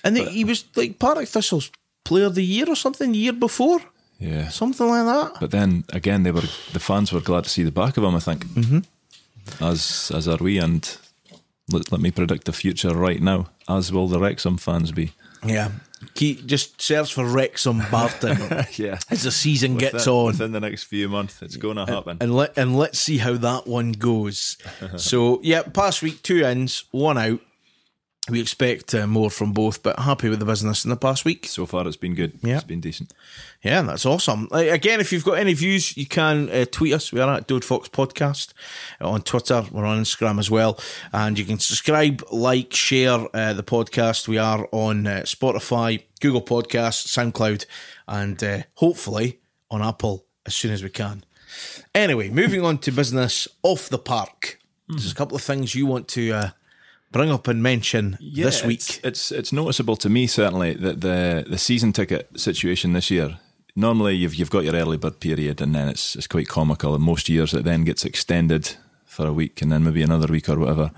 And 0.04 0.16
he 0.16 0.44
was 0.44 0.64
like 0.76 0.98
Partick 1.00 1.28
Thistle's 1.28 1.70
Player 2.04 2.26
of 2.26 2.34
the 2.36 2.44
Year 2.44 2.68
or 2.68 2.76
something 2.76 3.10
the 3.10 3.18
year 3.18 3.32
before, 3.32 3.80
Yeah. 4.20 4.48
something 4.50 4.86
like 4.88 5.04
that. 5.04 5.40
But 5.40 5.50
then 5.50 5.82
again, 5.92 6.22
they 6.22 6.30
were 6.30 6.46
the 6.72 6.78
fans 6.80 7.12
were 7.12 7.20
glad 7.20 7.42
to 7.44 7.50
see 7.50 7.64
the 7.64 7.72
back 7.72 7.96
of 7.96 8.04
him. 8.04 8.14
I 8.14 8.20
think, 8.20 8.44
mm-hmm. 8.46 8.78
as 9.64 10.12
as 10.14 10.28
are 10.28 10.36
we. 10.40 10.58
And 10.58 10.96
let, 11.72 11.90
let 11.90 12.00
me 12.00 12.12
predict 12.12 12.44
the 12.44 12.52
future 12.52 12.94
right 12.94 13.20
now. 13.20 13.46
As 13.68 13.90
will 13.90 14.06
the 14.06 14.20
Wrexham 14.20 14.58
fans 14.58 14.92
be. 14.92 15.10
Yeah, 15.44 15.70
Keep, 16.16 16.46
just 16.46 16.80
search 16.80 17.14
for 17.14 17.24
Wrexham 17.24 17.82
Barton 17.90 18.38
Yeah. 18.76 18.98
as 19.10 19.22
the 19.22 19.30
season 19.30 19.76
gets 19.76 20.06
on. 20.06 20.26
within 20.26 20.52
the 20.52 20.60
next 20.60 20.84
few 20.84 21.08
months. 21.08 21.40
It's 21.42 21.56
going 21.56 21.76
to 21.76 21.86
happen. 21.86 22.18
and 22.20 22.34
let 22.34 22.56
and 22.58 22.76
let's 22.76 22.98
see 22.98 23.18
how 23.18 23.34
that 23.34 23.66
one 23.66 23.92
goes. 23.92 24.56
so 24.96 25.40
yeah, 25.42 25.62
past 25.62 26.02
week 26.02 26.22
two 26.22 26.42
ins, 26.44 26.84
one 26.90 27.18
out. 27.18 27.40
We 28.28 28.40
expect 28.40 28.92
uh, 28.92 29.06
more 29.06 29.30
from 29.30 29.52
both, 29.52 29.84
but 29.84 30.00
happy 30.00 30.28
with 30.28 30.40
the 30.40 30.44
business 30.44 30.84
in 30.84 30.90
the 30.90 30.96
past 30.96 31.24
week. 31.24 31.46
so 31.46 31.64
far, 31.64 31.86
it's 31.86 31.96
been 31.96 32.14
good. 32.16 32.38
Yeah. 32.42 32.56
It's 32.56 32.64
been 32.64 32.80
decent. 32.80 33.12
Yeah, 33.62 33.82
that's 33.82 34.04
awesome. 34.04 34.48
Like, 34.50 34.68
again, 34.68 34.98
if 34.98 35.12
you've 35.12 35.24
got 35.24 35.38
any 35.38 35.54
views, 35.54 35.96
you 35.96 36.06
can 36.06 36.50
uh, 36.50 36.64
tweet 36.68 36.92
us. 36.92 37.12
We 37.12 37.20
are 37.20 37.36
at 37.36 37.46
Dode 37.46 37.64
Fox 37.64 37.88
Podcast 37.88 38.52
uh, 39.00 39.08
on 39.08 39.22
Twitter. 39.22 39.64
We're 39.70 39.84
on 39.84 40.02
Instagram 40.02 40.40
as 40.40 40.50
well. 40.50 40.76
And 41.12 41.38
you 41.38 41.44
can 41.44 41.60
subscribe, 41.60 42.24
like, 42.32 42.74
share 42.74 43.28
uh, 43.32 43.52
the 43.52 43.62
podcast. 43.62 44.26
We 44.26 44.38
are 44.38 44.68
on 44.72 45.06
uh, 45.06 45.22
Spotify, 45.24 46.02
Google 46.20 46.42
Podcasts, 46.42 47.06
SoundCloud, 47.06 47.64
and 48.08 48.42
uh, 48.42 48.62
hopefully 48.74 49.38
on 49.70 49.82
Apple 49.82 50.26
as 50.44 50.54
soon 50.56 50.72
as 50.72 50.82
we 50.82 50.90
can. 50.90 51.22
Anyway, 51.94 52.28
moving 52.30 52.64
on 52.64 52.78
to 52.78 52.90
business 52.90 53.46
off 53.62 53.88
the 53.88 53.98
park. 53.98 54.58
There's 54.88 55.10
a 55.10 55.16
couple 55.16 55.36
of 55.36 55.42
things 55.42 55.74
you 55.74 55.86
want 55.86 56.06
to 56.08 56.32
uh, 56.32 56.50
bring 57.12 57.30
up 57.30 57.48
and 57.48 57.62
mention 57.62 58.18
this 58.20 58.64
week. 58.64 58.80
It's, 58.80 59.00
it's 59.04 59.32
it's 59.32 59.52
noticeable 59.52 59.96
to 59.96 60.08
me 60.08 60.26
certainly 60.26 60.74
that 60.74 61.00
the 61.00 61.44
the 61.48 61.58
season 61.58 61.92
ticket 61.92 62.28
situation 62.38 62.92
this 62.92 63.10
year. 63.10 63.38
Normally, 63.74 64.14
you've 64.14 64.34
you've 64.34 64.50
got 64.50 64.64
your 64.64 64.74
early 64.74 64.96
bird 64.96 65.20
period, 65.20 65.60
and 65.60 65.74
then 65.74 65.88
it's 65.88 66.16
it's 66.16 66.26
quite 66.26 66.48
comical. 66.48 66.94
And 66.94 67.04
most 67.04 67.28
years, 67.28 67.52
it 67.54 67.64
then 67.64 67.84
gets 67.84 68.04
extended 68.04 68.76
for 69.04 69.26
a 69.26 69.32
week, 69.32 69.62
and 69.62 69.70
then 69.70 69.84
maybe 69.84 70.02
another 70.02 70.32
week 70.32 70.48
or 70.48 70.58
whatever. 70.58 70.90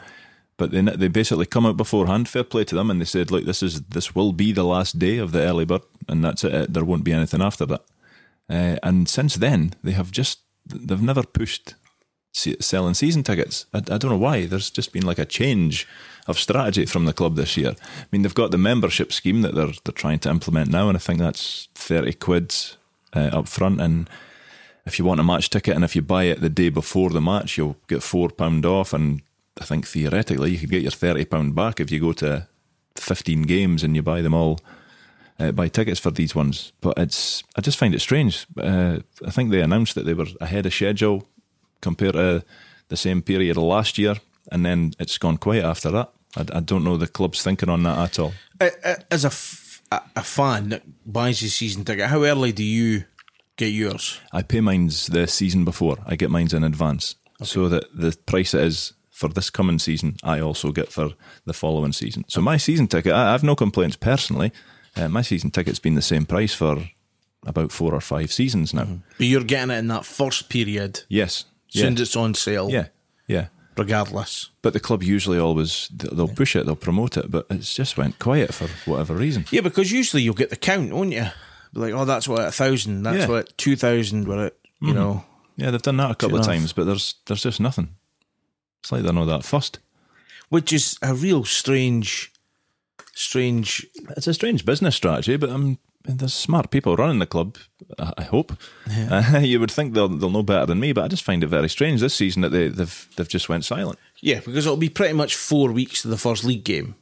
But 0.57 0.71
they 0.71 0.83
they 0.83 1.09
basically 1.09 1.47
come 1.47 1.67
out 1.67 1.77
beforehand. 1.77 2.29
Fair 2.29 2.45
play 2.45 2.65
to 2.65 2.75
them, 2.75 2.91
and 2.91 3.01
they 3.01 3.05
said, 3.07 3.31
"Look, 3.31 3.45
this 3.45 3.63
is 3.63 3.83
this 3.83 4.15
will 4.15 4.33
be 4.33 4.53
the 4.53 4.65
last 4.65 4.99
day 4.99 5.19
of 5.19 5.33
the 5.33 5.41
early 5.41 5.65
bird, 5.65 5.83
and 6.09 6.25
that's 6.25 6.45
it. 6.45 6.73
There 6.73 6.85
won't 6.85 7.05
be 7.05 7.13
anything 7.13 7.43
after 7.43 7.67
that." 7.67 7.83
Uh, 8.51 8.77
and 8.83 9.09
since 9.09 9.35
then, 9.35 9.75
they 9.83 9.93
have 9.93 10.11
just 10.11 10.41
they've 10.67 11.03
never 11.03 11.23
pushed 11.23 11.75
selling 12.61 12.95
season 12.95 13.23
tickets. 13.23 13.67
I, 13.73 13.79
I 13.79 13.99
don't 13.99 14.11
know 14.11 14.17
why. 14.17 14.47
There's 14.47 14.71
just 14.71 14.93
been 14.93 15.07
like 15.07 15.19
a 15.19 15.25
change 15.25 15.87
of 16.27 16.39
strategy 16.39 16.87
from 16.87 17.07
the 17.07 17.13
club 17.13 17.37
this 17.37 17.57
year. 17.57 17.71
I 17.71 18.07
mean, 18.13 18.23
they've 18.23 18.35
got 18.35 18.51
the 18.51 18.59
membership 18.59 19.13
scheme 19.13 19.43
that 19.43 19.55
they're 19.55 19.73
they're 19.85 19.93
trying 19.95 20.21
to 20.21 20.31
implement 20.31 20.71
now, 20.71 20.89
and 20.89 20.97
I 20.97 21.01
think 21.01 21.19
that's 21.19 21.69
thirty 21.75 22.13
quid 22.13 22.55
uh, 23.15 23.31
up 23.33 23.49
front. 23.49 23.81
And 23.81 24.09
if 24.87 24.99
you 24.99 25.05
want 25.05 25.21
a 25.21 25.25
match 25.25 25.51
ticket, 25.51 25.75
and 25.75 25.85
if 25.85 25.97
you 25.97 26.03
buy 26.03 26.25
it 26.25 26.41
the 26.41 26.51
day 26.51 26.69
before 26.69 27.11
the 27.11 27.21
match, 27.21 27.57
you'll 27.57 27.77
get 27.89 28.03
four 28.03 28.29
pound 28.29 28.67
off. 28.67 28.93
And 28.93 29.23
I 29.61 29.65
think 29.65 29.87
theoretically, 29.87 30.51
you 30.53 30.59
could 30.59 30.71
get 30.71 30.83
your 30.83 30.91
thirty 30.91 31.25
pound 31.25 31.55
back 31.55 31.81
if 31.81 31.91
you 31.91 32.01
go 32.01 32.13
to 32.15 32.47
fifteen 32.95 33.43
games 33.43 33.83
and 33.83 33.97
you 33.97 34.03
buy 34.03 34.23
them 34.23 34.35
all. 34.35 34.61
Uh, 35.41 35.53
buy 35.53 35.69
tickets 35.69 36.01
for 36.01 36.11
these 36.11 36.35
ones, 36.35 36.73
but 36.81 36.99
it's 36.99 37.45
I 37.57 37.61
just 37.61 37.79
find 37.79 37.95
it 37.95 38.01
strange. 38.01 38.45
Uh, 38.57 38.99
I 39.25 39.31
think 39.31 39.51
they 39.51 39.61
announced 39.61 39.95
that 39.95 40.05
they 40.05 40.15
were 40.15 40.27
ahead 40.41 40.67
of 40.67 40.75
schedule 40.75 41.29
compared 41.81 42.15
to 42.15 42.45
the 42.89 42.97
same 42.97 43.23
period 43.23 43.57
of 43.57 43.63
last 43.65 43.99
year, 43.99 44.17
and 44.51 44.65
then 44.65 44.93
it's 44.99 45.19
gone 45.19 45.37
quiet 45.39 45.65
after 45.65 45.91
that. 45.91 46.11
I, 46.37 46.59
I 46.59 46.61
don't 46.61 46.85
know 46.85 46.97
the 46.97 47.07
club's 47.07 47.43
thinking 47.43 47.69
on 47.69 47.83
that 47.85 47.99
at 47.99 48.19
all. 48.19 48.33
As 49.11 49.25
a, 49.25 49.29
f- 49.29 49.83
a- 49.93 50.23
fan 50.23 50.71
that 50.71 50.83
buys 51.07 51.43
a 51.43 51.49
season 51.49 51.85
ticket, 51.85 52.07
how 52.07 52.25
early 52.25 52.53
do 52.53 52.65
you 52.65 53.05
get 53.57 53.69
yours? 53.73 54.21
I 54.33 54.43
pay 54.43 54.61
mine's 54.61 55.07
the 55.07 55.27
season 55.27 55.65
before. 55.65 55.97
I 56.07 56.17
get 56.17 56.31
mine's 56.31 56.55
in 56.55 56.65
advance, 56.65 57.15
so 57.43 57.69
that 57.69 57.85
the 57.95 58.17
price 58.27 58.55
it 58.55 58.63
is 58.65 58.93
for 59.11 59.29
this 59.29 59.51
coming 59.51 59.79
season, 59.79 60.17
I 60.23 60.41
also 60.41 60.71
get 60.73 60.93
for 60.93 61.11
the 61.45 61.53
following 61.53 61.93
season. 61.93 62.25
So 62.29 62.41
my 62.41 62.57
season 62.57 62.87
ticket, 62.87 63.13
I 63.13 63.29
I 63.29 63.33
have 63.33 63.43
no 63.43 63.57
complaints 63.57 63.97
personally. 63.97 64.53
Uh, 64.97 65.09
my 65.09 65.23
season 65.23 65.51
ticket's 65.51 65.79
been 65.81 65.95
the 65.95 66.03
same 66.03 66.25
price 66.27 66.55
for 66.55 66.89
about 67.47 67.71
four 67.73 67.95
or 67.95 68.01
five 68.01 68.33
seasons 68.33 68.73
now. 68.75 68.87
But 69.17 69.27
you're 69.27 69.45
getting 69.45 69.71
it 69.75 69.79
in 69.79 69.89
that 69.89 70.05
first 70.05 70.49
period, 70.49 71.03
Yes, 71.09 71.45
soon 71.69 71.85
yeah, 71.85 71.93
as 71.93 72.01
it's 72.01 72.17
on 72.17 72.35
sale, 72.35 72.71
yeah, 72.71 72.89
yeah. 73.27 73.49
regardless. 73.77 74.51
But 74.63 74.73
the 74.73 74.81
club 74.81 75.03
usually 75.03 75.39
always 75.39 75.89
they'll 75.89 76.29
push 76.29 76.57
it, 76.57 76.67
they'll 76.67 76.77
promote 76.77 77.17
it, 77.17 77.31
but 77.31 77.47
it's 77.51 77.75
just 77.75 77.97
went 77.97 78.19
quiet 78.19 78.53
for 78.55 78.69
whatever 78.91 79.15
reason. 79.15 79.45
Yeah, 79.51 79.61
because 79.63 79.93
usually 79.93 80.23
you'll 80.23 80.35
get 80.35 80.51
the 80.51 80.57
count, 80.57 80.93
won't 80.93 81.13
you? 81.13 81.27
Be 81.75 81.81
Like, 81.81 81.93
oh, 81.95 82.05
that's 82.05 82.27
what 82.29 82.41
a 82.47 82.51
thousand, 82.51 83.03
that's 83.03 83.19
Yeah. 83.19 83.23
Mm-hmm. 83.25 83.33
what 83.33 83.59
two 83.59 83.77
thousand, 83.77 84.27
what 84.29 84.39
it, 84.39 84.59
you 84.81 84.95
know. 84.95 85.25
Yeah, 85.57 85.71
they've 85.73 85.83
done 85.83 85.97
that 85.97 86.13
a 86.13 86.15
couple 86.15 86.37
of 86.39 86.45
enough. 86.45 86.57
times, 86.57 86.73
but 86.73 86.85
there's 86.85 87.17
there's 87.27 87.43
just 87.43 87.61
nothing. 87.61 87.97
It's 88.81 88.93
like 88.93 89.03
they're 89.03 89.13
not 89.13 89.25
that 89.27 89.45
fussed. 89.45 89.81
Which 90.51 90.73
is 90.73 90.97
a 91.03 91.15
real 91.15 91.45
strange, 91.45 92.33
strange. 93.13 93.87
It's 94.17 94.27
a 94.29 94.35
strange 94.35 94.65
business 94.65 94.95
strategy, 94.97 95.37
but 95.37 95.51
um, 95.51 95.79
there's 96.09 96.35
smart 96.35 96.71
people 96.71 96.97
running 96.97 97.19
the 97.19 97.27
club. 97.27 97.57
I 97.99 98.23
hope. 98.25 98.53
Uh, 98.91 99.39
you 99.43 99.61
would 99.61 99.71
think 99.71 99.95
they'll 99.95 100.09
they'll 100.09 100.31
know 100.31 100.43
better 100.43 100.67
than 100.67 100.81
me, 100.81 100.93
but 100.93 101.05
I 101.05 101.09
just 101.09 101.23
find 101.23 101.45
it 101.45 101.49
very 101.49 101.69
strange 101.69 102.01
this 102.01 102.15
season 102.15 102.43
that 102.43 102.51
they 102.51 102.69
they've 102.69 103.09
they've 103.17 103.29
just 103.29 103.49
went 103.49 103.65
silent. 103.65 103.99
Yeah, 104.21 104.41
because 104.41 104.67
it'll 104.67 104.77
be 104.77 104.89
pretty 104.89 105.15
much 105.15 105.37
four 105.37 105.71
weeks 105.71 106.03
to 106.03 106.09
the 106.09 106.17
first 106.17 106.45
league 106.45 106.65
game, 106.65 106.95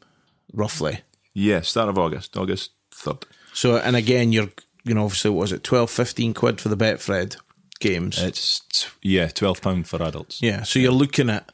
roughly. 0.53 1.01
Yeah, 1.33 1.61
start 1.63 1.89
of 1.89 1.99
August, 1.99 2.37
August 2.37 2.73
third. 2.91 3.25
So, 3.53 3.77
and 3.77 3.97
again, 3.97 4.33
you're, 4.33 4.49
you 4.85 4.95
know, 4.95 5.05
obviously, 5.05 5.31
what 5.31 5.41
was 5.41 5.53
it, 5.53 5.65
12, 5.65 5.91
15 5.91 6.35
quid 6.35 6.61
for 6.61 6.69
the 6.69 6.77
Betfred 6.77 7.37
games? 7.81 8.21
It's 8.23 8.61
t- 8.61 8.89
yeah, 9.03 9.29
twelve 9.29 9.63
pound 9.63 9.89
for 9.89 10.03
adults. 10.03 10.43
yeah, 10.43 10.63
so 10.63 10.79
you're 10.79 10.93
looking 10.93 11.31
at, 11.31 11.51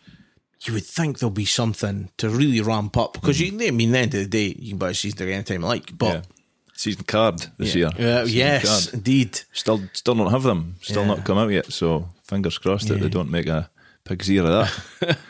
you 0.64 0.72
would 0.72 0.84
think 0.84 1.18
there'll 1.18 1.30
be 1.30 1.44
something 1.44 2.10
to 2.18 2.28
really 2.28 2.60
ramp 2.60 2.96
up 2.96 3.14
because 3.14 3.40
you, 3.40 3.48
I 3.66 3.70
mean, 3.70 3.90
at 3.90 3.92
the 3.92 3.98
end 3.98 4.14
of 4.14 4.20
the 4.20 4.26
day, 4.26 4.56
you 4.58 4.70
can 4.70 4.78
buy 4.78 4.90
a 4.90 4.94
season 4.94 5.18
ticket 5.18 5.34
anytime 5.34 5.60
you 5.60 5.66
like, 5.66 5.96
but. 5.96 6.14
Yeah. 6.14 6.22
Season 6.74 7.04
card 7.04 7.46
this 7.58 7.74
Yeah. 7.74 7.90
year. 7.98 8.18
Uh, 8.20 8.24
yes, 8.24 8.64
card. 8.87 8.94
indeed. 8.94 9.40
Still, 9.52 9.80
still 9.92 10.14
don't 10.14 10.30
have 10.30 10.42
them. 10.42 10.76
Still 10.82 11.02
Yeah. 11.02 11.08
not 11.14 11.24
come 11.24 11.38
out 11.38 11.50
yet. 11.50 11.72
So 11.72 12.08
fingers 12.24 12.58
crossed 12.58 12.88
that 12.88 13.00
they 13.00 13.08
don't 13.08 13.30
make 13.30 13.46
a 13.46 13.70
pig's 14.04 14.30
ear 14.30 14.44
of 14.44 14.68
that. 15.00 15.18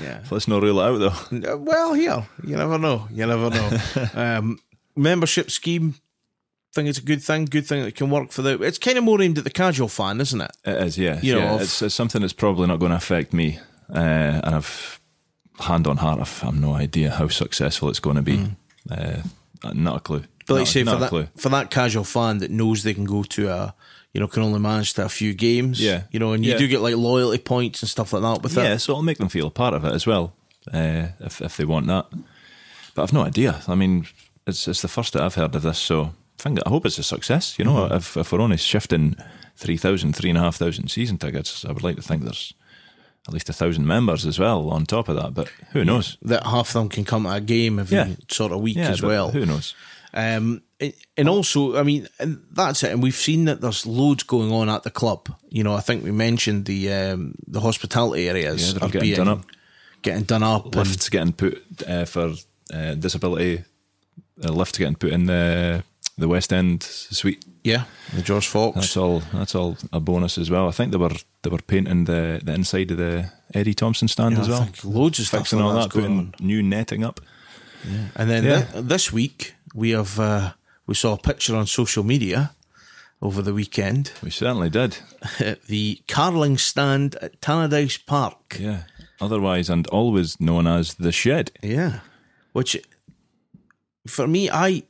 Yeah. 0.00 0.20
Let's 0.30 0.46
not 0.46 0.62
rule 0.62 0.78
it 0.80 0.84
out 0.84 0.98
though. 0.98 1.52
Uh, 1.54 1.56
Well, 1.58 1.96
yeah, 1.96 2.24
you 2.46 2.56
never 2.56 2.78
know. 2.78 3.08
You 3.10 3.26
never 3.26 3.50
know. 3.50 3.78
um, 4.14 4.60
membership 4.94 5.50
scheme, 5.50 5.96
think 6.72 6.88
it's 6.88 6.98
a 6.98 7.02
good 7.02 7.20
thing. 7.20 7.44
Good 7.46 7.66
thing 7.66 7.82
that 7.82 7.96
can 7.96 8.10
work 8.10 8.30
for 8.30 8.42
the. 8.42 8.62
It's 8.62 8.78
kind 8.78 8.96
of 8.96 9.02
more 9.04 9.20
aimed 9.20 9.38
at 9.38 9.44
the 9.44 9.50
casual 9.50 9.88
fan, 9.88 10.20
isn't 10.20 10.40
it? 10.40 10.50
It 10.64 10.82
is, 10.86 10.98
yeah. 10.98 11.18
You 11.20 11.36
yeah. 11.38 11.56
it's, 11.60 11.82
it's 11.82 11.94
something 11.94 12.20
that's 12.20 12.32
probably 12.32 12.68
not 12.68 12.78
going 12.78 12.90
to 12.90 12.96
affect 12.96 13.32
me. 13.32 13.58
Uh, 13.92 14.40
and 14.44 14.54
I've, 14.54 15.00
hand 15.58 15.86
on 15.88 15.96
heart, 15.96 16.20
I've, 16.20 16.44
I've 16.44 16.54
no 16.60 16.74
idea 16.74 17.10
how 17.10 17.26
successful 17.28 17.88
it's 17.88 18.00
going 18.00 18.16
to 18.16 18.22
be. 18.22 18.46
Uh, 18.88 19.22
not 19.72 19.96
a 19.96 20.00
clue. 20.00 20.24
But 20.46 20.54
like 20.54 20.60
you 20.62 20.66
say, 20.66 20.84
for 20.84 20.96
that 20.96 21.08
clue. 21.08 21.28
for 21.36 21.48
that 21.50 21.70
casual 21.70 22.04
fan 22.04 22.38
that 22.38 22.50
knows 22.50 22.82
they 22.82 22.94
can 22.94 23.04
go 23.04 23.22
to 23.22 23.48
a, 23.48 23.74
you 24.12 24.20
know, 24.20 24.28
can 24.28 24.42
only 24.42 24.60
manage 24.60 24.92
to 24.94 25.04
a 25.04 25.08
few 25.08 25.32
games. 25.34 25.80
Yeah. 25.80 26.02
you 26.10 26.18
know, 26.20 26.32
and 26.32 26.44
you 26.44 26.52
Yeah. 26.52 26.58
do 26.58 26.68
get 26.68 26.80
like 26.82 26.96
loyalty 26.96 27.38
points 27.38 27.82
and 27.82 27.88
stuff 27.90 28.12
like 28.12 28.22
that 28.22 28.42
with 28.42 28.54
Yeah, 28.56 28.74
it. 28.74 28.78
so 28.80 28.92
it'll 28.92 29.02
make 29.02 29.18
them 29.18 29.28
feel 29.28 29.46
a 29.46 29.50
part 29.50 29.74
of 29.74 29.84
it 29.84 29.92
as 29.92 30.06
well, 30.06 30.34
uh, 30.72 31.08
if, 31.20 31.40
if 31.40 31.56
they 31.56 31.64
want 31.64 31.86
that. 31.86 32.06
But 32.94 33.02
I've 33.04 33.12
no 33.12 33.22
idea. 33.22 33.62
I 33.66 33.74
mean, 33.74 34.06
it's 34.46 34.68
it's 34.68 34.82
the 34.82 34.88
first 34.88 35.12
that 35.14 35.22
I've 35.22 35.34
heard 35.34 35.54
of 35.54 35.62
this, 35.62 35.78
so 35.78 36.12
I, 36.44 36.50
I 36.66 36.68
hope 36.68 36.86
it's 36.86 36.98
a 36.98 37.02
success. 37.02 37.58
You 37.58 37.64
know, 37.64 37.74
Mm-hmm. 37.86 37.94
if, 37.94 38.16
if 38.16 38.32
we're 38.32 38.40
only 38.42 38.56
shifting 38.58 39.16
3,000, 39.56 40.12
3,500 40.14 40.90
season 40.90 41.18
tickets, 41.18 41.64
I 41.64 41.72
would 41.72 41.82
like 41.82 41.96
to 41.96 42.02
think 42.02 42.22
there's 42.22 42.52
at 43.26 43.32
least 43.32 43.48
a 43.48 43.52
thousand 43.54 43.86
members 43.86 44.26
as 44.26 44.38
well 44.38 44.68
on 44.70 44.84
top 44.84 45.08
of 45.08 45.16
that, 45.16 45.32
but 45.32 45.48
who 45.72 45.84
knows? 45.84 46.18
That 46.22 46.44
half 46.44 46.68
of 46.68 46.72
them 46.74 46.88
can 46.90 47.04
come 47.04 47.22
to 47.24 47.30
a 47.32 47.40
game 47.40 47.78
every 47.78 47.96
Yeah. 47.96 48.08
sort 48.30 48.52
of 48.52 48.60
week 48.60 48.76
Yeah, 48.76 48.90
as 48.90 49.00
well. 49.00 49.30
Who 49.30 49.46
knows? 49.46 49.74
Um, 50.14 50.62
and- 51.16 51.28
also, 51.28 51.76
I 51.76 51.82
mean, 51.82 52.08
that's 52.52 52.82
it. 52.82 52.92
And 52.92 53.02
we've 53.02 53.14
seen 53.16 53.46
that 53.46 53.60
there's 53.60 53.84
loads 53.86 54.22
going 54.22 54.52
on 54.52 54.68
at 54.68 54.82
the 54.82 54.90
club. 54.90 55.28
You 55.48 55.64
know, 55.64 55.74
I 55.74 55.80
think 55.80 56.04
we 56.04 56.10
mentioned 56.12 56.66
the 56.66 56.92
um, 56.92 57.34
the 57.46 57.60
hospitality 57.60 58.28
areas 58.28 58.72
Yeah, 58.72 58.78
they're 58.78 58.88
getting 58.88 59.00
being 59.00 59.16
done 59.16 59.28
up. 59.28 59.44
getting 60.02 60.24
done 60.24 60.42
up. 60.42 60.64
and- 60.66 60.76
lifts 60.76 61.08
getting 61.08 61.32
put 61.32 61.62
uh, 61.88 62.04
for 62.04 62.34
uh, 62.72 62.94
disability. 62.94 63.64
A 64.42 64.50
lift 64.52 64.78
getting 64.78 64.96
put 64.96 65.12
in 65.12 65.26
the 65.26 65.82
the 66.18 66.28
West 66.28 66.52
End 66.52 66.82
suite. 66.82 67.44
yeah, 67.64 67.84
the 68.14 68.22
George 68.22 68.46
Fox. 68.46 68.74
That's 68.76 68.96
all. 68.96 69.22
That's 69.32 69.54
all 69.54 69.76
a 69.92 70.00
bonus 70.00 70.38
as 70.38 70.50
well. 70.50 70.68
I 70.68 70.72
think 70.72 70.90
they 70.92 70.98
were 70.98 71.16
they 71.42 71.50
were 71.50 71.58
painting 71.66 72.04
the, 72.04 72.40
the 72.44 72.52
inside 72.52 72.90
of 72.90 72.98
the 72.98 73.30
Eddie 73.54 73.74
Thompson 73.74 74.08
stand 74.08 74.34
Yeah, 74.34 74.40
as 74.42 74.48
I 74.48 74.50
well, 74.52 74.62
think 74.64 74.84
loads 74.84 75.18
of 75.20 75.26
stuff 75.26 75.40
fixing 75.40 75.60
all 75.60 75.72
that's 75.74 75.86
that, 75.86 75.92
putting 75.94 76.18
on. 76.18 76.34
new 76.40 76.62
netting 76.62 77.04
up. 77.04 77.20
Yeah. 77.88 78.08
And 78.16 78.28
then 78.30 78.44
Yeah. 78.44 78.60
thi- 78.62 78.80
this 78.82 79.12
week 79.12 79.53
we 79.74 79.90
have 79.90 80.18
uh, 80.20 80.52
we 80.86 80.94
saw 80.94 81.14
a 81.14 81.18
picture 81.18 81.56
on 81.56 81.66
social 81.66 82.04
media 82.04 82.52
over 83.20 83.42
the 83.42 83.52
weekend. 83.54 84.12
We 84.22 84.30
certainly 84.30 84.70
did. 84.70 84.98
the 85.68 86.00
carling 86.08 86.58
stand 86.58 87.16
at 87.22 87.40
Tannadice 87.40 87.98
Park. 88.06 88.56
Yeah. 88.58 88.82
Otherwise, 89.20 89.70
and 89.70 89.86
always 89.88 90.38
known 90.40 90.66
as 90.66 90.94
the 90.94 91.12
shed. 91.12 91.50
Yeah, 91.62 92.00
which 92.52 92.76
for 94.06 94.26
me, 94.26 94.50
I 94.50 94.82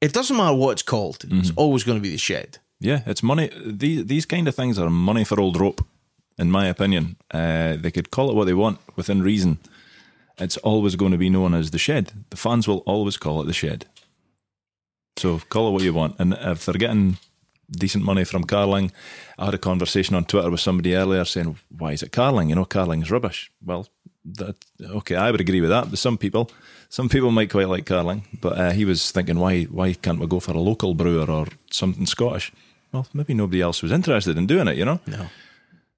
it 0.00 0.12
doesn't 0.12 0.36
matter 0.36 0.56
what 0.56 0.72
it's 0.72 0.82
called. 0.82 1.24
It's 1.24 1.50
Mm-hmm. 1.50 1.58
always 1.58 1.84
going 1.84 1.98
to 1.98 2.02
be 2.02 2.10
the 2.10 2.18
shed. 2.18 2.58
Yeah, 2.80 3.02
it's 3.06 3.22
money. 3.22 3.50
These 3.66 4.06
these 4.06 4.26
kind 4.26 4.48
of 4.48 4.54
things 4.54 4.78
are 4.78 4.90
money 4.90 5.24
for 5.24 5.40
old 5.40 5.58
rope, 5.60 5.84
in 6.38 6.50
my 6.50 6.66
opinion. 6.68 7.16
Uh, 7.30 7.76
they 7.76 7.90
could 7.90 8.10
call 8.10 8.30
it 8.30 8.34
what 8.36 8.44
they 8.46 8.54
want 8.54 8.78
within 8.96 9.22
reason. 9.22 9.58
It's 10.38 10.58
always 10.58 10.96
going 10.96 11.12
to 11.12 11.18
be 11.18 11.30
known 11.30 11.54
as 11.54 11.70
the 11.70 11.78
shed. 11.78 12.12
The 12.30 12.36
fans 12.36 12.66
will 12.68 12.82
always 12.86 13.16
call 13.16 13.40
it 13.40 13.46
the 13.46 13.52
shed. 13.54 13.86
So 15.16 15.40
call 15.48 15.68
it 15.68 15.72
what 15.72 15.82
you 15.82 15.94
want. 15.94 16.16
And 16.18 16.34
if 16.34 16.64
they're 16.64 16.74
getting 16.74 17.18
decent 17.70 18.04
money 18.04 18.24
from 18.24 18.44
Carling, 18.44 18.92
I 19.38 19.46
had 19.46 19.54
a 19.54 19.58
conversation 19.58 20.16
on 20.16 20.24
Twitter 20.24 20.50
with 20.50 20.60
somebody 20.60 20.94
earlier 20.94 21.24
saying, 21.24 21.58
"Why 21.68 21.92
is 21.92 22.02
it 22.02 22.12
Carling? 22.12 22.50
You 22.50 22.56
know, 22.56 22.64
Carling's 22.64 23.10
rubbish." 23.10 23.50
Well, 23.64 23.86
that 24.24 24.56
okay, 24.82 25.16
I 25.16 25.30
would 25.30 25.40
agree 25.40 25.60
with 25.60 25.70
that. 25.70 25.90
But 25.90 25.98
some 25.98 26.18
people, 26.18 26.50
some 26.88 27.08
people 27.08 27.30
might 27.30 27.50
quite 27.50 27.68
like 27.68 27.86
Carling. 27.86 28.24
But 28.40 28.58
uh, 28.58 28.70
he 28.72 28.84
was 28.84 29.10
thinking, 29.10 29.38
why 29.38 29.64
why 29.64 29.94
can't 29.94 30.20
we 30.20 30.26
go 30.26 30.40
for 30.40 30.52
a 30.52 30.60
local 30.60 30.94
brewer 30.94 31.30
or 31.30 31.46
something 31.70 32.06
Scottish? 32.06 32.52
Well, 32.92 33.06
maybe 33.12 33.34
nobody 33.34 33.60
else 33.60 33.82
was 33.82 33.92
interested 33.92 34.36
in 34.38 34.46
doing 34.46 34.68
it, 34.68 34.76
you 34.76 34.84
know. 34.84 35.00
No. 35.06 35.26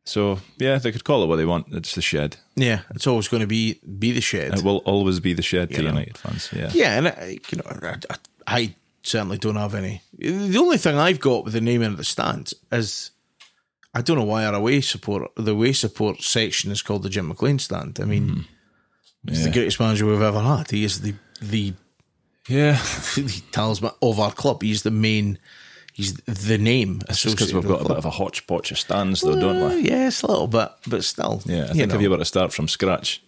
So 0.05 0.39
yeah, 0.59 0.79
they 0.79 0.93
could 0.93 1.05
call 1.05 1.23
it 1.23 1.27
what 1.27 1.37
they 1.37 1.45
want. 1.45 1.67
It's 1.73 1.95
the 1.95 2.03
shed. 2.03 2.37
Yeah, 2.57 2.81
it's 2.95 3.07
always 3.07 3.29
going 3.29 3.43
to 3.43 3.47
be 3.47 3.79
be 3.99 4.13
the 4.13 4.23
shed. 4.23 4.55
It 4.55 4.65
will 4.65 4.79
always 4.85 5.21
be 5.21 5.35
the 5.35 5.43
shed 5.43 5.71
to 5.71 5.83
know. 5.83 5.89
United 5.89 6.17
fans. 6.17 6.51
Yeah. 6.53 6.71
Yeah, 6.73 6.99
and 6.99 7.09
I, 7.09 7.39
you 7.51 7.59
know, 7.59 7.99
I, 8.09 8.17
I 8.47 8.75
certainly 9.03 9.39
don't 9.39 9.57
have 9.57 9.75
any. 9.75 10.03
The 10.19 10.59
only 10.59 10.79
thing 10.79 10.97
I've 10.97 11.21
got 11.21 11.45
with 11.45 11.53
the 11.55 11.61
naming 11.61 11.89
of 11.93 11.97
the 11.97 12.05
stands 12.05 12.55
is 12.73 13.11
I 13.95 14.03
don't 14.03 14.19
know 14.19 14.25
why 14.25 14.45
our 14.45 14.55
away 14.55 14.81
support, 14.81 15.31
the 15.37 15.53
away 15.53 15.73
support 15.73 16.23
section 16.23 16.71
is 16.71 16.83
called 16.83 17.03
the 17.03 17.09
Jim 17.11 17.29
McLean 17.29 17.59
stand. 17.59 17.99
I 18.01 18.05
mean, 18.05 18.45
he's 19.27 19.45
the 19.45 19.51
greatest 19.51 19.81
manager 19.81 20.07
we've 20.07 20.21
ever 20.23 20.41
had. 20.41 20.71
He 20.71 20.85
is 20.85 21.01
the 21.01 21.15
the, 21.41 21.73
Yeah. 22.49 22.73
the 23.17 23.43
talisman 23.53 23.93
of 24.03 24.19
our 24.21 24.33
club. 24.33 24.63
He's 24.63 24.83
the 24.83 24.91
main. 24.91 25.39
He's 25.95 26.15
the 26.15 26.59
name. 26.59 27.01
It's 27.09 27.23
just 27.23 27.35
because 27.37 27.53
we've 27.53 27.67
got 27.67 27.81
a 27.81 27.89
bit 27.89 27.97
of 27.97 28.05
a 28.05 28.11
hodgepodge 28.11 28.71
of 28.71 28.79
stands, 28.79 29.21
though, 29.21 29.35
don't 29.39 29.63
Uh, 29.63 29.69
we? 29.71 29.81
yes, 29.89 30.23
a 30.23 30.29
little 30.29 30.47
bit, 30.47 30.69
but 30.87 31.03
still. 31.03 31.43
Yeah, 31.45 31.65
I 31.65 31.73
think 31.73 31.89
know. 31.89 31.97
if 31.97 32.03
you 32.03 32.11
were 32.11 32.19
to 32.19 32.25
start 32.25 32.53
from 32.53 32.69
scratch 32.69 33.21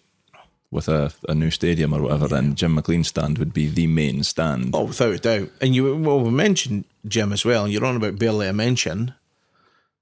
with 0.71 0.87
a, 0.87 1.11
a 1.27 1.35
new 1.35 1.51
stadium 1.51 1.93
or 1.93 2.01
whatever, 2.01 2.27
then 2.27 2.55
Jim 2.55 2.73
McLean's 2.75 3.09
stand 3.09 3.37
would 3.37 3.53
be 3.53 3.67
the 3.67 3.87
main 3.87 4.23
stand. 4.23 4.71
Oh, 4.73 4.85
without 4.85 5.13
a 5.13 5.19
doubt. 5.19 5.49
And 5.59 5.75
you 5.75 5.95
well, 5.97 6.21
we 6.21 6.31
mentioned 6.31 6.85
Jim 7.07 7.33
as 7.33 7.43
well. 7.45 7.65
and 7.65 7.73
You're 7.73 7.85
on 7.85 7.97
about 7.97 8.17
barely 8.17 8.47
a 8.47 8.53
mention. 8.53 9.13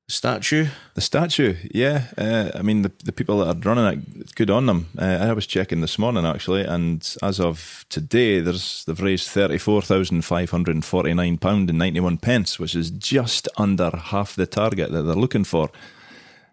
statue. 0.07 0.67
The 0.95 1.01
statue, 1.01 1.55
yeah. 1.71 2.05
Uh, 2.17 2.51
I 2.55 2.61
mean, 2.61 2.81
the 2.83 2.91
the 3.03 3.11
people 3.11 3.39
that 3.39 3.55
are 3.55 3.59
running 3.69 3.85
it, 4.19 4.35
good 4.35 4.49
on 4.49 4.65
them. 4.65 4.87
Uh, 4.97 5.05
I 5.21 5.33
was 5.33 5.45
checking 5.47 5.81
this 5.81 5.97
morning 5.99 6.25
actually, 6.25 6.63
and 6.63 7.15
as 7.21 7.39
of 7.39 7.85
today, 7.89 8.39
there's 8.39 8.83
they've 8.85 9.01
raised 9.01 9.27
thirty 9.27 9.57
four 9.57 9.81
thousand 9.81 10.23
five 10.23 10.49
hundred 10.51 10.75
and 10.75 10.85
forty 10.85 11.13
nine 11.13 11.37
pound 11.37 11.69
and 11.69 11.79
ninety 11.79 11.99
one 11.99 12.17
pence, 12.17 12.59
which 12.59 12.75
is 12.75 12.91
just 12.91 13.47
under 13.57 13.89
half 13.95 14.35
the 14.35 14.45
target 14.47 14.91
that 14.91 15.03
they're 15.03 15.15
looking 15.15 15.43
for. 15.45 15.69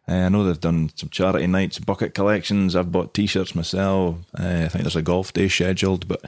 Uh, 0.08 0.14
I 0.14 0.28
know 0.28 0.44
they've 0.44 0.60
done 0.60 0.90
some 0.94 1.08
charity 1.08 1.46
nights, 1.46 1.78
bucket 1.78 2.14
collections. 2.14 2.76
I've 2.76 2.92
bought 2.92 3.14
T-shirts 3.14 3.54
myself. 3.54 4.16
Uh, 4.38 4.62
I 4.64 4.68
think 4.68 4.84
there's 4.84 4.96
a 4.96 5.02
golf 5.02 5.32
day 5.32 5.48
scheduled, 5.48 6.06
but 6.06 6.24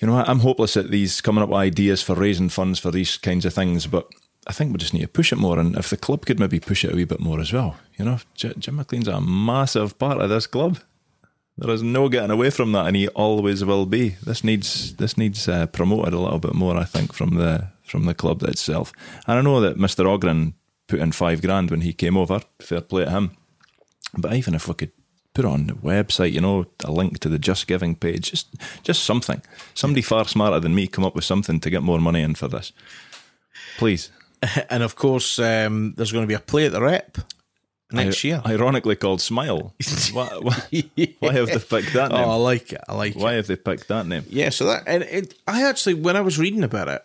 you 0.00 0.08
know, 0.08 0.16
I'm 0.16 0.40
hopeless 0.40 0.76
at 0.76 0.90
these 0.90 1.20
coming 1.20 1.42
up 1.42 1.48
with 1.48 1.58
ideas 1.58 2.02
for 2.02 2.14
raising 2.14 2.48
funds 2.48 2.78
for 2.78 2.90
these 2.90 3.16
kinds 3.16 3.44
of 3.44 3.54
things, 3.54 3.86
but 3.86 4.08
I 4.46 4.52
think 4.52 4.72
we 4.72 4.78
just 4.78 4.92
need 4.92 5.02
to 5.02 5.08
push 5.08 5.32
it 5.32 5.38
more. 5.38 5.58
And 5.58 5.76
if 5.76 5.90
the 5.90 5.96
club 5.96 6.26
could 6.26 6.40
maybe 6.40 6.58
push 6.58 6.84
it 6.84 6.92
a 6.92 6.96
wee 6.96 7.04
bit 7.04 7.20
more 7.20 7.40
as 7.40 7.52
well, 7.52 7.76
you 7.96 8.04
know, 8.04 8.18
Jim 8.34 8.76
McLean's 8.76 9.08
a 9.08 9.20
massive 9.20 9.98
part 9.98 10.20
of 10.20 10.28
this 10.28 10.48
club. 10.48 10.78
There 11.56 11.72
is 11.72 11.82
no 11.82 12.08
getting 12.08 12.30
away 12.30 12.50
from 12.50 12.72
that, 12.72 12.86
and 12.86 12.96
he 12.96 13.08
always 13.08 13.64
will 13.64 13.86
be. 13.86 14.16
This 14.24 14.42
needs 14.42 14.96
this 14.96 15.16
needs 15.16 15.46
uh, 15.48 15.66
promoted 15.66 16.14
a 16.14 16.18
little 16.18 16.38
bit 16.38 16.54
more, 16.54 16.76
I 16.76 16.84
think, 16.84 17.12
from 17.12 17.36
the 17.36 17.68
from 17.84 18.06
the 18.06 18.14
club 18.14 18.42
itself. 18.42 18.92
And 19.26 19.38
I 19.38 19.42
know 19.42 19.60
that 19.60 19.76
Mister 19.76 20.08
Ogren 20.08 20.54
put 20.88 21.00
in 21.00 21.12
five 21.12 21.42
grand 21.42 21.70
when 21.70 21.80
he 21.82 21.92
came 21.92 22.16
over. 22.16 22.40
Fair 22.60 22.80
play 22.80 23.04
to 23.04 23.10
him. 23.10 23.36
But 24.16 24.34
even 24.34 24.54
if 24.54 24.68
we 24.68 24.74
could 24.74 24.92
put 25.34 25.44
on 25.44 25.66
the 25.66 25.72
website, 25.74 26.32
you 26.32 26.40
know, 26.40 26.66
a 26.84 26.92
link 26.92 27.18
to 27.20 27.28
the 27.28 27.38
Just 27.38 27.66
Giving 27.66 27.94
page, 27.96 28.30
just 28.30 28.48
just 28.82 29.02
something. 29.04 29.40
Somebody 29.74 30.02
far 30.02 30.26
smarter 30.26 30.60
than 30.60 30.74
me 30.74 30.86
come 30.86 31.04
up 31.04 31.14
with 31.14 31.24
something 31.24 31.60
to 31.60 31.70
get 31.70 31.82
more 31.82 32.00
money 32.00 32.20
in 32.22 32.34
for 32.34 32.48
this. 32.48 32.72
Please. 33.78 34.10
And 34.70 34.82
of 34.82 34.96
course, 34.96 35.38
um, 35.38 35.94
there's 35.96 36.10
going 36.10 36.24
to 36.24 36.28
be 36.28 36.34
a 36.34 36.40
play 36.40 36.66
at 36.66 36.72
the 36.72 36.82
rep 36.82 37.16
next 37.92 38.24
I- 38.24 38.28
year. 38.28 38.42
Ironically 38.44 38.96
called 38.96 39.20
Smile. 39.20 39.72
why, 40.12 40.26
why, 40.40 40.56
why 41.20 41.32
have 41.32 41.46
they 41.46 41.58
picked 41.60 41.92
that 41.92 42.10
name? 42.12 42.24
Oh, 42.24 42.30
I 42.32 42.34
like 42.34 42.72
it. 42.72 42.80
I 42.88 42.94
like 42.96 43.14
it. 43.14 43.22
why 43.22 43.34
have 43.34 43.46
they 43.46 43.54
picked 43.56 43.86
that 43.86 44.06
name? 44.06 44.24
Yeah, 44.28 44.48
so 44.50 44.64
that 44.66 44.82
and 44.86 45.04
it, 45.04 45.34
I 45.46 45.62
actually 45.68 45.94
when 45.94 46.16
I 46.16 46.22
was 46.22 46.40
reading 46.40 46.64
about 46.64 46.88
it, 46.88 47.04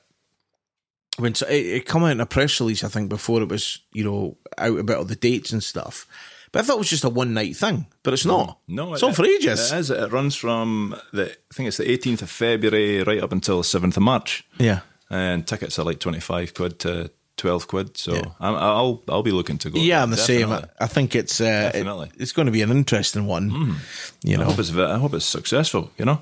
when 1.18 1.32
it, 1.34 1.42
it 1.50 1.86
come 1.86 2.04
out 2.04 2.12
in 2.12 2.22
a 2.22 2.26
press 2.26 2.60
release, 2.60 2.84
I 2.84 2.88
think 2.90 3.10
before 3.10 3.42
it 3.42 3.50
was 3.50 3.80
you 3.94 4.04
know 4.04 4.38
out 4.58 4.80
about 4.80 4.98
all 4.98 5.04
the 5.06 5.16
dates 5.16 5.52
and 5.52 5.64
stuff. 5.64 6.06
But 6.52 6.62
I 6.62 6.64
thought 6.64 6.76
it 6.76 6.80
was 6.80 6.90
just 6.90 7.04
a 7.04 7.10
one 7.10 7.34
night 7.34 7.58
thing, 7.58 7.88
but 8.04 8.14
it's 8.14 8.26
not. 8.26 8.60
No, 8.70 8.94
it's 8.94 9.04
on 9.04 9.14
for 9.14 9.26
ages. 9.26 9.72
It 9.72 9.78
is. 9.80 9.90
It 9.92 10.12
runs 10.12 10.36
from 10.36 10.96
the 11.12 11.30
I 11.32 11.54
think 11.54 11.68
it's 11.68 11.78
the 11.78 11.84
18th 11.84 12.22
of 12.22 12.30
February 12.30 13.04
right 13.04 13.22
up 13.22 13.34
until 13.34 13.58
the 13.58 13.64
7th 13.68 13.98
of 13.98 14.04
March, 14.04 14.46
yeah, 14.58 14.80
and 15.10 15.46
tickets 15.46 15.78
are 15.78 15.84
like 15.84 16.00
25 16.00 16.54
quid 16.54 16.80
to 16.80 17.12
12 17.36 17.68
quid. 17.68 17.98
So 17.98 18.14
Yeah. 18.16 18.22
I'm, 18.40 18.56
I'll 18.56 19.04
I'll 19.10 19.24
be 19.24 19.32
looking 19.32 19.58
to 19.60 19.70
go. 19.70 19.78
yeah, 19.80 20.02
I'm 20.02 20.10
the 20.10 20.18
same. 20.18 20.52
I 20.80 20.88
think 20.88 21.16
it's 21.16 21.42
uh, 21.42 21.44
it- 21.74 21.84
Definitely. 21.84 22.12
it's 22.18 22.32
going 22.32 22.46
to 22.46 22.52
be 22.52 22.62
an 22.62 22.72
interesting 22.72 23.28
one. 23.28 23.76
You 24.24 24.38
know, 24.38 24.44
I 24.44 24.46
hope 24.48 24.60
it's 24.60 24.74
I 24.76 24.98
hope 24.98 25.14
it's 25.16 25.26
successful. 25.26 25.92
You 25.98 26.06
know, 26.06 26.22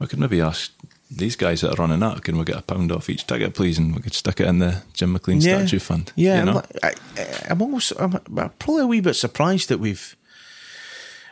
I 0.00 0.06
could 0.06 0.18
maybe 0.18 0.40
ask 0.40 0.72
these 1.10 1.36
guys 1.36 1.60
that 1.60 1.72
are 1.72 1.82
running 1.82 2.00
that. 2.00 2.22
Can 2.22 2.38
we 2.38 2.44
get 2.44 2.56
a 2.56 2.62
pound 2.62 2.92
off 2.92 3.10
each 3.10 3.26
ticket, 3.26 3.54
please, 3.54 3.78
and 3.78 3.94
we 3.94 4.02
could 4.02 4.14
stick 4.14 4.40
it 4.40 4.46
in 4.46 4.58
the 4.58 4.82
Jim 4.92 5.12
McLean 5.12 5.40
yeah, 5.40 5.58
statue 5.58 5.78
fund. 5.78 6.12
Yeah, 6.16 6.34
you 6.42 6.48
I'm, 6.48 6.54
know? 6.54 6.62
I, 6.82 6.92
I- 7.16 7.46
I'm 7.50 7.62
almost 7.62 7.92
I'm, 7.98 8.14
I'm 8.14 8.50
probably 8.58 8.82
a 8.82 8.86
wee 8.86 9.00
bit 9.00 9.14
surprised 9.14 9.68
that 9.68 9.78
we've 9.78 10.16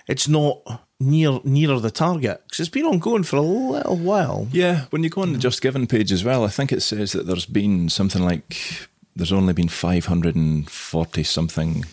it's 0.06 0.28
not 0.28 0.82
near 1.00 1.40
nearer 1.44 1.80
the 1.80 1.90
target 1.90 2.42
because 2.44 2.60
it's 2.60 2.68
been 2.68 2.84
ongoing 2.84 3.22
for 3.22 3.36
a 3.36 3.40
little 3.40 3.96
while. 3.96 4.48
Yeah, 4.52 4.86
when 4.90 5.02
you 5.02 5.10
go 5.10 5.22
on 5.22 5.32
the 5.32 5.38
Just 5.38 5.62
Giving 5.62 5.86
page 5.86 6.12
as 6.12 6.24
well, 6.24 6.44
I 6.44 6.48
think 6.48 6.72
it 6.72 6.82
says 6.82 7.12
that 7.12 7.26
there's 7.26 7.46
been 7.46 7.88
something 7.88 8.22
like 8.22 8.88
there's 9.14 9.32
only 9.32 9.52
been 9.52 9.68
540 9.68 11.22
something 11.22 11.84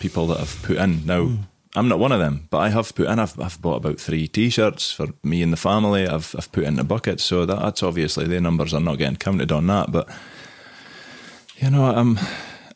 people 0.00 0.26
that 0.28 0.38
have 0.38 0.62
put 0.62 0.76
in. 0.78 1.06
Now, 1.06 1.24
hmm. 1.24 1.36
I'm 1.76 1.86
not 1.88 2.00
one 2.00 2.10
of 2.12 2.18
them, 2.18 2.48
but 2.50 2.58
I 2.58 2.68
have 2.70 2.94
put 2.96 3.06
in. 3.08 3.18
I've, 3.20 3.38
I've 3.38 3.60
bought 3.62 3.76
about 3.76 4.00
three 4.00 4.26
T-shirts 4.26 4.90
for 4.92 5.06
me 5.22 5.40
and 5.42 5.52
the 5.52 5.56
family. 5.56 6.06
I've 6.06 6.34
I've 6.36 6.50
put 6.50 6.64
in 6.64 6.74
the 6.76 6.84
bucket, 6.84 7.20
so 7.20 7.46
that, 7.46 7.58
that's 7.60 7.82
obviously 7.82 8.26
the 8.26 8.40
numbers 8.40 8.74
are 8.74 8.80
not 8.80 8.98
getting 8.98 9.16
counted 9.16 9.52
on 9.52 9.66
that. 9.68 9.92
But 9.92 10.08
you 11.58 11.70
know, 11.70 11.84
um, 11.84 12.18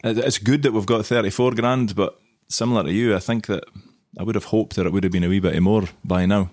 it- 0.05 0.19
it's 0.19 0.39
good 0.39 0.63
that 0.63 0.73
we've 0.73 0.87
got 0.87 1.05
34 1.07 1.53
grand, 1.53 1.95
but 1.97 2.21
similar 2.49 2.85
to 2.85 2.93
you, 2.93 3.17
I 3.17 3.19
think 3.19 3.47
that 3.47 3.65
I 4.19 4.23
would 4.23 4.35
have 4.37 4.45
hoped 4.45 4.77
that 4.77 4.87
it 4.87 4.93
would 4.93 5.03
have 5.05 5.13
been 5.13 5.25
a 5.25 5.29
wee 5.29 5.41
bit 5.41 5.61
more 5.61 5.85
by 6.05 6.27
now. 6.27 6.51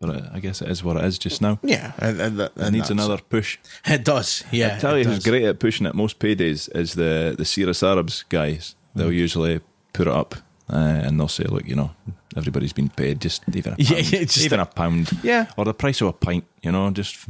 But 0.00 0.10
I- 0.10 0.30
I 0.36 0.40
guess 0.40 0.62
it 0.62 0.68
is 0.70 0.82
what 0.82 0.96
it 0.96 1.04
is 1.04 1.18
just 1.18 1.40
now. 1.42 1.58
Yeah, 1.62 1.92
and, 1.98 2.20
and, 2.20 2.38
that- 2.40 2.52
It 2.56 2.72
needs 2.72 2.90
another 2.90 3.18
push. 3.18 3.58
It 3.86 4.04
does. 4.04 4.42
Yeah, 4.50 4.74
I 4.76 4.80
tell 4.80 4.98
you, 4.98 5.04
who's 5.04 5.22
great 5.24 5.44
at 5.44 5.60
pushing 5.60 5.86
it 5.86 5.94
most 5.94 6.18
paydays 6.18 6.68
is 6.74 6.94
the 6.94 7.34
the 7.38 7.44
Cirrus 7.44 7.82
Arabs 7.82 8.24
guys. 8.28 8.74
They'll 8.96 9.10
Mm. 9.10 9.14
usually 9.14 9.60
put 9.92 10.08
it 10.08 10.12
up 10.12 10.34
uh, 10.72 11.02
and 11.06 11.18
they'll 11.18 11.28
say, 11.28 11.44
"Look, 11.44 11.66
you 11.66 11.74
know, 11.76 11.90
everybody's 12.36 12.72
been 12.72 12.88
paid. 12.88 13.20
Just 13.20 13.42
even 13.54 13.72
a 13.72 13.76
pound, 13.78 13.90
Yeah, 13.90 13.98
yeah, 13.98 14.24
just 14.24 14.44
even 14.44 14.60
a- 14.60 14.66
pound, 14.66 15.10
Yeah. 15.22 15.46
or 15.56 15.64
the 15.64 15.74
price 15.74 16.00
of 16.00 16.08
a 16.08 16.12
pint. 16.12 16.44
You 16.62 16.72
know, 16.72 16.90
just 16.90 17.26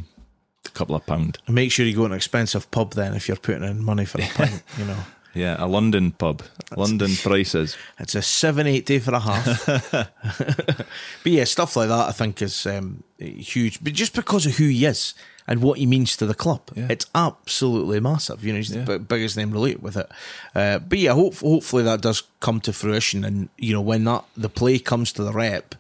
a 0.67 0.71
couple 0.71 0.95
of 0.95 1.05
pound. 1.07 1.39
Make 1.49 1.73
sure 1.73 1.87
you 1.87 1.95
go 1.95 2.03
to 2.03 2.13
an 2.13 2.17
expensive 2.17 2.71
pub 2.71 2.95
then 2.95 3.15
if 3.15 3.27
you're 3.29 3.37
putting 3.37 3.65
in 3.65 3.83
money 3.85 4.05
for 4.05 4.21
a 4.21 4.27
pint. 4.27 4.63
You 4.79 4.85
know, 4.85 4.97
Yeah, 5.33 5.57
a 5.61 5.67
London 5.69 6.11
pub, 6.11 6.43
London 6.77 7.11
prices. 7.23 7.77
it's 8.01 8.17
a 8.17 8.23
seven 8.23 8.67
eighty 8.67 8.99
for 8.99 9.15
a 9.15 9.21
half. 9.21 9.65
but 9.65 11.33
yeah, 11.33 11.45
stuff 11.45 11.77
like 11.77 11.89
that 11.89 12.09
I 12.09 12.13
think 12.13 12.43
is 12.43 12.67
um, 12.67 13.05
huge. 13.19 13.83
But 13.83 13.93
just 13.93 14.15
because 14.15 14.47
of 14.47 14.57
who 14.57 14.65
he 14.69 14.85
is 14.87 15.15
and 15.51 15.61
what 15.63 15.79
he 15.79 15.85
means 15.85 16.17
to 16.17 16.25
the 16.27 16.35
club, 16.35 16.61
Yeah. 16.75 16.87
it's 16.89 17.07
absolutely 17.15 18.01
massive. 18.01 18.43
You 18.45 18.53
know, 18.53 18.59
he's 18.59 18.71
Yeah. 18.71 18.85
the 18.85 18.99
b- 18.99 19.05
biggest 19.09 19.37
name 19.37 19.51
related 19.51 19.83
with 19.83 19.97
it. 19.97 20.09
Uh, 20.55 20.79
but 20.79 20.99
yeah, 20.99 21.13
hope, 21.13 21.35
hopefully 21.41 21.83
that 21.83 22.01
does 22.01 22.23
come 22.41 22.61
to 22.61 22.73
fruition. 22.73 23.25
And 23.25 23.49
you 23.59 23.73
know, 23.75 23.83
when 23.83 24.05
that 24.05 24.25
the 24.37 24.49
play 24.49 24.79
comes 24.79 25.13
to 25.13 25.23
the 25.25 25.33
rep, 25.33 25.75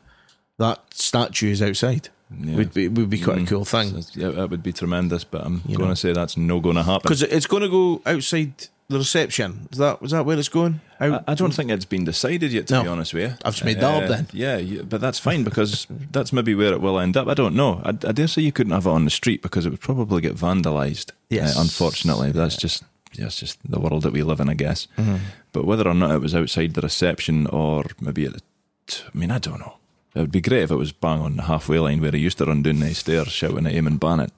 that 0.58 0.80
statue 0.92 1.50
is 1.52 1.62
outside. 1.62 2.08
Yeah. 2.38 2.56
Would 2.56 2.74
be 2.74 2.86
would 2.88 3.10
be 3.10 3.18
quite 3.20 3.38
a 3.42 3.46
cool 3.46 3.64
thing. 3.64 4.02
So, 4.02 4.20
yeah, 4.20 4.28
that 4.30 4.50
would 4.50 4.62
be 4.62 4.72
tremendous. 4.72 5.24
But 5.24 5.44
I'm 5.44 5.62
going 5.66 5.90
to 5.90 5.96
say 5.96 6.12
that's 6.12 6.36
no 6.36 6.60
going 6.60 6.76
to 6.76 6.82
happen. 6.84 7.02
Because 7.02 7.22
it's 7.22 7.46
going 7.46 7.62
to 7.62 7.68
go 7.68 8.02
outside 8.06 8.52
the 8.90 8.98
reception. 8.98 9.68
Is 9.72 9.78
that 9.78 9.98
is 10.02 10.10
that 10.10 10.26
where 10.26 10.38
it's 10.38 10.48
going? 10.48 10.80
I 10.98 11.20
I 11.26 11.34
don't 11.34 11.54
think 11.54 11.70
it's 11.70 11.84
been 11.86 12.04
decided 12.04 12.52
yet, 12.52 12.66
to 12.66 12.74
No. 12.74 12.82
be 12.82 12.88
honest 12.88 13.14
with 13.14 13.22
you. 13.22 13.36
I've 13.44 13.54
just 13.54 13.64
made 13.64 13.80
that 13.80 14.02
up 14.02 14.08
then. 14.08 14.26
Yeah, 14.32 14.56
yeah, 14.58 14.82
but 14.82 15.00
that's 15.00 15.18
fine 15.18 15.44
because 15.44 15.86
that's 16.12 16.32
maybe 16.32 16.54
where 16.54 16.72
it 16.72 16.80
will 16.80 16.98
end 16.98 17.16
up. 17.16 17.28
I 17.28 17.34
don't 17.34 17.54
know. 17.54 17.80
I, 17.84 17.90
I 17.90 18.12
dare 18.12 18.28
say 18.28 18.42
you 18.42 18.52
couldn't 18.52 18.72
have 18.72 18.86
it 18.86 18.90
on 18.90 19.04
the 19.04 19.10
street 19.10 19.42
because 19.42 19.64
it 19.66 19.70
would 19.70 19.80
probably 19.80 20.20
get 20.20 20.36
vandalised. 20.36 21.12
Yes. 21.30 21.56
uh, 21.56 21.60
unfortunately, 21.62 22.32
that's 22.32 22.56
just 22.56 22.82
that's 23.16 23.40
just 23.40 23.58
the 23.68 23.80
world 23.80 24.02
that 24.02 24.12
we 24.12 24.22
live 24.22 24.40
in, 24.40 24.48
I 24.48 24.54
guess. 24.54 24.86
Mm-hmm. 24.98 25.16
But 25.52 25.64
whether 25.66 25.88
or 25.88 25.94
not 25.94 26.14
it 26.14 26.20
was 26.20 26.34
outside 26.34 26.74
the 26.74 26.80
reception 26.82 27.46
or 27.48 27.84
maybe 28.00 28.24
at 28.26 28.34
the, 28.34 28.40
t- 28.86 29.02
I 29.12 29.18
mean, 29.18 29.30
I 29.30 29.38
don't 29.38 29.58
know. 29.60 29.74
It 30.14 30.20
would 30.20 30.32
be 30.32 30.40
great 30.40 30.62
if 30.64 30.70
it 30.72 30.76
was 30.76 30.92
bang 30.92 31.20
on 31.20 31.36
the 31.36 31.42
halfway 31.44 31.78
line 31.78 32.00
where 32.00 32.10
he 32.12 32.18
used 32.18 32.38
to 32.38 32.44
run 32.44 32.62
down 32.62 32.80
the 32.80 32.92
stairs 32.94 33.28
shouting 33.32 33.66
at 33.66 33.72
Eamon 33.74 33.98
Bannon. 34.00 34.30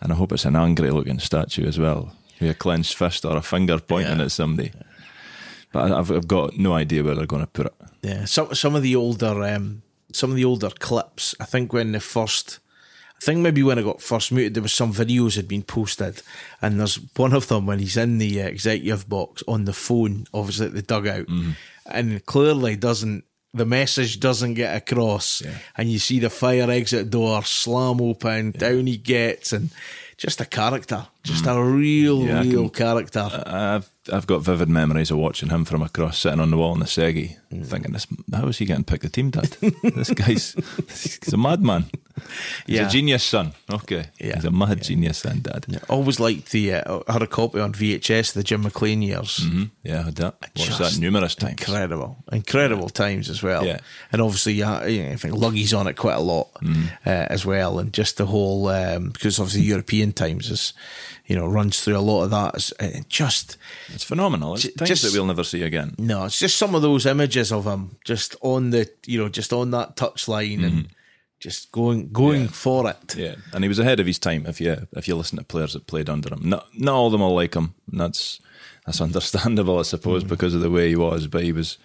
And 0.00 0.12
I 0.12 0.16
hope 0.16 0.32
it's 0.32 0.44
an 0.44 0.56
angry 0.56 0.90
looking 0.90 1.18
statue 1.18 1.66
as 1.66 1.78
well, 1.78 2.12
with 2.40 2.50
a 2.50 2.54
clenched 2.54 2.96
fist 2.96 3.24
or 3.24 3.36
a 3.36 3.42
finger 3.42 3.78
pointing 3.78 4.18
Yeah. 4.18 4.24
at 4.24 4.32
somebody. 4.32 4.72
But 5.72 5.92
I- 5.92 5.98
I've, 5.98 6.10
I've 6.10 6.28
got 6.28 6.56
no 6.58 6.72
idea 6.74 7.02
where 7.04 7.14
they're 7.14 7.26
going 7.26 7.42
to 7.44 7.50
put 7.50 7.66
it. 7.66 7.74
Yeah, 8.02 8.24
some 8.26 8.54
some 8.54 8.74
of 8.76 8.82
the 8.82 8.94
older 8.96 9.42
um, 9.42 9.82
some 10.12 10.30
of 10.30 10.36
the 10.36 10.44
older 10.44 10.70
clips. 10.70 11.34
I 11.40 11.44
think 11.44 11.72
when 11.72 11.92
the 11.92 12.00
first, 12.00 12.60
I 13.20 13.24
think 13.24 13.40
maybe 13.40 13.62
when 13.62 13.76
it 13.78 13.82
got 13.82 14.00
first 14.00 14.30
muted, 14.32 14.54
there 14.54 14.62
was 14.62 14.72
some 14.72 14.92
videos 14.94 15.34
had 15.36 15.48
been 15.48 15.64
posted, 15.64 16.22
and 16.62 16.78
there's 16.78 16.98
one 17.16 17.32
of 17.34 17.48
them 17.48 17.66
when 17.66 17.80
he's 17.80 17.96
in 17.96 18.18
the 18.18 18.40
uh, 18.42 18.46
executive 18.46 19.08
box 19.08 19.42
on 19.48 19.64
the 19.64 19.72
phone, 19.72 20.26
obviously 20.32 20.66
at 20.66 20.74
the 20.74 20.82
dugout, 20.82 21.26
and 21.86 22.24
clearly 22.26 22.76
doesn't. 22.76 23.24
The 23.54 23.64
message 23.66 24.20
doesn't 24.20 24.54
get 24.54 24.76
across, 24.76 25.42
and 25.76 25.90
you 25.90 25.98
see 25.98 26.20
the 26.20 26.30
fire 26.30 26.70
exit 26.70 27.10
door 27.10 27.42
slam 27.44 28.00
open. 28.00 28.52
Down 28.52 28.86
he 28.86 28.96
gets, 28.98 29.52
and 29.52 29.70
just 30.18 30.40
a 30.40 30.44
character, 30.44 31.08
just 31.28 31.46
a 31.46 31.62
real, 31.62 32.24
Yeah, 32.24 32.42
real 32.42 32.68
can- 32.68 32.86
character. 32.86 33.28
I've 33.46 33.88
I've 34.10 34.26
got 34.26 34.40
vivid 34.40 34.70
memories 34.70 35.10
of 35.10 35.18
watching 35.18 35.50
him 35.50 35.66
from 35.66 35.82
across, 35.82 36.18
sitting 36.18 36.40
on 36.40 36.50
the 36.50 36.56
wall 36.56 36.72
in 36.72 36.80
the 36.80 36.86
Segi, 36.86 37.36
thinking, 37.64 37.92
"This 37.92 38.06
how 38.32 38.46
is 38.48 38.56
he 38.56 38.64
getting 38.64 38.84
picked 38.84 39.02
the 39.02 39.10
team, 39.10 39.28
Dad? 39.30 39.50
this 39.82 40.10
guy's 40.10 40.54
he's 40.88 41.32
a 41.32 41.36
madman. 41.36 41.84
He's 42.66 42.76
Yeah. 42.76 42.86
a 42.88 42.90
genius 42.90 43.22
son. 43.22 43.52
Okay, 43.70 44.06
Yeah. 44.18 44.36
he's 44.36 44.44
a 44.46 44.50
mad 44.50 44.82
genius 44.82 45.18
son, 45.18 45.40
Dad. 45.42 45.66
Yeah, 45.68 45.80
Always 45.90 46.18
liked 46.18 46.50
the. 46.52 46.72
Uh, 46.74 47.00
I 47.06 47.12
had 47.12 47.22
a 47.22 47.26
copy 47.26 47.60
on 47.60 47.72
VHS, 47.74 48.28
of 48.30 48.34
the 48.34 48.42
Jim 48.44 48.62
McLean 48.62 49.02
years. 49.02 49.44
yeah 49.84 50.00
I 50.00 50.02
had 50.04 50.14
that. 50.16 50.36
Watched 50.56 50.78
that 50.78 50.98
numerous 50.98 51.34
times. 51.34 51.60
Incredible, 51.60 52.16
incredible 52.32 52.88
times 52.88 53.28
as 53.28 53.42
well. 53.42 53.64
Yeah. 53.66 53.78
and 54.10 54.22
obviously, 54.22 54.54
yeah, 54.54 54.86
you 54.86 55.04
know, 55.04 55.10
I 55.12 55.16
think 55.16 55.34
Luggy's 55.34 55.74
on 55.74 55.86
it 55.86 55.96
quite 55.96 56.16
a 56.16 56.20
lot 56.20 56.48
Mm-hmm. 56.62 56.86
uh, 57.06 57.26
as 57.28 57.44
well, 57.44 57.78
and 57.78 57.92
just 57.92 58.16
the 58.16 58.26
whole 58.26 58.68
um, 58.68 59.10
because 59.10 59.38
obviously 59.38 59.62
European 59.68 60.12
times 60.12 60.50
is, 60.50 60.72
you 61.28 61.36
know, 61.36 61.46
runs 61.46 61.78
through 61.80 61.96
a 61.96 62.00
lot 62.10 62.24
of 62.24 62.30
that. 62.30 62.54
It's, 62.56 62.72
uh, 62.80 63.00
just 63.08 63.56
It's 63.94 64.02
phenomenal. 64.04 64.54
It's 64.54 64.64
J- 64.64 64.70
times 64.72 64.88
just- 64.88 65.02
that 65.04 65.12
we'll 65.12 65.26
never 65.26 65.44
see 65.44 65.62
again. 65.62 65.94
no, 65.98 66.24
it's 66.24 66.38
just 66.40 66.56
some 66.56 66.74
of 66.74 66.82
those 66.82 67.06
images 67.06 67.52
of 67.52 67.64
him 67.66 67.98
just 68.04 68.34
on 68.40 68.70
the, 68.70 68.88
you 69.06 69.18
know, 69.20 69.28
just 69.28 69.52
on 69.52 69.70
that 69.70 69.94
touchline 69.96 70.56
Mm-hmm. 70.58 70.64
and 70.64 70.88
just 71.40 71.70
going 71.70 72.10
going 72.10 72.48
for 72.48 72.90
it. 72.90 73.14
Yeah, 73.16 73.36
and 73.52 73.62
he 73.62 73.68
was 73.68 73.78
ahead 73.78 74.00
of 74.00 74.06
his 74.06 74.18
time. 74.18 74.44
If 74.46 74.60
you 74.60 74.88
if 74.96 75.06
you 75.06 75.14
listen 75.14 75.38
to 75.38 75.44
players 75.44 75.74
that 75.74 75.86
played 75.86 76.08
under 76.10 76.32
him, 76.34 76.40
not 76.48 76.66
not 76.76 76.94
all 76.96 77.06
of 77.06 77.12
them 77.12 77.20
will 77.20 77.34
like 77.36 77.54
him. 77.54 77.74
That's 77.92 78.40
that's 78.84 79.00
understandable, 79.08 79.78
I 79.78 79.82
suppose, 79.82 80.24
Mm. 80.24 80.28
because 80.28 80.54
of 80.56 80.62
the 80.62 80.70
way 80.70 80.88
he 80.88 80.96
was. 80.96 81.28
But 81.28 81.44
he 81.44 81.52
was 81.52 81.78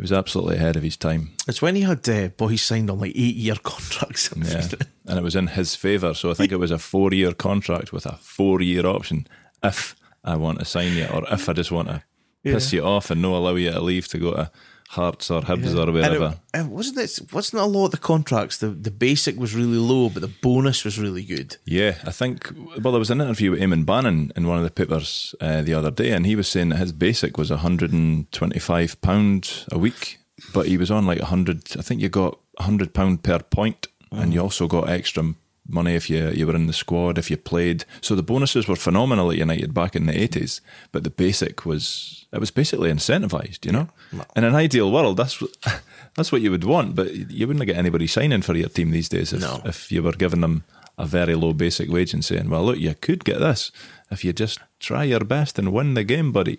he 0.00 0.02
was 0.02 0.12
absolutely 0.12 0.56
ahead 0.56 0.76
of 0.76 0.82
his 0.82 0.96
time. 0.96 1.28
It's 1.46 1.60
when 1.60 1.74
he 1.74 1.82
had 1.82 2.08
uh, 2.08 2.28
boys 2.28 2.62
signed 2.62 2.88
on 2.88 3.00
like 3.00 3.12
eight 3.14 3.36
year 3.36 3.56
contracts. 3.62 4.32
and 4.32 4.42
Yeah, 4.48 4.66
and 5.04 5.18
it 5.18 5.22
was 5.22 5.36
in 5.36 5.48
his 5.48 5.76
favour. 5.76 6.14
So 6.14 6.30
I 6.30 6.34
think 6.34 6.52
it 6.52 6.56
was 6.56 6.70
a 6.70 6.78
four 6.78 7.12
year 7.12 7.34
contract 7.34 7.92
with 7.92 8.06
a 8.06 8.16
four 8.22 8.62
year 8.62 8.86
option. 8.86 9.26
If 9.62 9.94
I 10.24 10.36
want 10.36 10.58
to 10.60 10.64
sign 10.64 10.94
you, 10.94 11.04
or 11.12 11.30
if 11.30 11.50
I 11.50 11.52
just 11.52 11.70
want 11.70 11.88
to 11.88 12.02
piss 12.42 12.72
you 12.72 12.82
off 12.82 13.10
and 13.10 13.20
no 13.20 13.36
allow 13.36 13.56
you 13.56 13.72
to 13.72 13.80
leave 13.82 14.08
to 14.08 14.18
go 14.18 14.32
to 14.32 14.50
Hearts 14.94 15.30
or 15.30 15.42
Hibs 15.42 15.72
or 15.76 15.82
And 15.82 15.92
wherever. 15.94 16.26
it, 16.34 16.38
and 16.52 16.70
wasn't 16.72 16.98
it? 16.98 17.32
Wasn't 17.32 17.62
a 17.62 17.64
lot 17.64 17.84
of 17.86 17.90
the 17.92 17.96
contracts 17.96 18.58
the 18.58 18.70
the 18.70 18.90
basic 18.90 19.38
was 19.38 19.54
really 19.54 19.78
low, 19.78 20.08
but 20.10 20.20
the 20.20 20.32
bonus 20.42 20.84
was 20.84 20.98
really 20.98 21.22
good. 21.24 21.56
Yeah, 21.64 21.94
I 22.04 22.10
think. 22.10 22.50
Well, 22.82 22.92
there 22.92 22.98
was 22.98 23.10
an 23.10 23.20
interview 23.20 23.52
with 23.52 23.60
Eamon 23.60 23.86
Bannon 23.86 24.32
in 24.34 24.48
one 24.48 24.58
of 24.58 24.64
the 24.64 24.70
papers 24.70 25.34
uh, 25.40 25.62
the 25.62 25.74
other 25.74 25.92
day, 25.92 26.10
and 26.10 26.26
he 26.26 26.34
was 26.34 26.48
saying 26.48 26.70
that 26.70 26.78
his 26.78 26.92
basic 26.92 27.38
was 27.38 27.50
125 27.50 29.00
pound 29.00 29.64
a 29.70 29.78
week, 29.78 30.18
but 30.52 30.66
he 30.66 30.76
was 30.76 30.90
on 30.90 31.06
like 31.06 31.20
100. 31.20 31.76
I 31.78 31.82
think 31.82 32.00
you 32.00 32.08
got 32.08 32.38
100 32.56 32.92
pound 32.92 33.22
per 33.22 33.38
point, 33.38 33.86
and 34.10 34.34
you 34.34 34.40
also 34.40 34.66
got 34.66 34.88
extra 34.88 35.34
money 35.72 35.94
if 35.94 36.08
you 36.10 36.28
you 36.30 36.46
were 36.46 36.54
in 36.56 36.66
the 36.66 36.72
squad 36.72 37.18
if 37.18 37.30
you 37.30 37.36
played. 37.36 37.84
So 38.00 38.14
the 38.14 38.22
bonuses 38.22 38.66
were 38.68 38.76
phenomenal 38.76 39.30
at 39.30 39.38
United 39.38 39.72
back 39.74 39.94
in 39.96 40.06
the 40.06 40.12
80s, 40.28 40.60
but 40.92 41.04
the 41.04 41.10
basic 41.10 41.64
was 41.66 42.26
it 42.32 42.38
was 42.40 42.50
basically 42.52 42.90
incentivized. 42.92 43.64
You 43.66 43.72
know, 43.72 43.88
in 44.36 44.44
an 44.44 44.54
ideal 44.54 44.90
world, 44.92 45.16
that's. 45.16 45.40
what- 45.40 45.56
That's 46.16 46.32
what 46.32 46.42
you 46.42 46.50
would 46.50 46.64
want, 46.64 46.96
but 46.96 47.14
you 47.14 47.46
wouldn't 47.46 47.64
get 47.66 47.76
anybody 47.76 48.08
signing 48.08 48.42
for 48.42 48.56
your 48.56 48.68
team 48.68 48.90
these 48.90 49.08
days 49.08 49.32
if, 49.32 49.40
No. 49.40 49.62
if 49.64 49.92
you 49.92 50.02
were 50.02 50.10
giving 50.12 50.40
them 50.40 50.64
a 50.98 51.06
very 51.06 51.36
low 51.36 51.52
basic 51.52 51.88
wage 51.88 52.12
and 52.12 52.24
saying, 52.24 52.50
well, 52.50 52.64
look, 52.64 52.78
you 52.78 52.94
could 53.00 53.24
get 53.24 53.38
this 53.38 53.70
if 54.10 54.24
you 54.24 54.32
just 54.32 54.58
try 54.80 55.04
your 55.04 55.20
best 55.20 55.56
and 55.56 55.72
win 55.72 55.94
the 55.94 56.02
game, 56.02 56.32
buddy. 56.32 56.58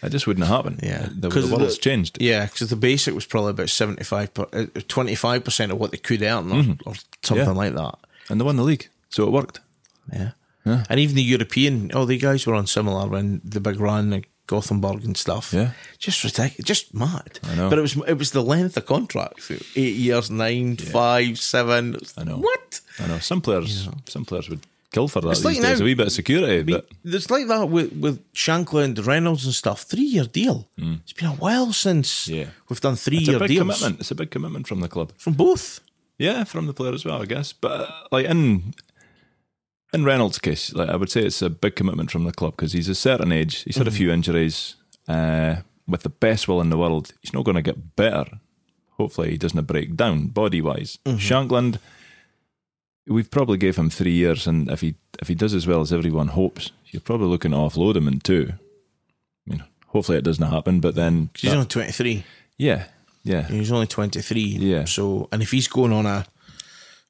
That 0.00 0.10
just 0.12 0.26
wouldn't 0.26 0.46
happen. 0.46 0.80
Yeah, 0.82 1.08
The, 1.14 1.28
the 1.28 1.54
world's 1.54 1.76
the- 1.76 1.82
changed. 1.82 2.16
Yeah, 2.20 2.46
because 2.46 2.70
the 2.70 2.76
basic 2.76 3.14
was 3.14 3.26
probably 3.26 3.50
about 3.50 3.68
75 3.68 4.30
uh, 4.54 4.64
25 4.88 5.44
percent 5.44 5.70
of 5.70 5.78
what 5.78 5.90
they 5.90 5.98
could 5.98 6.22
earn, 6.22 6.50
or, 6.50 6.62
mm-hmm. 6.62 6.88
or 6.88 6.94
something 7.22 7.46
Yeah. 7.46 7.52
like 7.52 7.74
that. 7.74 7.94
And 8.28 8.40
they 8.40 8.44
won 8.44 8.56
the 8.56 8.62
league, 8.64 8.88
so 9.08 9.24
it 9.24 9.30
worked. 9.32 9.60
Yeah. 10.12 10.30
And 10.64 11.00
even 11.00 11.16
the 11.16 11.22
European, 11.22 11.90
oh, 11.94 12.04
the 12.04 12.18
guys 12.18 12.46
were 12.46 12.54
on 12.54 12.66
similar 12.66 13.08
when 13.08 13.40
the 13.42 13.58
big 13.60 13.80
run, 13.80 14.10
like 14.10 14.28
Gothenburg 14.46 15.02
and 15.04 15.16
stuff. 15.16 15.52
Yeah. 15.54 15.70
Just 15.98 16.22
ridiculous, 16.24 16.66
just 16.66 16.92
mad. 16.94 17.38
I 17.42 17.54
know. 17.54 17.70
But 17.70 17.78
it 17.78 17.82
was 17.82 17.96
it 18.06 18.18
was 18.18 18.32
the 18.32 18.42
length 18.42 18.76
of 18.76 18.84
contracts 18.84 19.50
eight 19.50 19.96
years, 19.96 20.30
nine, 20.30 20.76
five, 20.76 21.38
seven. 21.38 21.96
I 22.18 22.24
know. 22.24 22.36
What? 22.38 22.80
I 22.98 23.06
know 23.06 23.18
some 23.18 23.40
players, 23.40 23.88
some 24.06 24.24
players 24.26 24.48
would 24.50 24.60
kill 24.92 25.08
for 25.08 25.20
that 25.22 25.30
It's 25.30 25.40
these 25.40 25.44
like 25.58 25.62
days. 25.62 25.78
now- 25.78 25.84
a 25.84 25.86
wee 25.86 25.94
bit 25.94 26.06
of 26.08 26.12
security, 26.12 26.62
but 26.70 26.86
It's 27.04 27.30
like 27.30 27.46
that 27.48 27.68
with, 27.70 27.92
with 27.92 28.20
Shankland 28.34 28.96
and 28.98 29.06
Reynolds 29.06 29.44
and 29.46 29.54
stuff. 29.54 29.82
Three 29.82 30.02
year 30.16 30.24
deal. 30.24 30.68
Mm. 30.78 31.00
It's 31.02 31.12
been 31.14 31.28
a 31.28 31.32
while 31.32 31.72
since. 31.72 32.28
Yeah. 32.28 32.48
we've 32.68 32.80
done 32.80 32.96
three 32.96 33.18
it's 33.18 33.28
a 33.28 33.30
year 33.32 33.38
big 33.40 33.48
deals 33.48 33.60
commitment. 33.60 34.00
It's 34.00 34.10
a 34.10 34.14
big 34.14 34.30
commitment 34.30 34.66
from 34.66 34.80
the 34.80 34.88
club. 34.88 35.12
from 35.16 35.32
both. 35.34 35.80
Yeah, 36.18 36.44
from 36.44 36.66
the 36.66 36.74
player 36.74 36.92
as 36.92 37.04
well, 37.04 37.22
I 37.22 37.26
guess. 37.26 37.52
But 37.52 37.80
uh, 37.80 37.90
like 38.10 38.26
in 38.26 38.74
in 39.92 40.04
Reynolds' 40.04 40.38
case, 40.38 40.72
like 40.74 40.88
I 40.88 40.96
would 40.96 41.10
say 41.10 41.22
it's 41.24 41.42
a 41.42 41.48
big 41.50 41.76
commitment 41.76 42.10
from 42.10 42.24
the 42.24 42.32
club 42.32 42.56
because 42.56 42.72
he's 42.72 42.88
a 42.88 42.94
certain 42.94 43.32
age. 43.32 43.62
He's 43.62 43.76
had 43.76 43.86
a 43.88 43.92
few 43.92 44.10
injuries. 44.10 44.74
Uh, 45.06 45.56
with 45.86 46.02
the 46.02 46.10
best 46.10 46.48
will 46.48 46.60
in 46.60 46.68
the 46.70 46.76
world, 46.76 47.12
he's 47.22 47.32
not 47.32 47.44
going 47.44 47.54
to 47.54 47.62
get 47.62 47.96
better. 47.96 48.26
Hopefully, 48.98 49.30
he 49.30 49.38
doesn't 49.38 49.64
break 49.66 49.96
down 49.96 50.26
body 50.26 50.60
wise. 50.60 50.98
Shankland, 51.06 51.78
we've 53.06 53.30
probably 53.30 53.56
gave 53.56 53.76
him 53.76 53.88
three 53.88 54.12
years, 54.12 54.46
and 54.46 54.70
if 54.70 54.80
he 54.80 54.96
if 55.22 55.28
he 55.28 55.34
does 55.34 55.54
as 55.54 55.66
well 55.66 55.80
as 55.80 55.92
everyone 55.92 56.28
hopes, 56.28 56.72
you're 56.86 57.00
probably 57.00 57.28
looking 57.28 57.52
to 57.52 57.56
offload 57.56 57.96
him 57.96 58.08
in 58.08 58.18
two. 58.20 58.52
I 58.52 59.50
mean, 59.50 59.64
hopefully 59.86 60.18
it 60.18 60.24
doesn't 60.24 60.50
happen, 60.50 60.80
but 60.80 60.94
then 60.94 61.30
He's 61.36 61.50
that- 61.50 61.56
only 61.56 61.66
23. 61.68 62.24
yeah, 62.58 62.86
yeah. 63.28 63.42
He's 63.46 63.70
only 63.70 63.86
23. 63.86 64.40
Yeah. 64.40 64.84
So, 64.84 65.28
and 65.30 65.42
if 65.42 65.50
he's 65.50 65.68
going 65.68 65.92
on 65.92 66.06
a 66.06 66.26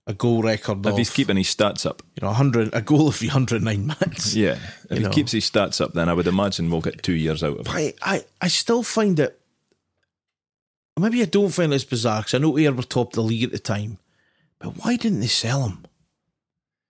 a 0.09 0.15
goal 0.15 0.43
record 0.43 0.81
If 0.87 0.93
of, 0.93 0.99
he's 0.99 1.11
keeping 1.11 1.37
his 1.37 1.55
stats 1.55 1.85
up, 1.85 2.03
you 2.17 2.23
know, 2.23 2.29
100, 2.29 2.71
a 2.73 2.81
goal 2.81 3.09
of 3.09 3.21
109 3.21 3.87
minutes. 3.87 4.35
Yeah, 4.35 4.57
if 4.91 4.99
he 4.99 5.05
know. 5.05 5.11
keeps 5.11 5.33
his 5.33 5.49
stats 5.49 5.83
up, 5.83 5.93
then 5.93 6.09
I 6.09 6.15
would 6.15 6.27
imagine 6.27 6.71
we'll 6.71 6.81
get 6.81 7.03
two 7.03 7.13
years 7.13 7.43
out 7.45 7.59
of 7.59 7.67
him. 7.67 7.75
I, 7.77 7.93
I, 8.03 8.25
I 8.41 8.49
still 8.49 8.83
find 8.83 9.21
it. 9.21 9.39
Maybe 10.99 11.21
I 11.23 11.27
don't 11.27 11.51
find 11.51 11.73
it 11.73 11.77
as 11.77 11.85
bizarre 11.85 12.21
because 12.21 12.35
I 12.35 12.39
know 12.39 12.57
Ayr 12.57 12.73
were 12.73 12.83
top 12.83 13.09
of 13.09 13.13
the 13.13 13.23
league 13.23 13.45
at 13.45 13.53
the 13.53 13.59
time, 13.59 13.99
but 14.59 14.83
why 14.83 14.97
didn't 14.97 15.21
they 15.21 15.27
sell 15.27 15.69
him? 15.69 15.85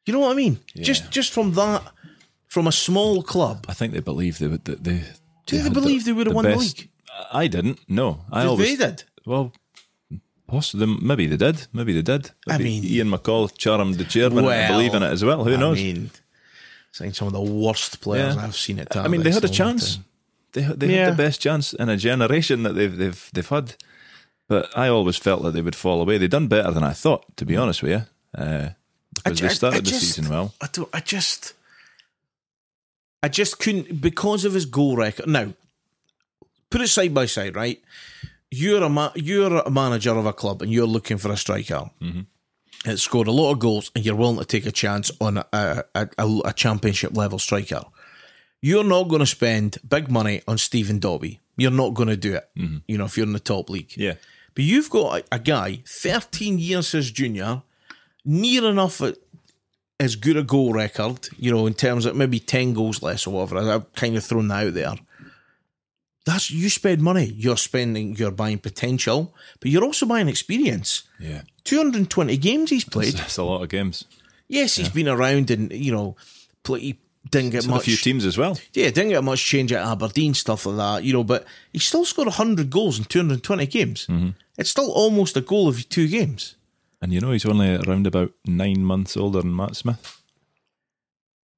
You 0.06 0.12
know 0.14 0.20
what 0.20 0.32
I 0.32 0.34
mean? 0.34 0.60
Just 0.76 1.10
just 1.10 1.32
from 1.32 1.52
that, 1.54 1.82
from 2.46 2.66
a 2.66 2.72
small 2.72 3.22
club. 3.22 3.66
I 3.68 3.74
think 3.74 3.92
they 3.92 4.00
believe 4.00 4.38
they 4.38 4.46
would. 4.46 4.64
That 4.64 4.84
they 4.84 5.02
Do 5.44 5.56
they 5.56 5.64
had 5.64 5.74
believe 5.74 6.04
they 6.06 6.12
would 6.12 6.28
have 6.28 6.36
won 6.36 6.44
the 6.46 6.56
league? 6.56 6.88
I 7.32 7.48
didn't. 7.48 7.80
No, 7.88 8.20
I 8.32 8.42
They 8.42 8.48
always 8.48 8.78
did. 8.78 9.04
Well, 9.28 9.52
possibly 10.46 10.86
maybe 10.86 11.26
they 11.26 11.36
did. 11.36 11.66
Maybe 11.72 11.92
they 11.92 12.02
did. 12.02 12.30
I 12.48 12.58
mean- 12.58 12.84
Ian 12.84 13.10
McCall 13.10 13.56
charmed 13.56 13.96
the 13.96 14.04
chairman 14.04 14.44
Well, 14.44 14.52
and 14.54 14.72
believe 14.72 14.94
in 14.94 15.02
it 15.02 15.12
as 15.12 15.22
well. 15.24 15.44
Who 15.44 15.56
knows? 15.56 15.78
I 15.78 15.82
mean, 15.82 16.10
signed 16.92 17.14
some 17.14 17.28
of 17.28 17.34
the 17.34 17.40
worst 17.42 18.00
players 18.00 18.34
Yeah. 18.34 18.44
I've 18.44 18.56
seen 18.56 18.78
at 18.80 18.90
times. 18.90 19.04
I 19.04 19.08
mean, 19.08 19.22
they 19.22 19.30
had 19.32 19.44
a 19.44 19.48
chance. 19.48 19.98
They 20.52 20.62
they 20.62 20.94
Yeah. 20.94 21.04
had 21.04 21.12
the 21.12 21.22
best 21.22 21.40
chance 21.42 21.74
in 21.74 21.88
a 21.90 21.96
generation 21.96 22.62
that 22.62 22.72
they've 22.74 22.96
they've 22.96 23.30
they've 23.34 23.48
had. 23.48 23.74
But 24.48 24.70
I 24.74 24.88
always 24.88 25.18
felt 25.18 25.42
that 25.42 25.52
they 25.52 25.60
would 25.60 25.76
fall 25.76 26.00
away. 26.00 26.16
They'd 26.16 26.30
done 26.30 26.48
better 26.48 26.70
than 26.72 26.82
I 26.82 26.94
thought, 26.94 27.36
to 27.36 27.44
be 27.44 27.54
honest 27.54 27.82
with 27.82 27.92
you. 27.92 28.02
Uh, 28.42 28.70
because. 29.14 29.42
I 29.42 29.46
they 29.48 29.54
started 29.54 29.76
I 29.76 29.80
the 29.80 29.90
just- 29.90 30.00
season 30.00 30.30
well. 30.30 30.54
I 30.62 30.68
don't. 30.72 30.88
I 30.94 31.00
just. 31.00 31.52
I 33.22 33.28
just 33.28 33.58
couldn't 33.58 34.00
because 34.00 34.44
of 34.46 34.54
his 34.54 34.64
goal 34.64 34.96
record. 34.96 35.26
Now, 35.26 35.52
put 36.70 36.80
it 36.80 36.88
side 36.88 37.12
by 37.12 37.26
side, 37.26 37.56
right? 37.56 37.80
You're 38.50 38.82
a 38.82 38.88
ma- 38.88 39.12
you're 39.14 39.58
a 39.58 39.70
manager 39.70 40.16
of 40.16 40.26
a 40.26 40.32
club 40.32 40.62
and 40.62 40.72
you're 40.72 40.86
looking 40.86 41.18
for 41.18 41.30
a 41.30 41.36
striker. 41.36 41.90
Mm-hmm. 42.00 42.20
It 42.90 42.98
scored 42.98 43.26
a 43.26 43.32
lot 43.32 43.52
of 43.52 43.58
goals, 43.58 43.90
and 43.94 44.06
you're 44.06 44.14
willing 44.14 44.38
to 44.38 44.44
take 44.44 44.66
a 44.66 44.72
chance 44.72 45.10
on 45.20 45.38
a 45.38 45.46
a, 45.52 46.08
a, 46.18 46.40
a 46.46 46.52
championship 46.52 47.16
level 47.16 47.38
striker. 47.38 47.82
You're 48.60 48.84
not 48.84 49.08
going 49.08 49.20
to 49.20 49.26
spend 49.26 49.78
big 49.88 50.10
money 50.10 50.42
on 50.48 50.58
Stephen 50.58 50.98
Dobbie. 50.98 51.40
You're 51.56 51.70
not 51.70 51.94
going 51.94 52.08
to 52.08 52.16
do 52.16 52.34
it. 52.34 52.48
Mm-hmm. 52.56 52.78
You 52.86 52.98
know, 52.98 53.04
if 53.04 53.16
you're 53.16 53.26
in 53.26 53.32
the 53.32 53.40
top 53.40 53.70
league. 53.70 53.96
Yeah. 53.96 54.14
But 54.54 54.64
you've 54.64 54.90
got 54.90 55.20
a, 55.20 55.24
a 55.36 55.38
guy, 55.38 55.82
13 55.86 56.58
years 56.58 56.92
his 56.92 57.10
junior, 57.12 57.62
near 58.24 58.68
enough 58.68 59.00
at 59.00 59.16
as 60.00 60.16
good 60.16 60.36
a 60.36 60.42
goal 60.42 60.72
record, 60.72 61.28
you 61.36 61.50
know, 61.50 61.66
in 61.66 61.74
terms 61.74 62.06
of 62.06 62.14
maybe 62.16 62.38
10 62.38 62.72
goals 62.72 63.02
less 63.02 63.26
or 63.26 63.34
whatever. 63.34 63.70
I've 63.70 63.92
kind 63.94 64.16
of 64.16 64.24
thrown 64.24 64.48
that 64.48 64.66
out 64.66 64.74
there. 64.74 64.94
That's 66.28 66.50
you 66.50 66.68
spend 66.68 67.00
money. 67.00 67.24
You're 67.24 67.56
spending, 67.56 68.14
you're 68.16 68.30
buying 68.30 68.58
potential, 68.58 69.34
but 69.60 69.70
you're 69.70 69.84
also 69.84 70.04
buying 70.04 70.28
experience. 70.28 71.04
Yeah. 71.18 71.40
220 71.64 72.36
games 72.36 72.68
he's 72.70 72.84
played. 72.84 73.14
That's 73.14 73.38
a 73.38 73.44
lot 73.44 73.62
of 73.62 73.70
games. 73.70 74.04
Yes, 74.46 74.76
he's 74.76 74.90
been 74.90 75.08
around 75.08 75.50
and, 75.50 75.72
you 75.72 75.90
know, 75.90 76.16
play, 76.62 76.80
he 76.80 76.98
didn't 77.30 77.50
get 77.50 77.62
He's 77.64 77.70
had 77.72 77.80
a 77.80 77.80
few 77.80 77.96
teams 77.96 78.26
as 78.26 78.36
well. 78.36 78.58
Yeah, 78.74 78.90
didn't 78.90 79.08
get 79.10 79.24
much 79.24 79.42
change 79.42 79.72
at 79.72 79.86
Aberdeen, 79.86 80.34
stuff 80.34 80.66
like 80.66 80.76
that, 80.76 81.04
you 81.04 81.14
know, 81.14 81.24
but 81.24 81.46
he 81.72 81.78
still 81.78 82.04
scored 82.04 82.28
100 82.28 82.68
goals 82.68 82.98
in 82.98 83.04
220 83.06 83.66
games. 83.66 84.06
Mm-hmm. 84.06 84.30
It's 84.58 84.70
still 84.70 84.90
almost 84.92 85.34
a 85.36 85.40
goal 85.40 85.66
of 85.68 85.88
two 85.88 86.08
games. 86.08 86.56
And 87.00 87.12
you 87.12 87.20
know 87.20 87.30
he's 87.32 87.46
only 87.46 87.74
around 87.76 88.06
about 88.06 88.32
nine 88.44 88.84
months 88.84 89.16
older 89.16 89.40
than 89.40 89.54
Matt 89.56 89.76
Smith. 89.76 90.20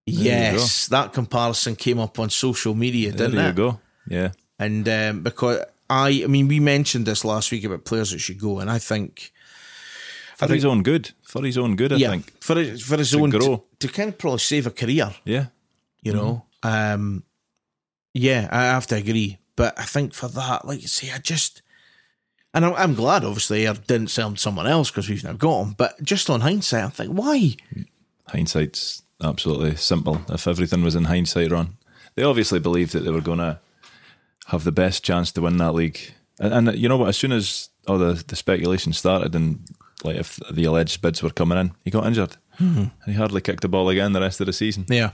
you 0.07 0.23
yes, 0.25 0.87
that 0.89 1.13
comparison 1.13 1.75
came 1.77 1.99
up 1.99 2.19
on 2.19 2.31
social 2.31 2.75
media, 2.75 3.11
There 3.11 3.29
didn't 3.29 3.43
you 3.45 3.51
it? 3.51 3.57
go. 3.57 3.81
Yeah. 4.09 4.31
And 4.61 4.87
um, 4.89 5.23
because 5.23 5.65
I, 5.89 6.23
I 6.25 6.27
mean, 6.29 6.47
we 6.49 6.61
mentioned 6.61 7.07
this 7.07 7.25
last 7.25 7.51
week 7.51 7.65
about 7.65 7.85
players 7.85 8.11
that 8.11 8.19
should 8.21 8.39
go, 8.39 8.61
and 8.61 8.71
I 8.71 8.79
think, 8.79 9.33
For 10.37 10.47
his 10.49 10.65
own 10.65 10.83
good. 10.83 11.11
For 11.23 11.43
his 11.45 11.57
own 11.59 11.77
good, 11.77 11.93
I 11.93 11.97
yeah, 11.97 12.11
think. 12.11 12.31
for 12.43 12.57
his, 12.57 12.83
for 12.83 12.97
his 12.99 13.11
To 13.13 13.21
own 13.23 13.31
grow. 13.31 13.65
to, 13.81 13.87
to 13.87 13.93
kind 13.93 14.09
of 14.11 14.19
probably 14.19 14.39
save 14.41 14.67
a 14.67 14.71
career, 14.71 15.15
Yeah. 15.25 15.47
you 16.03 16.13
know. 16.13 16.45
Um, 16.63 17.25
yeah, 18.13 18.49
I 18.53 18.65
have 18.65 18.87
to 18.89 18.97
agree, 18.97 19.39
but 19.57 19.79
I 19.79 19.85
think 19.85 20.13
for 20.15 20.29
that, 20.29 20.67
like 20.67 20.83
you 20.83 20.89
say, 20.89 21.11
I 21.11 21.19
just. 21.19 21.63
And 22.53 22.65
I'm, 22.67 22.75
I'm 22.75 22.95
glad, 22.95 23.25
obviously, 23.25 23.67
I 23.69 23.73
didn't 23.75 24.11
sell 24.11 24.29
him 24.29 24.35
to 24.35 24.41
someone 24.41 24.67
else 24.67 24.91
because 24.91 25.09
we've 25.09 25.23
now 25.25 25.35
got 25.35 25.63
him. 25.63 25.75
But 25.79 26.03
just 26.03 26.29
on 26.29 26.41
hindsight, 26.41 26.83
I'm 26.85 26.91
thinking, 26.91 27.15
why? 27.17 27.55
Hindsight's 28.29 29.03
absolutely 29.23 29.77
simple. 29.77 30.21
If 30.29 30.47
everything 30.49 30.83
was 30.83 30.95
in 30.97 31.05
hindsight, 31.05 31.53
Ron, 31.53 31.77
they 32.17 32.25
obviously 32.25 32.59
believed 32.59 32.93
that 32.93 33.01
they 33.01 33.11
were 33.13 33.21
going 33.21 33.39
to 33.39 33.61
have 34.51 34.65
the 34.65 34.73
best 34.73 35.05
chance 35.05 35.33
to 35.33 35.41
win 35.41 35.57
that 35.59 35.73
league. 35.73 36.13
And, 36.39 36.69
and 36.69 36.79
you 36.79 36.89
know 36.89 36.97
what? 36.97 37.09
As 37.09 37.17
soon 37.17 37.33
as 37.33 37.69
all 37.87 37.99
the, 37.99 38.23
the 38.27 38.37
speculation 38.37 38.93
started 38.93 39.35
and 39.35 39.61
like 40.05 40.17
if 40.17 40.41
the 40.51 40.65
alleged 40.65 41.03
bids 41.03 41.23
were 41.23 41.31
coming 41.31 41.59
in, 41.59 41.73
he 41.85 41.91
got 41.91 42.07
injured. 42.07 42.37
and 42.59 42.91
He 43.07 43.13
hardly 43.15 43.41
kicked 43.41 43.63
the 43.63 43.69
ball 43.69 43.89
again 43.89 44.13
the 44.13 44.21
rest 44.21 44.41
of 44.41 44.47
the 44.47 44.53
season. 44.53 44.87
Yeah, 44.89 45.13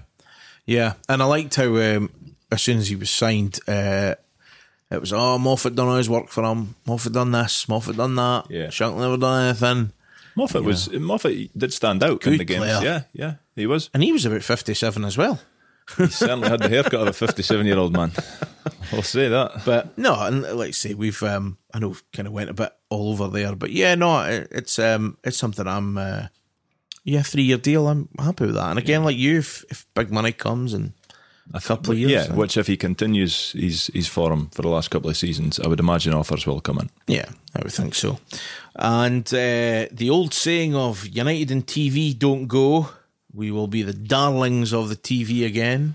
yeah, 0.64 0.95
and 1.09 1.22
I 1.22 1.26
liked 1.26 1.55
how 1.57 1.76
um, 1.76 2.11
as 2.51 2.62
soon 2.62 2.78
as 2.78 2.89
he 2.89 2.97
was 2.97 3.11
signed, 3.11 3.59
uh, 3.68 4.14
it 4.91 5.01
was 5.01 5.12
oh 5.12 5.39
Moffat 5.39 5.74
done 5.74 5.89
all 5.89 5.97
his 5.97 6.11
work 6.11 6.28
for 6.28 6.45
him. 6.45 6.74
Moffat 6.87 7.12
done 7.12 7.32
this. 7.32 7.68
Moffat 7.68 7.97
done 7.97 8.14
that. 8.16 8.47
Yeah. 8.51 8.66
Shankland 8.66 9.01
never 9.01 9.16
done 9.16 9.45
anything. 9.47 9.93
Moffat 10.37 10.62
was 10.64 10.91
Moffat 10.91 11.57
did 11.57 11.72
stand 11.72 12.03
out 12.03 12.26
in 12.26 12.39
the 12.39 12.45
games. 12.45 12.59
player. 12.59 12.80
Yeah, 12.82 13.03
yeah, 13.12 13.34
he 13.55 13.66
was. 13.66 13.91
And 13.95 14.03
he 14.03 14.12
was 14.12 14.26
about 14.26 14.43
57 14.43 15.05
as 15.05 15.16
well. 15.16 15.41
He 15.97 16.07
certainly 16.09 16.49
had 16.49 16.61
the 16.61 16.68
haircut 16.68 16.95
of 17.03 17.09
a 17.09 17.12
fifty-seven-year-old 17.12 17.93
man. 17.93 18.12
I'll 18.93 19.03
say 19.03 19.28
that. 19.28 19.62
But 19.64 19.97
no, 19.97 20.14
and 20.20 20.43
like 20.43 20.68
I 20.68 20.72
say, 20.72 20.95
we've 20.95 21.22
um, 21.22 21.59
I 21.72 21.78
know 21.78 21.97
kind 22.12 22.26
of 22.26 22.32
went 22.34 22.51
a 22.51 22.55
bit 22.55 22.72
all 22.91 23.12
over 23.12 23.28
there, 23.28 23.55
but 23.55 23.70
yeah, 23.70 23.95
no, 23.95 24.20
it, 24.22 24.49
it's 24.51 24.78
um, 24.78 25.16
it's 25.24 25.37
something 25.37 25.66
I'm 25.66 25.97
uh, 25.97 26.26
yeah, 27.05 27.22
three 27.22 27.45
year 27.45 27.57
deal. 27.59 27.87
I'm 27.87 28.09
happy 28.18 28.47
with 28.47 28.55
that. 28.57 28.70
And 28.70 28.78
again, 28.78 29.05
like 29.05 29.16
you, 29.16 29.39
if, 29.39 29.64
if 29.70 29.87
big 29.95 30.11
money 30.11 30.32
comes 30.32 30.74
and 30.74 30.93
a 31.55 31.61
couple 31.61 31.93
of 31.93 31.99
years, 31.99 32.11
yeah, 32.11 32.22
then- 32.26 32.37
which 32.37 32.57
if 32.57 32.66
he 32.66 32.76
continues 32.76 33.53
his 33.53 33.87
his 33.95 34.09
form 34.09 34.51
for 34.51 34.62
the 34.62 34.68
last 34.68 34.91
couple 34.91 35.09
of 35.09 35.16
seasons, 35.16 35.61
I 35.61 35.68
would 35.68 35.78
imagine 35.80 36.14
offers 36.14 36.47
will 36.47 36.61
come 36.61 36.78
in. 36.80 36.91
yeah, 37.07 37.28
I 37.55 37.62
would 37.62 37.72
think 37.72 37.95
so. 37.95 38.18
And 38.74 39.26
uh, 39.28 39.87
the 39.93 40.09
old 40.11 40.34
saying 40.34 40.74
of 40.74 41.07
United 41.07 41.51
and 41.53 41.64
TV 41.66 42.18
don't 42.18 42.47
go. 42.49 42.89
We 43.37 43.51
will 43.51 43.66
be 43.68 43.82
the 43.82 43.93
darlings 43.93 44.72
of 44.72 44.89
the 44.89 44.97
TV 44.97 45.45
again. 45.47 45.95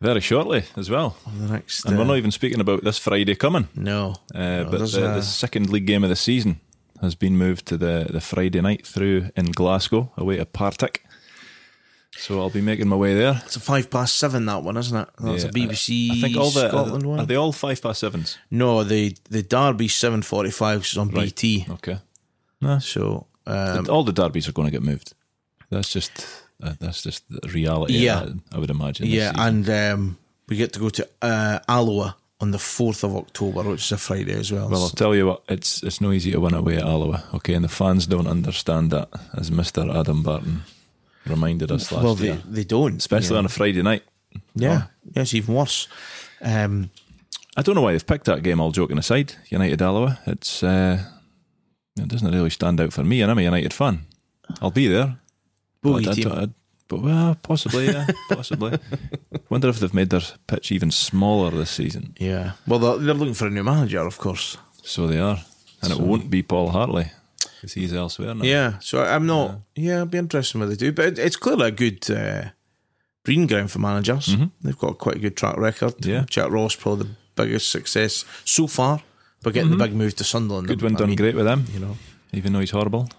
Very 0.00 0.20
shortly 0.20 0.64
as 0.76 0.90
well. 0.90 1.16
The 1.36 1.52
next, 1.52 1.84
And 1.86 1.96
we're 1.96 2.04
uh, 2.04 2.08
not 2.08 2.16
even 2.18 2.30
speaking 2.32 2.60
about 2.60 2.82
this 2.84 2.98
Friday 2.98 3.34
coming. 3.36 3.68
no, 3.74 4.16
Uh, 4.34 4.38
No, 4.38 4.68
but 4.70 4.78
the, 4.90 5.10
a- 5.10 5.14
the 5.14 5.22
second 5.22 5.70
league 5.70 5.86
game 5.86 6.02
of 6.04 6.10
the 6.10 6.16
season 6.16 6.60
has 7.00 7.14
been 7.14 7.36
moved 7.36 7.66
to 7.66 7.76
the, 7.76 8.06
the 8.10 8.20
Friday 8.20 8.60
night 8.60 8.84
through 8.86 9.30
in 9.36 9.46
Glasgow, 9.52 10.12
away 10.16 10.36
to 10.38 10.44
Partick. 10.46 11.04
So 12.16 12.40
I'll 12.40 12.50
be 12.50 12.60
making 12.60 12.88
my 12.88 12.96
way 12.96 13.14
there. 13.14 13.40
it's 13.44 13.54
a 13.54 13.60
five 13.60 13.88
past 13.90 14.16
seven. 14.16 14.46
That 14.46 14.64
one, 14.64 14.76
isn't 14.76 14.96
it? 14.96 15.08
That's 15.20 15.44
Yeah, 15.44 15.50
a 15.50 15.52
BBC. 15.52 16.10
I 16.10 16.20
think 16.22 16.36
all 16.36 16.50
the 16.50 16.68
Scotland 16.68 17.04
are, 17.04 17.08
one. 17.08 17.20
are 17.20 17.26
they 17.26 17.36
all 17.36 17.52
five 17.52 17.80
past 17.80 18.00
sevens? 18.00 18.36
No, 18.50 18.82
the 18.82 19.16
the 19.30 19.42
Derby 19.44 19.86
seven 19.86 20.22
forty 20.22 20.50
five 20.50 20.82
is 20.82 20.96
on 20.98 21.08
BT. 21.10 21.66
Okay. 21.70 21.98
So 22.80 23.26
um, 23.46 23.86
all 23.88 24.02
the 24.02 24.12
derbies 24.12 24.48
are 24.48 24.52
going 24.52 24.66
to 24.66 24.72
get 24.72 24.82
moved. 24.82 25.12
That's 25.70 25.92
just 25.92 26.10
uh, 26.62 26.74
that's 26.78 27.02
just 27.02 27.28
the 27.28 27.48
reality. 27.48 27.94
Yeah. 27.94 28.20
that, 28.20 28.38
I 28.52 28.58
would 28.58 28.70
imagine. 28.70 29.06
yeah, 29.06 29.32
and 29.36 29.68
um, 29.70 30.18
we 30.48 30.56
get 30.56 30.72
to 30.74 30.80
go 30.80 30.88
to 30.90 31.08
uh, 31.22 31.58
Alloa 31.68 32.16
on 32.40 32.50
the 32.52 32.58
fourth 32.58 33.04
of 33.04 33.16
October, 33.16 33.62
which 33.62 33.84
is 33.84 33.92
a 33.92 33.98
Friday 33.98 34.32
as 34.32 34.52
well. 34.52 34.68
Well, 34.68 34.82
I'll 34.84 34.90
tell 34.90 35.14
you 35.14 35.26
what, 35.26 35.42
it's 35.48 35.82
it's 35.82 36.00
no 36.00 36.12
easy 36.12 36.30
to 36.32 36.40
win 36.40 36.54
away 36.54 36.76
at 36.76 36.84
Alloa, 36.84 37.24
okay? 37.34 37.54
And 37.54 37.64
the 37.64 37.68
fans 37.68 38.06
don't 38.06 38.26
understand 38.26 38.90
that, 38.90 39.08
as 39.36 39.50
Mr. 39.50 39.94
Adam 39.94 40.22
Barton 40.22 40.62
reminded 41.26 41.70
us 41.70 41.92
last 41.92 41.92
year. 41.92 42.02
well, 42.04 42.14
they, 42.14 42.26
year. 42.26 42.42
they 42.48 42.64
don't, 42.64 42.96
Especially 42.96 43.34
yeah. 43.34 43.38
on 43.38 43.46
a 43.46 43.50
Friday 43.50 43.82
night. 43.82 44.02
yeah, 44.54 44.84
yeah, 45.14 45.22
it's 45.22 45.34
even 45.34 45.54
worse. 45.54 45.88
Um, 46.40 46.90
I 47.56 47.62
don't 47.62 47.74
know 47.74 47.82
why 47.82 47.92
they've 47.92 48.06
picked 48.06 48.26
that 48.26 48.44
game, 48.44 48.60
all 48.60 48.70
joking 48.70 48.98
aside. 48.98 49.34
United 49.48 49.82
Alloa. 49.82 50.20
It's 50.26 50.62
uh, 50.62 51.02
it 51.96 52.08
doesn't 52.08 52.32
really 52.32 52.50
stand 52.50 52.80
out 52.80 52.92
for 52.92 53.02
me, 53.02 53.20
and 53.20 53.30
I'm 53.30 53.38
a 53.38 53.42
United 53.42 53.72
fan. 53.72 54.06
I'll 54.62 54.70
be 54.70 54.86
there. 54.86 55.18
Bogey 55.82 56.06
but 56.06 56.14
team. 56.14 56.32
I- 56.32 56.48
but 56.88 57.02
well, 57.02 57.34
possibly, 57.42 57.84
yeah, 57.86 58.06
possibly. 58.30 58.78
Wonder 59.50 59.68
if 59.68 59.78
they've 59.78 59.92
made 59.92 60.08
their 60.08 60.22
pitch 60.46 60.72
even 60.72 60.90
smaller 60.90 61.50
this 61.50 61.70
season. 61.70 62.14
yeah, 62.18 62.52
well, 62.66 62.78
they're, 62.78 62.96
they're 62.96 63.14
looking 63.14 63.34
for 63.34 63.46
a 63.46 63.50
new 63.50 63.62
manager, 63.62 64.06
of 64.06 64.16
course. 64.16 64.56
So 64.82 65.06
they 65.06 65.18
are, 65.18 65.38
and 65.82 65.92
it 65.92 66.00
won't 66.00 66.30
be 66.30 66.42
Paul 66.42 66.70
Hartley 66.70 67.10
because 67.56 67.74
he's 67.74 67.92
elsewhere 67.92 68.34
now. 68.34 68.42
Yeah, 68.42 68.78
so 68.80 69.02
I'm 69.02 69.26
not. 69.26 69.60
Yeah, 69.76 69.96
it'll 69.96 70.06
be 70.06 70.16
interesting 70.16 70.60
what 70.62 70.70
they 70.70 70.76
do, 70.76 70.90
but 70.92 71.04
it, 71.04 71.18
it's 71.18 71.36
clearly 71.36 71.68
a 71.68 71.70
good 71.70 72.10
uh, 72.10 72.44
breeding 73.22 73.46
ground 73.46 73.70
for 73.70 73.80
managers. 73.80 74.34
They've 74.62 74.78
got 74.78 74.96
quite 74.96 75.16
a 75.16 75.20
good 75.20 75.36
track 75.36 75.58
record. 75.58 75.98
Mm-hmm. 75.98 76.10
Yeah. 76.10 76.24
Jack 76.30 76.50
Ross 76.50 76.74
probably 76.74 77.04
the 77.08 77.14
biggest 77.36 77.70
success 77.70 78.24
so 78.46 78.66
far, 78.66 79.02
but 79.42 79.52
getting 79.52 79.72
the 79.72 79.76
big 79.76 79.92
move 79.94 80.16
to 80.16 80.24
Sunderland. 80.24 80.68
Goodwin 80.68 80.96
I 80.96 81.00
done 81.00 81.08
mean, 81.08 81.16
great 81.18 81.34
with 81.34 81.44
them, 81.44 81.66
You 81.70 81.80
know, 81.80 81.98
even 82.32 82.54
though 82.54 82.60
he's 82.60 82.70
horrible. 82.70 83.10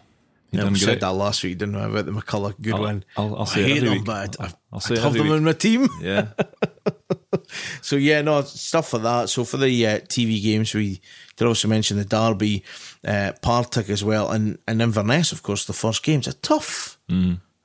He 0.52 0.58
yeah, 0.58 0.64
done 0.64 0.76
said 0.76 0.86
great. 0.86 1.00
that 1.02 1.12
last 1.14 1.43
week, 1.43 1.58
didn't 1.60 1.76
we, 1.76 1.82
about 1.84 2.06
the 2.06 2.12
McCullough 2.12 2.60
Goodwin? 2.60 3.04
I'll- 3.16 3.36
I'll 3.36 3.41
I 3.43 3.45
say 3.45 3.62
it 3.72 3.84
hate 3.84 3.89
week. 3.89 4.04
but 4.06 4.36
I, 4.39 4.45
I'll- 4.45 4.60
I'll 4.74 4.82
I 4.89 4.93
it 4.93 5.00
have 5.00 5.14
them 5.14 5.28
week. 5.28 5.38
in 5.38 5.43
my 5.43 5.54
team. 5.54 5.88
Yeah, 6.02 6.28
So 7.82 7.95
yeah, 7.95 8.22
no 8.22 8.41
stuff 8.41 8.89
for 8.89 9.00
that. 9.00 9.30
So 9.30 9.43
for 9.43 9.58
the 9.58 9.88
uh, 9.88 10.00
TV 10.02 10.41
games, 10.41 10.74
we 10.74 11.02
did 11.36 11.47
also 11.47 11.68
mention 11.68 11.97
the 11.97 12.06
Derby, 12.06 12.64
uh, 13.06 13.34
Partick 13.41 13.89
as 13.89 14.04
well, 14.04 14.30
and 14.32 14.58
and 14.68 14.82
Inverness, 14.82 15.32
of 15.32 15.41
course, 15.43 15.66
the 15.66 15.74
first 15.74 16.04
games. 16.04 16.28
A 16.28 16.34
tough, 16.34 16.97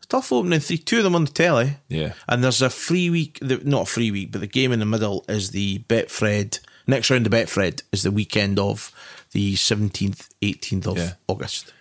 tough 0.09 0.33
opening. 0.33 0.61
Three, 0.61 0.79
two 0.79 0.99
of 0.99 1.05
them 1.05 1.15
on 1.15 1.25
the 1.27 1.31
telly. 1.33 1.65
Mm. 1.67 1.77
yeah. 1.89 2.13
And 2.29 2.43
there's 2.43 2.63
a 2.63 2.71
free 2.71 3.11
week, 3.11 3.39
the, 3.43 3.59
not 3.65 3.83
a 3.83 3.87
free 3.87 4.11
week, 4.11 4.33
but 4.33 4.41
the 4.41 4.47
game 4.47 4.73
in 4.73 4.79
the 4.79 4.87
middle 4.87 5.25
is 5.29 5.51
the 5.51 5.81
Betfred. 5.89 6.61
Next 6.87 7.11
round 7.11 7.27
of 7.27 7.33
Betfred 7.33 7.83
is 7.93 8.03
the 8.03 8.11
weekend 8.11 8.59
of 8.59 8.91
the 9.33 9.55
17th, 9.55 10.29
18th 10.43 10.87
of 10.87 10.97
Yeah. 10.99 11.13
August. 11.29 11.73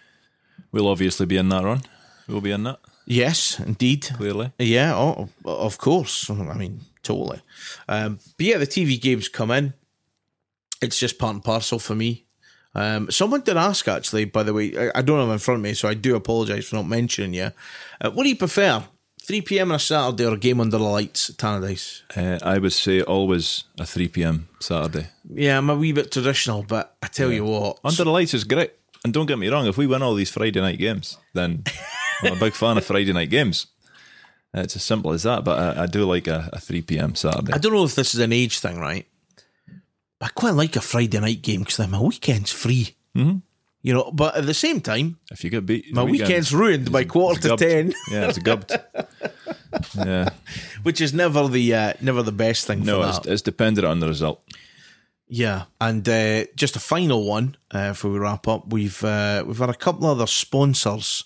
We'll 0.74 0.90
obviously 0.90 1.26
be 1.26 1.38
in 1.38 1.48
that 1.50 1.64
run. 1.64 1.82
We'll 2.28 2.42
be 2.42 2.52
in 2.52 2.64
that 2.64 2.80
Yes, 3.06 3.60
indeed. 3.60 4.10
clearly. 4.16 4.52
Yeah, 4.58 4.96
oh, 4.96 5.30
of 5.46 5.78
course. 5.78 6.30
I 6.30 6.54
mean, 6.56 6.82
totally. 7.04 7.42
Um, 7.88 8.20
but 8.38 8.46
yeah, 8.46 8.58
the 8.58 8.68
TV 8.68 9.00
games 9.00 9.28
come 9.30 9.52
in. 9.52 9.74
It's 10.82 11.00
just 11.00 11.18
part 11.18 11.36
and 11.36 11.44
parcel 11.44 11.80
for 11.80 11.96
me. 11.96 12.26
Um, 12.76 13.12
someone 13.12 13.42
did 13.42 13.56
ask, 13.58 13.88
actually, 13.88 14.26
by 14.26 14.44
the 14.44 14.54
way, 14.54 14.76
I, 14.78 15.00
I 15.00 15.02
don't 15.02 15.20
have 15.20 15.30
in 15.30 15.38
front 15.40 15.60
of 15.60 15.64
me, 15.64 15.74
so 15.74 15.88
I 15.88 15.94
do 15.94 16.16
apologise 16.16 16.68
for 16.70 16.76
not 16.78 16.88
mentioning 16.88 17.34
you. 17.34 17.52
Uh, 18.02 18.10
what 18.12 18.24
do 18.24 18.30
you 18.30 18.36
prefer? 18.36 18.84
3 19.22 19.42
pm 19.42 19.72
on 19.72 19.76
a 19.76 19.80
Saturday 19.80 20.26
or 20.26 20.34
a 20.34 20.38
game 20.38 20.60
under 20.60 20.78
the 20.78 20.84
lights 20.84 21.30
at 21.30 21.38
Tannadice? 21.38 22.02
Uh, 22.16 22.40
I 22.46 22.58
would 22.58 22.74
say 22.74 23.02
always 23.02 23.64
a 23.80 23.86
three 23.86 24.10
pm 24.10 24.50
Saturday. 24.60 25.08
Yeah, 25.34 25.58
I'm 25.58 25.70
a 25.70 25.76
wee 25.76 25.94
bit 25.94 26.12
traditional, 26.12 26.64
but 26.64 26.98
I 27.02 27.08
tell 27.08 27.32
you 27.32 27.46
what, 27.46 27.80
Under 27.86 28.04
the 28.04 28.10
lights 28.12 28.34
is 28.34 28.44
great. 28.44 28.74
And 29.04 29.14
don't 29.14 29.26
get 29.26 29.38
me 29.38 29.50
wrong, 29.50 29.68
if 29.68 29.78
we 29.78 29.88
win 29.88 30.02
all 30.02 30.16
these 30.16 30.30
Friday 30.30 30.62
night 30.62 30.80
games, 30.80 31.18
then 31.34 31.64
I'm 32.22 32.34
a 32.34 32.40
big 32.40 32.54
fan 32.54 32.78
of 32.78 32.86
Friday 32.86 33.12
night 33.12 33.30
games. 33.30 33.68
It's 34.54 34.76
as 34.76 34.84
simple 34.84 35.12
as 35.12 35.24
that. 35.24 35.44
But 35.44 35.78
I, 35.78 35.84
I 35.84 35.86
do 35.88 36.06
like 36.06 36.28
a, 36.28 36.50
a 36.54 36.60
3 36.60 36.82
p.m. 36.84 37.16
Saturday. 37.16 37.54
I 37.54 37.58
don't 37.58 37.74
know 37.74 37.84
if 37.84 37.96
this 37.96 38.14
is 38.14 38.20
an 38.20 38.32
age 38.32 38.60
thing, 38.60 38.80
right? 38.80 39.06
I 40.22 40.30
quite 40.30 40.54
like 40.54 40.78
a 40.78 40.82
Friday 40.82 41.20
night 41.20 41.42
game 41.42 41.62
because 41.62 41.78
then 41.78 41.92
my 41.92 42.00
weekend's 42.00 42.52
free. 42.52 42.96
Mm-hmm. 43.16 43.40
You 43.82 43.94
know, 43.94 44.12
but 44.14 44.38
at 44.38 44.46
the 44.46 44.54
same 44.54 44.80
time, 44.80 45.20
If 45.30 45.44
you 45.44 45.50
get 45.50 45.66
beat, 45.66 45.94
my 45.94 46.04
weekend's 46.04 46.54
ruined 46.54 46.90
by 46.90 47.04
quarter 47.04 47.42
to 47.42 47.48
gubbed. 47.50 47.60
ten, 47.60 47.94
Yeah, 48.10 48.30
it's 48.30 48.38
gubbed. 48.38 48.72
yeah, 49.98 50.30
which 50.84 51.02
is 51.02 51.14
never 51.14 51.50
the 51.50 51.76
uh, 51.76 51.94
never 52.00 52.24
the 52.24 52.32
best 52.32 52.66
thing 52.66 52.86
no, 52.86 53.02
for 53.02 53.10
it's, 53.10 53.28
it's 53.28 53.42
dependent 53.42 53.86
on 53.86 54.00
the 54.00 54.08
result. 54.08 54.42
Yeah, 55.28 55.64
and 55.82 56.08
uh, 56.08 56.46
just 56.56 56.76
a 56.76 56.80
final 56.80 57.26
one 57.26 57.56
uh, 57.72 57.90
before 57.90 58.12
we 58.12 58.20
wrap 58.20 58.48
up. 58.48 58.72
We've 58.72 59.04
uh, 59.04 59.44
we've 59.48 59.58
had 59.58 59.70
a 59.70 59.74
couple 59.74 60.06
of 60.10 60.18
other 60.18 60.28
sponsors 60.28 61.24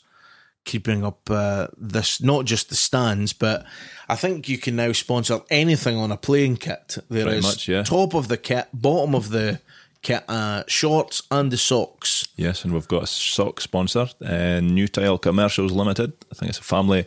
keeping 0.64 1.04
up 1.06 1.30
uh, 1.30 1.68
this, 1.78 2.22
not 2.22 2.45
just 2.45 2.70
the 2.70 2.76
stands, 2.76 3.34
but 3.34 3.66
I 4.10 4.16
think 4.16 4.48
you 4.50 4.58
can 4.58 4.76
now 4.76 4.91
sponsor 4.91 5.39
anything 5.50 5.98
on 5.98 6.12
a 6.12 6.18
playing 6.18 6.58
kit. 6.58 6.98
There 7.10 7.20
is 7.28 7.34
Pretty 7.34 7.41
much, 7.41 7.68
yeah. 7.68 7.84
top 7.84 8.14
of 8.14 8.28
the 8.28 8.38
kit, 8.38 8.68
bottom 8.74 9.16
of 9.16 9.30
the 9.30 9.60
kit, 10.02 10.24
uh, 10.30 10.64
shorts 10.68 11.24
and 11.32 11.52
the 11.52 11.58
socks. 11.58 12.28
Yes, 12.36 12.64
and 12.64 12.74
we've 12.74 12.88
got 12.88 13.04
a 13.04 13.08
sock 13.08 13.62
sponsor, 13.62 14.08
uh, 14.24 14.60
New 14.62 14.88
Tile 14.88 15.18
Commercials 15.18 15.72
Limited. 15.72 16.14
I 16.32 16.36
think 16.36 16.50
it's 16.50 16.60
a 16.60 16.64
family, 16.64 17.04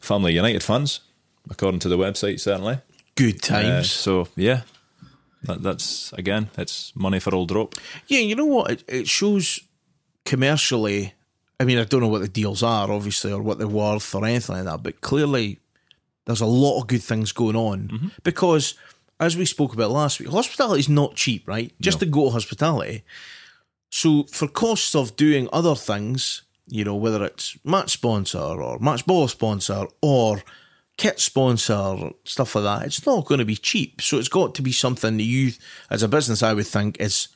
family 0.00 0.32
United 0.34 0.62
funds, 0.62 1.00
according 1.50 1.80
to 1.80 1.88
the 1.88 1.98
website. 1.98 2.40
Certainly. 2.40 2.78
Good 3.16 3.36
Uh, 3.44 3.46
times. 3.60 3.90
so 3.90 4.28
yeah, 4.36 4.62
that, 5.44 5.62
that's 5.62 6.12
again, 6.14 6.50
it's 6.58 6.94
money 6.96 7.20
for 7.20 7.34
old 7.34 7.50
rope. 7.50 7.74
Yeah, 8.06 8.20
you 8.20 8.34
know 8.34 8.44
what? 8.44 8.70
It, 8.70 8.84
it 8.88 9.08
shows 9.08 9.60
commercially. 10.24 11.14
I 11.60 11.64
mean, 11.64 11.78
I 11.78 11.84
don't 11.84 12.00
know 12.00 12.08
what 12.08 12.22
the 12.22 12.28
deals 12.28 12.62
are, 12.62 12.90
obviously, 12.90 13.32
or 13.32 13.42
what 13.42 13.58
they're 13.58 13.68
worth 13.68 14.14
or 14.14 14.24
anything 14.24 14.56
like 14.56 14.64
that, 14.64 14.82
but 14.82 15.00
clearly 15.00 15.60
there's 16.26 16.40
a 16.40 16.46
lot 16.46 16.80
of 16.80 16.86
good 16.86 17.02
things 17.02 17.32
going 17.32 17.56
on 17.56 17.88
mm-hmm. 17.88 18.08
because, 18.22 18.74
as 19.20 19.36
we 19.36 19.44
spoke 19.44 19.74
about 19.74 19.90
last 19.90 20.18
week, 20.18 20.28
hospitality 20.28 20.80
is 20.80 20.88
not 20.88 21.14
cheap, 21.14 21.46
right? 21.46 21.72
Just 21.80 22.00
to 22.00 22.06
go 22.06 22.24
to 22.24 22.30
hospitality. 22.30 23.04
So, 23.90 24.24
for 24.24 24.48
costs 24.48 24.94
of 24.94 25.16
doing 25.16 25.48
other 25.52 25.74
things, 25.74 26.42
you 26.66 26.84
know, 26.84 26.96
whether 26.96 27.24
it's 27.24 27.56
match 27.64 27.92
sponsor 27.92 28.38
or 28.38 28.78
match 28.78 29.06
ball 29.06 29.28
sponsor 29.28 29.86
or 30.02 30.42
kit 30.96 31.20
sponsor, 31.20 32.10
stuff 32.24 32.54
like 32.54 32.64
that, 32.64 32.86
it's 32.86 33.04
not 33.06 33.26
going 33.26 33.38
to 33.40 33.44
be 33.44 33.56
cheap. 33.56 34.00
So, 34.00 34.18
it's 34.18 34.28
got 34.28 34.54
to 34.54 34.62
be 34.62 34.72
something 34.72 35.16
that 35.16 35.22
you, 35.24 35.52
as 35.90 36.02
a 36.02 36.08
business, 36.08 36.42
I 36.42 36.52
would 36.54 36.66
think 36.66 37.00
is 37.00 37.28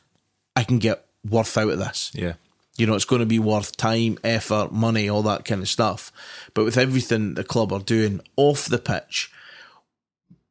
I 0.57 0.65
can 0.65 0.79
get 0.79 1.05
worth 1.29 1.57
out 1.57 1.71
of 1.71 1.79
this. 1.79 2.11
Yeah, 2.15 2.35
You 2.77 2.87
know, 2.87 2.95
it's 2.95 3.05
going 3.05 3.21
to 3.21 3.27
be 3.27 3.39
worth 3.39 3.77
time, 3.77 4.19
effort, 4.25 4.73
money, 4.73 5.09
all 5.09 5.23
that 5.23 5.45
kind 5.45 5.61
of 5.63 5.69
stuff. 5.69 6.13
But 6.55 6.65
with 6.65 6.77
everything 6.77 7.35
the 7.35 7.45
club 7.45 7.73
are 7.73 7.81
doing 7.81 8.21
off 8.37 8.67
the 8.67 8.79
pitch, 8.79 9.31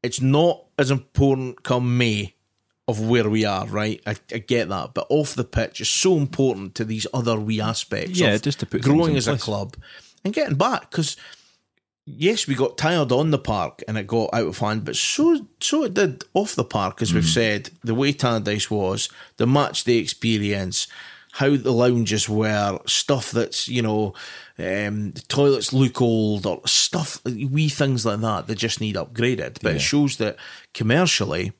it's 0.03 0.21
not 0.21 0.63
as 0.77 0.91
important 0.91 1.63
come 1.63 1.97
May 1.97 2.33
of 2.87 3.01
where 3.05 3.29
we 3.29 3.43
are, 3.43 3.65
right? 3.67 4.01
I, 4.05 4.15
I 4.33 4.37
get 4.37 4.69
that. 4.69 4.93
But 4.93 5.07
off 5.09 5.35
the 5.35 5.43
pitch 5.43 5.81
is 5.81 5.89
so 5.89 6.15
important 6.15 6.75
to 6.75 6.85
these 6.85 7.05
other 7.13 7.37
wee 7.37 7.59
aspects 7.59 8.17
Yeah, 8.19 8.35
of 8.35 8.41
just 8.41 8.59
to 8.61 8.65
put 8.65 8.81
growing 8.81 9.11
in 9.11 9.17
as 9.17 9.27
a 9.27 9.37
club 9.37 9.75
and 10.23 10.33
getting 10.33 10.55
back. 10.55 10.89
Because, 10.91 11.17
yes, 12.07 12.47
we 12.47 12.55
got 12.55 12.77
tired 12.77 13.11
on 13.11 13.31
the 13.31 13.37
park 13.37 13.83
and 13.87 13.97
it 13.97 14.07
got 14.07 14.29
out 14.33 14.47
of 14.47 14.57
hand, 14.59 14.85
but 14.85 14.95
so 14.95 15.45
so 15.59 15.83
it 15.83 15.93
did 15.93 16.23
off 16.33 16.55
the 16.55 16.63
park, 16.63 17.01
as 17.01 17.13
we've 17.13 17.23
Mm. 17.23 17.33
said. 17.33 17.69
The 17.83 17.93
way 17.95 18.13
Tannadice 18.13 18.71
was, 18.71 19.09
the 19.35 19.45
match 19.45 19.83
day 19.83 19.97
experience, 19.97 20.87
how 21.33 21.55
the 21.57 21.73
lounges 21.73 22.27
were, 22.29 22.79
stuff 22.85 23.31
that's 23.31 23.67
you 23.67 23.81
know, 23.81 24.13
um, 24.57 25.11
the 25.11 25.23
toilets 25.27 25.73
look 25.73 26.01
old 26.01 26.45
or 26.45 26.61
stuff, 26.65 27.21
wee 27.25 27.69
things 27.69 28.05
like 28.05 28.21
that 28.21 28.47
that 28.47 28.55
just 28.57 28.79
need 28.81 28.95
upgraded. 28.95 29.57
But 29.61 29.71
Yeah. 29.71 29.75
it 29.75 29.81
shows 29.81 30.15
that 30.17 30.37
commercially, 30.73 31.51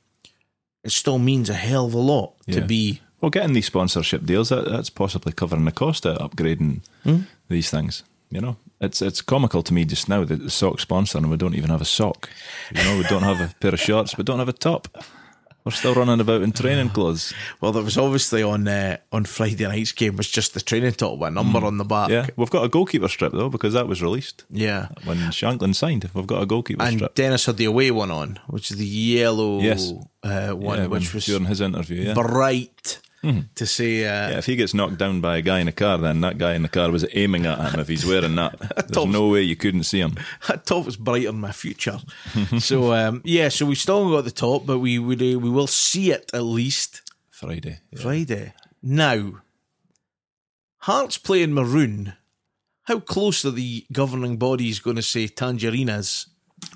it 0.82 0.92
still 0.92 1.18
means 1.18 1.50
a 1.50 1.54
hell 1.54 1.86
of 1.86 1.94
a 1.94 1.98
lot 1.98 2.34
to 2.50 2.60
be. 2.62 3.00
Well, 3.20 3.30
getting 3.30 3.52
these 3.52 3.66
sponsorship 3.66 4.24
deals, 4.24 4.48
that, 4.48 4.64
that's 4.70 4.90
possibly 4.90 5.32
covering 5.32 5.64
the 5.64 5.72
cost 5.72 6.06
of 6.06 6.16
upgrading 6.18 6.80
Hmm? 7.04 7.22
these 7.48 7.68
things. 7.68 8.02
You 8.30 8.40
know, 8.40 8.56
it's 8.80 9.00
it's 9.02 9.22
comical 9.22 9.62
to 9.62 9.72
me 9.74 9.84
just 9.84 10.08
now 10.08 10.24
that 10.24 10.42
the 10.42 10.50
sock 10.50 10.80
sponsor 10.80 11.18
and 11.18 11.30
we 11.30 11.36
don't 11.36 11.54
even 11.54 11.70
have 11.70 11.80
a 11.80 11.86
sock. 11.86 12.28
You 12.74 12.84
know, 12.84 12.96
we 12.98 13.04
don't 13.04 13.22
have 13.22 13.40
a 13.40 13.54
pair 13.60 13.72
of 13.72 13.80
shorts, 13.80 14.16
we 14.18 14.24
don't 14.24 14.38
have 14.38 14.48
a 14.48 14.52
top. 14.52 14.88
We're 15.64 15.72
still 15.72 15.94
running 15.94 16.20
about 16.20 16.40
in 16.42 16.52
training 16.52 16.90
clothes. 16.90 17.34
Well, 17.60 17.72
there 17.72 17.82
was 17.82 17.98
obviously 17.98 18.42
on 18.42 18.66
uh, 18.68 18.98
on 19.12 19.24
Friday 19.26 19.66
night's 19.66 19.92
game 19.92 20.16
was 20.16 20.30
just 20.30 20.54
the 20.54 20.60
training 20.62 20.92
top 20.92 21.18
with 21.18 21.28
a 21.28 21.30
number 21.30 21.58
on 21.64 21.76
the 21.76 21.84
back. 21.84 22.08
Yeah, 22.10 22.26
we've 22.36 22.48
got 22.48 22.64
a 22.64 22.68
goalkeeper 22.68 23.08
strip 23.08 23.32
though 23.32 23.50
because 23.50 23.74
that 23.74 23.86
was 23.88 24.00
released 24.00 24.44
Yeah. 24.50 24.88
when 25.04 25.18
Shankland 25.30 25.74
signed. 25.74 26.08
We've 26.14 26.26
got 26.26 26.42
a 26.42 26.46
goalkeeper 26.46 26.82
And 26.82 26.96
strip. 26.98 27.14
Deniz 27.14 27.44
had 27.46 27.56
the 27.58 27.66
away 27.66 27.90
one 27.90 28.10
on, 28.10 28.38
which 28.46 28.70
is 28.70 28.78
the 28.78 28.86
yellow 28.86 29.60
Yes. 29.60 29.92
uh, 30.22 30.50
one, 30.52 30.78
yeah, 30.78 30.86
which 30.86 31.12
was 31.12 31.26
during 31.26 31.46
his 31.46 31.60
interview. 31.60 32.02
Yeah. 32.02 32.14
bright 32.14 33.00
to 33.22 33.66
say. 33.66 34.04
Uh, 34.04 34.30
Yeah, 34.30 34.38
if 34.38 34.46
he 34.46 34.56
gets 34.56 34.74
knocked 34.74 34.98
down 34.98 35.20
by 35.20 35.36
a 35.38 35.42
guy 35.42 35.58
in 35.60 35.68
a 35.68 35.72
car, 35.72 35.98
then 35.98 36.20
that 36.20 36.38
guy 36.38 36.54
in 36.54 36.62
the 36.62 36.68
car 36.68 36.90
was 36.90 37.04
aiming 37.12 37.46
at 37.46 37.72
him 37.72 37.80
if 37.80 37.88
he's 37.88 38.06
wearing 38.06 38.34
that. 38.36 38.58
There's 38.76 38.90
Tom- 38.90 39.10
no 39.12 39.28
way 39.28 39.42
you 39.42 39.56
couldn't 39.56 39.84
see 39.84 40.00
him. 40.00 40.14
That 40.48 40.64
top 40.66 40.84
was 40.86 40.96
brighter 40.96 41.28
in 41.30 41.40
my 41.40 41.52
future. 41.52 41.98
so 42.58 42.92
um, 42.94 43.20
yeah, 43.24 43.48
so 43.48 43.66
we 43.66 43.74
still 43.74 44.10
got 44.10 44.24
the 44.24 44.30
top, 44.30 44.66
but 44.66 44.78
we 44.78 44.98
would 44.98 45.20
uh, 45.20 45.38
we 45.38 45.50
will 45.50 45.66
see 45.66 46.10
it 46.12 46.30
at 46.32 46.42
least 46.42 47.02
Friday. 47.30 47.80
Yeah. 47.90 48.00
Friday. 48.02 48.54
Now, 48.82 49.40
Hearts 50.82 51.18
playing 51.18 51.52
maroon. 51.54 52.14
How 52.84 53.00
close 53.00 53.44
are 53.44 53.50
the 53.50 53.84
governing 53.92 54.36
bodies 54.38 54.78
going 54.78 54.96
to 54.96 55.02
say 55.02 55.26
Tangerine 55.26 55.88
is? 55.90 56.26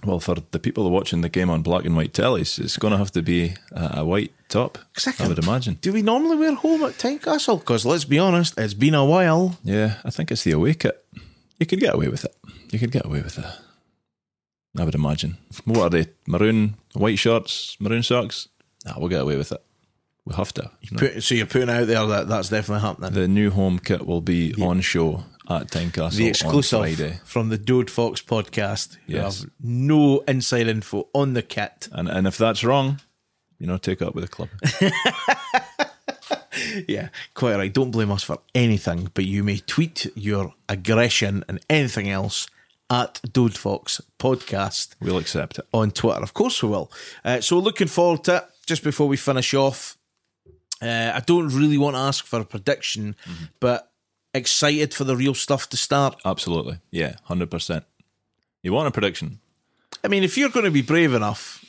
Well, 0.04 0.18
for 0.18 0.36
the 0.50 0.58
people 0.58 0.90
watching 0.90 1.20
the 1.20 1.28
game 1.28 1.48
on 1.48 1.62
black 1.62 1.84
and 1.84 1.96
white 1.96 2.12
tellies, 2.12 2.58
it's 2.58 2.76
going 2.76 2.92
to 2.92 2.98
have 2.98 3.12
to 3.12 3.22
be 3.22 3.54
a, 3.72 3.98
a 3.98 4.04
white 4.04 4.32
top, 4.48 4.78
I 5.18 5.28
would 5.28 5.38
imagine. 5.38 5.78
Do 5.80 5.92
we 5.92 6.02
normally 6.02 6.36
wear 6.36 6.54
home 6.54 6.82
at 6.82 6.98
Tynecastle? 6.98 7.60
Because 7.60 7.86
let's 7.86 8.04
be 8.04 8.18
honest, 8.18 8.58
it's 8.58 8.74
been 8.74 8.94
a 8.94 9.04
while. 9.04 9.58
Yeah, 9.62 9.96
I 10.04 10.10
think 10.10 10.32
it's 10.32 10.42
the 10.42 10.52
away 10.52 10.74
kit. 10.74 11.04
You 11.58 11.66
could 11.66 11.80
get 11.80 11.94
away 11.94 12.08
with 12.08 12.24
it. 12.24 12.34
You 12.72 12.78
could 12.78 12.90
get 12.90 13.06
away 13.06 13.22
with 13.22 13.38
it. 13.38 13.44
I 14.78 14.84
would 14.84 14.94
imagine. 14.94 15.36
What 15.64 15.78
are 15.78 15.90
they? 15.90 16.06
Maroon, 16.26 16.74
white 16.94 17.18
shorts, 17.18 17.76
maroon 17.78 18.02
socks? 18.02 18.48
Nah, 18.84 18.94
we'll 18.98 19.08
get 19.08 19.20
away 19.20 19.36
with 19.36 19.52
it. 19.52 19.62
We 20.24 20.34
have 20.34 20.52
to. 20.54 20.70
No. 20.90 20.98
Put, 20.98 21.22
so 21.22 21.34
you're 21.34 21.46
putting 21.46 21.70
out 21.70 21.86
there 21.86 22.06
that 22.06 22.28
that's 22.28 22.48
definitely 22.48 22.86
happening. 22.86 23.12
The 23.12 23.28
new 23.28 23.50
home 23.50 23.78
kit 23.78 24.06
will 24.06 24.20
be 24.20 24.54
on 24.60 24.80
show 24.80 25.24
at 25.60 25.68
Tynecastle 25.68 26.16
the 26.16 26.28
exclusive 26.28 26.78
on 26.80 26.94
Friday. 26.94 27.20
from 27.24 27.48
the 27.50 27.58
Dode 27.58 27.90
Fox 27.90 28.20
podcast. 28.22 28.96
You 29.06 29.16
Yes. 29.16 29.42
have 29.42 29.50
no 29.62 30.20
inside 30.28 30.66
info 30.68 31.08
on 31.14 31.34
the 31.34 31.42
kit. 31.42 31.88
And 31.92 32.08
and 32.08 32.26
if 32.26 32.36
that's 32.38 32.64
wrong, 32.64 33.00
you 33.58 33.66
know, 33.66 33.76
take 33.78 34.00
it 34.02 34.08
up 34.08 34.14
with 34.14 34.24
the 34.24 34.30
club. 34.30 34.48
Yeah, 36.86 37.08
quite 37.34 37.56
right. 37.56 37.72
Don't 37.72 37.90
blame 37.90 38.10
us 38.10 38.22
for 38.22 38.38
anything, 38.54 39.10
but 39.14 39.24
you 39.24 39.42
may 39.42 39.58
tweet 39.58 40.06
your 40.14 40.54
aggression 40.68 41.44
and 41.48 41.58
anything 41.68 42.08
else 42.10 42.46
at 42.90 43.20
Dode 43.32 43.56
Fox 43.56 44.00
podcast 44.18 44.94
We'll 45.00 45.18
accept 45.18 45.58
it. 45.58 45.66
on 45.72 45.90
Twitter. 45.90 46.20
Of 46.22 46.34
course, 46.34 46.62
we 46.62 46.68
will. 46.68 46.90
Uh, 47.24 47.40
so, 47.40 47.58
looking 47.58 47.88
forward 47.88 48.24
to 48.24 48.36
it. 48.36 48.44
Just 48.66 48.84
before 48.84 49.08
we 49.08 49.16
finish 49.16 49.54
off, 49.54 49.96
uh, 50.82 51.12
I 51.14 51.20
don't 51.26 51.48
really 51.48 51.78
want 51.78 51.96
to 51.96 52.00
ask 52.00 52.24
for 52.26 52.40
a 52.40 52.44
prediction, 52.44 53.16
but 53.58 53.90
excited 54.34 54.94
for 54.94 55.04
the 55.04 55.16
real 55.16 55.34
stuff 55.34 55.68
to 55.70 55.76
start. 55.76 56.20
Absolutely. 56.24 56.78
Yeah, 56.90 57.16
100%. 57.28 57.84
You 58.62 58.72
want 58.72 58.88
a 58.88 58.90
prediction? 58.90 59.40
I 60.04 60.08
mean, 60.08 60.22
if 60.22 60.36
you're 60.38 60.50
going 60.50 60.64
to 60.64 60.70
be 60.70 60.82
brave 60.82 61.14
enough, 61.14 61.64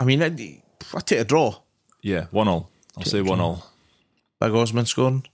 I 0.00 0.04
mean, 0.04 0.22
I, 0.22 0.26
I 0.94 1.00
take 1.00 1.20
a 1.20 1.24
draw. 1.24 1.56
Yeah, 2.02 2.26
1 2.30 2.48
all. 2.48 2.70
I'll 2.96 3.04
say 3.04 3.20
1 3.20 3.40
all. 3.40 3.66
Big 4.40 4.52
Osman 4.52 4.86
scoring 4.86 5.24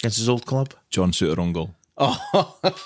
against 0.00 0.18
his 0.18 0.28
old 0.28 0.46
club. 0.46 0.74
John 0.90 1.12
Souttar 1.12 1.38
on 1.38 1.52
goal. 1.52 1.74
Oh. 1.98 2.58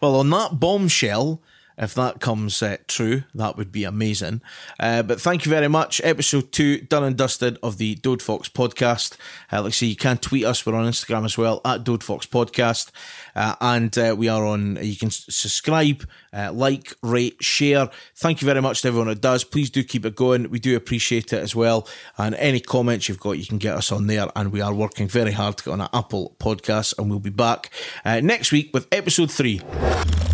Well, 0.00 0.16
on 0.16 0.30
that 0.30 0.58
bombshell, 0.58 1.40
if 1.80 1.94
that 1.94 2.20
comes 2.20 2.62
uh, 2.62 2.76
true, 2.86 3.24
that 3.34 3.56
would 3.56 3.72
be 3.72 3.84
amazing. 3.84 4.42
Uh, 4.78 5.02
but 5.02 5.18
thank 5.18 5.46
you 5.46 5.50
very 5.50 5.66
much. 5.66 6.00
Episode 6.04 6.52
two, 6.52 6.82
done 6.82 7.02
and 7.02 7.16
dusted 7.16 7.58
of 7.62 7.78
the 7.78 7.94
Dode 7.96 8.20
Fox 8.20 8.50
podcast. 8.50 9.16
Uh, 9.50 9.62
like 9.62 9.68
I 9.68 9.70
say, 9.70 9.86
you 9.86 9.96
can 9.96 10.18
tweet 10.18 10.44
us. 10.44 10.64
We're 10.64 10.74
on 10.74 10.86
Instagram 10.86 11.24
as 11.24 11.38
well 11.38 11.62
at 11.64 11.82
Dode 11.82 12.04
Fox 12.04 12.26
podcast. 12.26 12.90
Uh, 13.34 13.54
and 13.62 13.96
uh, 13.96 14.14
we 14.16 14.28
are 14.28 14.44
on, 14.44 14.78
you 14.82 14.94
can 14.94 15.10
subscribe, 15.10 16.06
uh, 16.34 16.52
like, 16.52 16.92
rate, 17.02 17.42
share. 17.42 17.88
Thank 18.14 18.42
you 18.42 18.46
very 18.46 18.60
much 18.60 18.82
to 18.82 18.88
everyone 18.88 19.08
that 19.08 19.22
does. 19.22 19.42
Please 19.42 19.70
do 19.70 19.82
keep 19.82 20.04
it 20.04 20.14
going. 20.14 20.50
We 20.50 20.58
do 20.58 20.76
appreciate 20.76 21.32
it 21.32 21.42
as 21.42 21.56
well. 21.56 21.88
And 22.18 22.34
any 22.34 22.60
comments 22.60 23.08
you've 23.08 23.20
got, 23.20 23.32
you 23.32 23.46
can 23.46 23.58
get 23.58 23.74
us 23.74 23.90
on 23.90 24.06
there. 24.06 24.28
And 24.36 24.52
we 24.52 24.60
are 24.60 24.74
working 24.74 25.08
very 25.08 25.32
hard 25.32 25.56
to 25.56 25.64
get 25.64 25.70
on 25.70 25.80
an 25.80 25.88
Apple 25.94 26.36
podcast. 26.38 26.98
And 26.98 27.08
we'll 27.08 27.20
be 27.20 27.30
back 27.30 27.70
next 28.04 28.52
week 28.52 28.70
with 28.74 28.86
episode 28.92 29.30
three. 29.30 29.62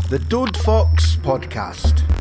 The 0.09 0.21
Dode 0.21 0.57
Fox 0.59 1.17
podcast. 1.37 2.16